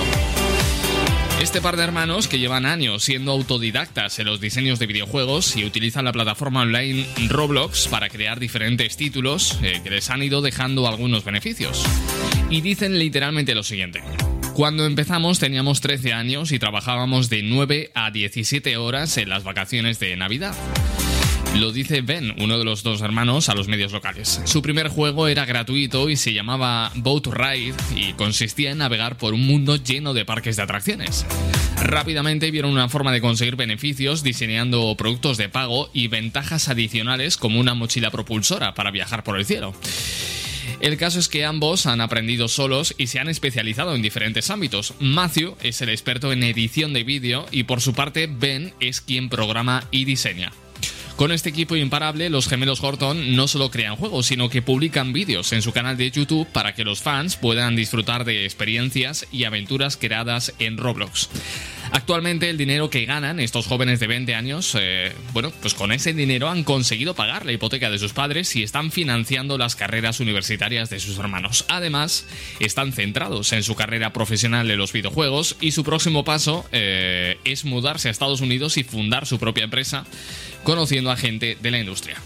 Este 1.40 1.62
par 1.62 1.76
de 1.76 1.84
hermanos 1.84 2.28
que 2.28 2.38
llevan 2.38 2.66
años 2.66 3.02
siendo 3.04 3.32
autodidactas 3.32 4.18
en 4.18 4.26
los 4.26 4.40
diseños 4.40 4.78
de 4.78 4.86
videojuegos 4.86 5.56
y 5.56 5.64
utilizan 5.64 6.04
la 6.04 6.12
plataforma 6.12 6.62
online 6.62 7.06
Roblox 7.28 7.88
para 7.88 8.10
crear 8.10 8.38
diferentes 8.38 8.96
títulos 8.96 9.58
eh, 9.62 9.80
que 9.82 9.88
les 9.88 10.10
han 10.10 10.22
ido 10.22 10.42
dejando 10.42 10.86
algunos 10.86 11.24
beneficios. 11.24 11.82
Y 12.50 12.60
dicen 12.60 12.98
literalmente 12.98 13.54
lo 13.54 13.62
siguiente. 13.62 14.02
Cuando 14.60 14.84
empezamos 14.84 15.38
teníamos 15.38 15.80
13 15.80 16.12
años 16.12 16.52
y 16.52 16.58
trabajábamos 16.58 17.30
de 17.30 17.42
9 17.42 17.92
a 17.94 18.10
17 18.10 18.76
horas 18.76 19.16
en 19.16 19.30
las 19.30 19.42
vacaciones 19.42 19.98
de 20.00 20.14
Navidad. 20.16 20.54
Lo 21.56 21.72
dice 21.72 22.02
Ben, 22.02 22.34
uno 22.38 22.58
de 22.58 22.66
los 22.66 22.82
dos 22.82 23.00
hermanos, 23.00 23.48
a 23.48 23.54
los 23.54 23.68
medios 23.68 23.90
locales. 23.90 24.42
Su 24.44 24.60
primer 24.60 24.88
juego 24.88 25.28
era 25.28 25.46
gratuito 25.46 26.10
y 26.10 26.16
se 26.16 26.34
llamaba 26.34 26.92
Boat 26.94 27.28
Ride 27.28 27.74
y 27.96 28.12
consistía 28.12 28.70
en 28.70 28.78
navegar 28.78 29.16
por 29.16 29.32
un 29.32 29.46
mundo 29.46 29.76
lleno 29.76 30.12
de 30.12 30.26
parques 30.26 30.56
de 30.56 30.62
atracciones. 30.64 31.24
Rápidamente 31.82 32.50
vieron 32.50 32.72
una 32.72 32.90
forma 32.90 33.12
de 33.12 33.22
conseguir 33.22 33.56
beneficios 33.56 34.22
diseñando 34.22 34.94
productos 34.94 35.38
de 35.38 35.48
pago 35.48 35.88
y 35.94 36.08
ventajas 36.08 36.68
adicionales 36.68 37.38
como 37.38 37.60
una 37.60 37.72
mochila 37.72 38.10
propulsora 38.10 38.74
para 38.74 38.90
viajar 38.90 39.24
por 39.24 39.38
el 39.38 39.46
cielo. 39.46 39.72
El 40.80 40.96
caso 40.96 41.18
es 41.18 41.28
que 41.28 41.44
ambos 41.44 41.84
han 41.84 42.00
aprendido 42.00 42.48
solos 42.48 42.94
y 42.96 43.08
se 43.08 43.18
han 43.18 43.28
especializado 43.28 43.94
en 43.94 44.00
diferentes 44.00 44.48
ámbitos. 44.48 44.94
Matthew 44.98 45.56
es 45.62 45.82
el 45.82 45.90
experto 45.90 46.32
en 46.32 46.42
edición 46.42 46.94
de 46.94 47.04
vídeo 47.04 47.46
y 47.50 47.64
por 47.64 47.82
su 47.82 47.92
parte 47.92 48.26
Ben 48.26 48.72
es 48.80 49.02
quien 49.02 49.28
programa 49.28 49.84
y 49.90 50.06
diseña. 50.06 50.52
Con 51.16 51.32
este 51.32 51.50
equipo 51.50 51.76
imparable, 51.76 52.30
los 52.30 52.48
gemelos 52.48 52.82
Horton 52.82 53.36
no 53.36 53.46
solo 53.46 53.70
crean 53.70 53.96
juegos, 53.96 54.24
sino 54.24 54.48
que 54.48 54.62
publican 54.62 55.12
vídeos 55.12 55.52
en 55.52 55.60
su 55.60 55.70
canal 55.70 55.98
de 55.98 56.10
YouTube 56.10 56.48
para 56.50 56.74
que 56.74 56.82
los 56.82 57.02
fans 57.02 57.36
puedan 57.36 57.76
disfrutar 57.76 58.24
de 58.24 58.46
experiencias 58.46 59.26
y 59.30 59.44
aventuras 59.44 59.98
creadas 59.98 60.54
en 60.58 60.78
Roblox. 60.78 61.28
Actualmente 61.92 62.48
el 62.48 62.56
dinero 62.56 62.88
que 62.88 63.04
ganan 63.04 63.40
estos 63.40 63.66
jóvenes 63.66 63.98
de 63.98 64.06
20 64.06 64.34
años, 64.36 64.76
eh, 64.78 65.12
bueno, 65.32 65.52
pues 65.60 65.74
con 65.74 65.90
ese 65.90 66.12
dinero 66.12 66.48
han 66.48 66.62
conseguido 66.62 67.14
pagar 67.14 67.44
la 67.44 67.52
hipoteca 67.52 67.90
de 67.90 67.98
sus 67.98 68.12
padres 68.12 68.54
y 68.54 68.62
están 68.62 68.92
financiando 68.92 69.58
las 69.58 69.74
carreras 69.74 70.20
universitarias 70.20 70.88
de 70.88 71.00
sus 71.00 71.18
hermanos. 71.18 71.64
Además, 71.68 72.26
están 72.60 72.92
centrados 72.92 73.52
en 73.52 73.64
su 73.64 73.74
carrera 73.74 74.12
profesional 74.12 74.70
en 74.70 74.78
los 74.78 74.92
videojuegos 74.92 75.56
y 75.60 75.72
su 75.72 75.82
próximo 75.82 76.24
paso 76.24 76.64
eh, 76.70 77.38
es 77.44 77.64
mudarse 77.64 78.06
a 78.06 78.12
Estados 78.12 78.40
Unidos 78.40 78.76
y 78.76 78.84
fundar 78.84 79.26
su 79.26 79.40
propia 79.40 79.64
empresa, 79.64 80.04
conociendo 80.62 81.10
a 81.10 81.16
gente 81.16 81.56
de 81.60 81.70
la 81.72 81.80
industria. 81.80 82.16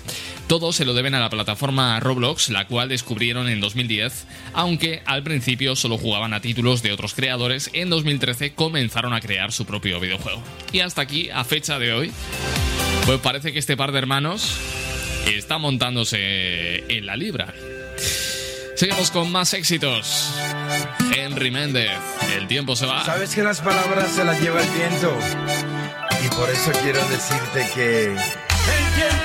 Todo 0.46 0.72
se 0.72 0.84
lo 0.84 0.92
deben 0.92 1.14
a 1.14 1.20
la 1.20 1.30
plataforma 1.30 1.98
Roblox, 2.00 2.50
la 2.50 2.66
cual 2.66 2.90
descubrieron 2.90 3.48
en 3.48 3.60
2010, 3.60 4.26
aunque 4.52 5.02
al 5.06 5.22
principio 5.22 5.74
solo 5.74 5.96
jugaban 5.96 6.34
a 6.34 6.42
títulos 6.42 6.82
de 6.82 6.92
otros 6.92 7.14
creadores, 7.14 7.70
en 7.72 7.88
2013 7.88 8.52
comenzaron 8.52 9.14
a 9.14 9.22
crear 9.22 9.52
su 9.54 9.64
propio 9.64 10.00
videojuego. 10.00 10.42
Y 10.72 10.80
hasta 10.80 11.02
aquí, 11.02 11.30
a 11.30 11.44
fecha 11.44 11.78
de 11.78 11.92
hoy, 11.92 12.12
pues 13.06 13.20
parece 13.20 13.52
que 13.52 13.58
este 13.58 13.76
par 13.76 13.92
de 13.92 13.98
hermanos 13.98 14.58
está 15.26 15.58
montándose 15.58 16.84
en 16.94 17.06
la 17.06 17.16
libra. 17.16 17.54
Seguimos 18.76 19.10
con 19.10 19.30
más 19.30 19.54
éxitos. 19.54 20.34
Henry 21.14 21.50
Méndez, 21.50 21.92
el 22.36 22.48
tiempo 22.48 22.74
se 22.74 22.86
va. 22.86 23.04
Sabes 23.04 23.34
que 23.34 23.42
las 23.42 23.60
palabras 23.60 24.10
se 24.10 24.24
las 24.24 24.40
lleva 24.40 24.60
el 24.60 24.70
viento. 24.70 25.16
Y 26.24 26.28
por 26.34 26.50
eso 26.50 26.72
quiero 26.82 27.00
decirte 27.08 27.70
que. 27.74 28.06
El 28.06 28.94
tiempo 28.96 29.23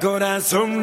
corazón 0.00 0.77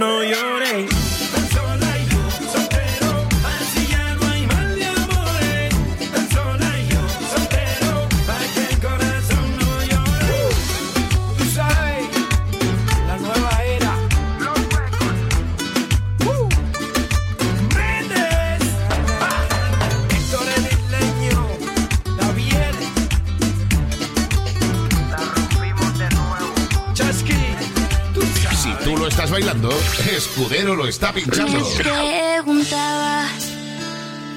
Si 28.66 28.74
tú 28.84 28.98
lo 28.98 29.06
estás 29.08 29.30
bailando, 29.30 29.70
Escudero 30.12 30.76
lo 30.76 30.88
está 30.88 31.14
pinchando. 31.14 31.60
Me 31.60 31.84
preguntaba 31.84 33.28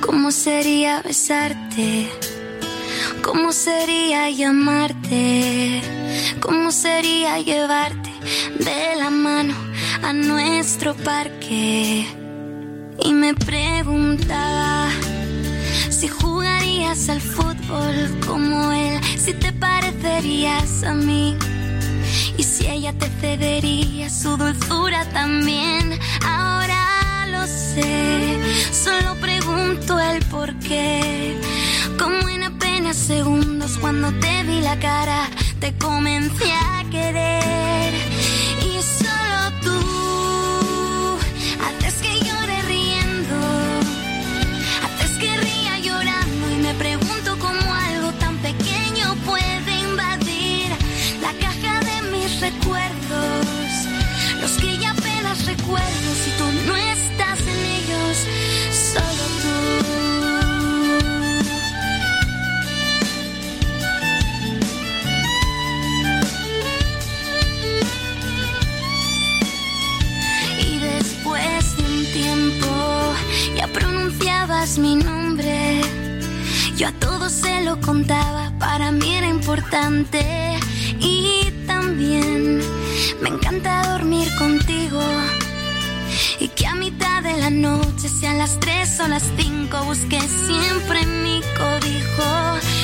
cómo 0.03 0.31
sería 0.33 1.01
besarte, 1.01 2.11
cómo 3.23 3.53
sería 3.53 4.29
llamarte, 4.29 5.81
cómo 6.41 6.71
sería 6.73 7.39
llevarte 7.39 8.11
de 8.59 8.97
la 8.97 9.09
mano 9.09 9.55
a 10.03 10.13
nuestro 10.13 10.95
parque. 10.95 12.07
Y 13.03 13.13
me 13.15 13.33
preguntaba 13.33 14.91
si 15.89 16.07
jugarías 16.07 17.09
al 17.09 17.23
fútbol 17.23 18.21
como 18.27 18.73
él, 18.73 19.01
si 19.17 19.33
te 19.33 19.55
parecerías 19.55 20.83
a 20.83 20.93
mí. 20.93 21.35
Y 22.36 22.43
si 22.43 22.66
ella 22.66 22.93
te 22.93 23.09
cedería 23.20 24.10
su 24.10 24.36
dulzura 24.36 25.05
también, 25.12 25.98
ahora 26.26 27.26
lo 27.30 27.47
sé. 27.47 28.39
Solo 28.72 29.14
pregunto 29.20 29.98
el 29.98 30.24
por 30.26 30.55
qué. 30.60 31.36
Como 31.98 32.28
en 32.28 32.44
apenas 32.44 32.97
segundos 32.97 33.78
cuando 33.78 34.12
te 34.20 34.43
vi 34.44 34.60
la 34.60 34.78
cara, 34.78 35.28
te 35.60 35.72
comencé 35.76 36.52
a 36.52 36.85
querer. 36.90 37.68
Apenas 55.69 55.89
recuerdo 55.99 56.15
si 56.15 56.31
tú 56.32 56.45
no 56.66 56.77
estás 56.77 57.40
en 57.40 57.65
ellos, 57.66 58.27
solo 58.73 59.24
tú. 59.43 59.57
Y 70.61 70.78
después 70.78 71.77
de 71.77 71.82
un 71.82 72.05
tiempo 72.12 73.15
ya 73.57 73.66
pronunciabas 73.69 74.78
mi 74.78 74.97
nombre. 74.97 75.82
Yo 76.77 76.89
a 76.89 76.93
todos 76.93 77.32
se 77.32 77.65
lo 77.65 77.81
contaba, 77.81 78.53
para 78.59 78.93
mí 78.93 79.15
era 79.15 79.28
importante. 79.28 80.59
Y 81.01 81.51
también 81.66 82.61
me 83.20 83.28
encanta 83.28 83.93
dormir 83.93 84.28
contigo. 84.39 85.01
Y 86.40 86.48
que 86.48 86.66
a 86.66 86.74
mitad 86.74 87.23
de 87.23 87.36
la 87.36 87.51
noche, 87.51 88.09
sean 88.09 88.39
las 88.39 88.60
3 88.60 89.01
o 89.01 89.09
las 89.09 89.24
5, 89.36 89.85
busque 89.85 90.20
siempre 90.20 91.05
mi 91.06 91.40
cobijo. 91.56 92.78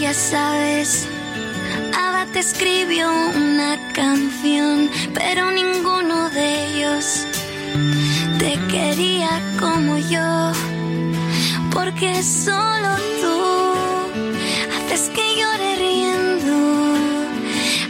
Ya 0.00 0.14
sabes, 0.14 1.06
Ava 1.94 2.24
te 2.32 2.38
escribió 2.38 3.10
una 3.36 3.76
canción, 3.92 4.88
pero 5.12 5.50
ninguno 5.50 6.30
de 6.30 6.66
ellos 6.68 7.26
te 8.38 8.58
quería 8.70 9.28
como 9.60 9.98
yo, 9.98 10.52
porque 11.70 12.22
solo 12.22 12.96
tú 13.20 13.40
haces 14.78 15.10
que 15.10 15.36
llore 15.38 15.76
riendo, 15.76 16.94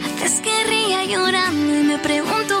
haces 0.05 0.41
que 0.41 0.63
ría 0.65 1.05
llorando 1.05 1.79
y 1.79 1.83
me 1.83 1.97
pregunto 1.97 2.60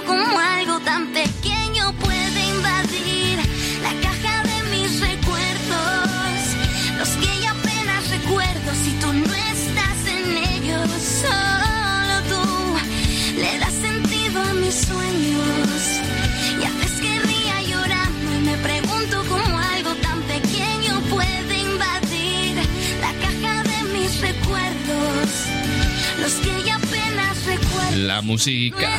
La 28.11 28.21
música, 28.21 28.89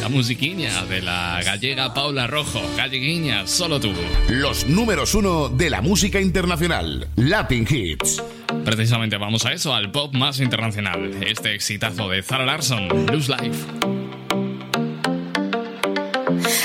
la 0.00 0.08
musiquiña 0.08 0.86
de 0.86 1.02
la 1.02 1.42
gallega 1.44 1.92
Paula 1.92 2.26
Rojo. 2.26 2.62
Galleguiña, 2.78 3.46
solo 3.46 3.78
tú. 3.78 3.92
Los 4.30 4.66
números 4.66 5.14
uno 5.14 5.50
de 5.50 5.68
la 5.68 5.82
música 5.82 6.18
internacional. 6.18 7.06
Latin 7.16 7.66
Hits. 7.68 8.22
Precisamente 8.64 9.18
vamos 9.18 9.44
a 9.44 9.52
eso, 9.52 9.74
al 9.74 9.90
pop 9.90 10.14
más 10.14 10.40
internacional. 10.40 11.22
Este 11.22 11.54
exitazo 11.54 12.08
de 12.08 12.22
Zara 12.22 12.46
Larson, 12.46 12.88
Lose 13.12 13.30
Life. 13.30 13.66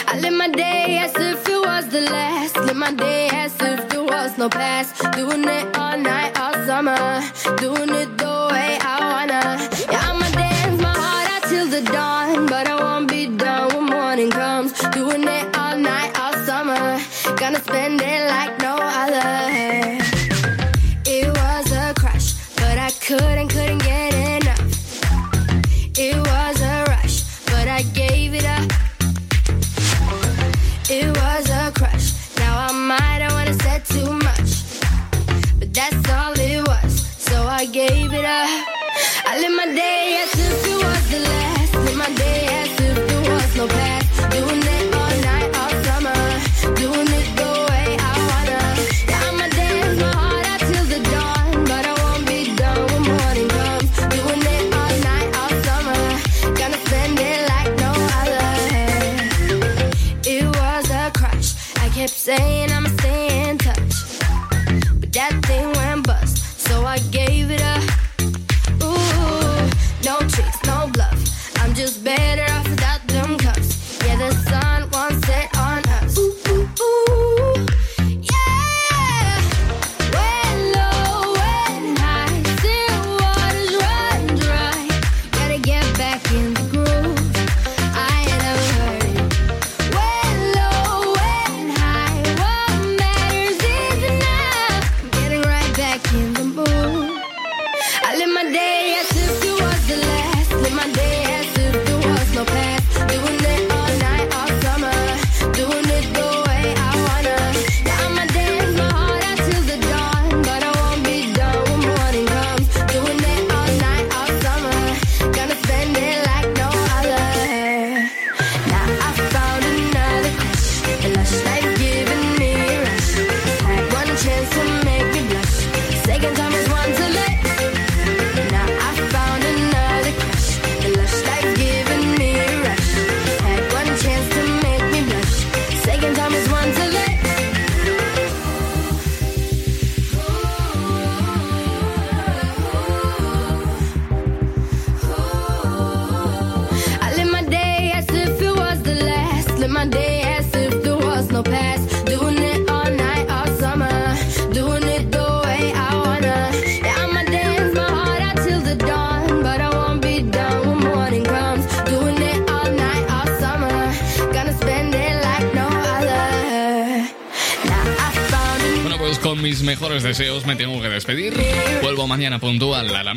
I 0.07 0.21
live 0.21 0.31
my 0.31 0.47
day 0.47 0.99
as 0.99 1.11
if 1.17 1.49
it 1.49 1.65
was 1.65 1.89
the 1.89 2.09
last. 2.09 2.55
Live 2.61 2.75
my 2.75 2.93
day 2.93 3.27
as 3.27 3.55
if 3.55 3.89
there 3.89 4.03
was 4.03 4.37
no 4.37 4.49
past. 4.49 5.03
Doing 5.17 5.43
it 5.43 5.78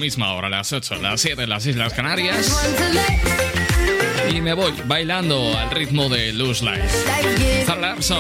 misma 0.02 0.34
hora, 0.34 0.48
las 0.48 0.72
8, 0.72 0.96
las 0.96 1.20
7 1.20 1.44
en 1.44 1.48
las 1.48 1.64
Islas 1.64 1.92
Canarias. 1.92 2.52
Y 4.28 4.40
me 4.40 4.52
voy 4.52 4.74
bailando 4.86 5.56
al 5.56 5.70
ritmo 5.70 6.08
de 6.08 6.32
Lose 6.32 6.64
Life. 6.64 7.64
Zara 7.64 7.80
Larson. 7.80 8.18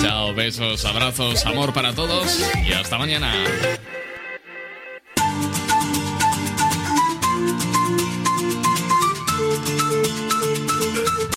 Chao, 0.00 0.32
besos, 0.32 0.86
abrazos, 0.86 1.44
amor 1.44 1.74
para 1.74 1.92
todos 1.92 2.40
y 2.66 2.72
hasta 2.72 2.96
mañana. 2.96 3.30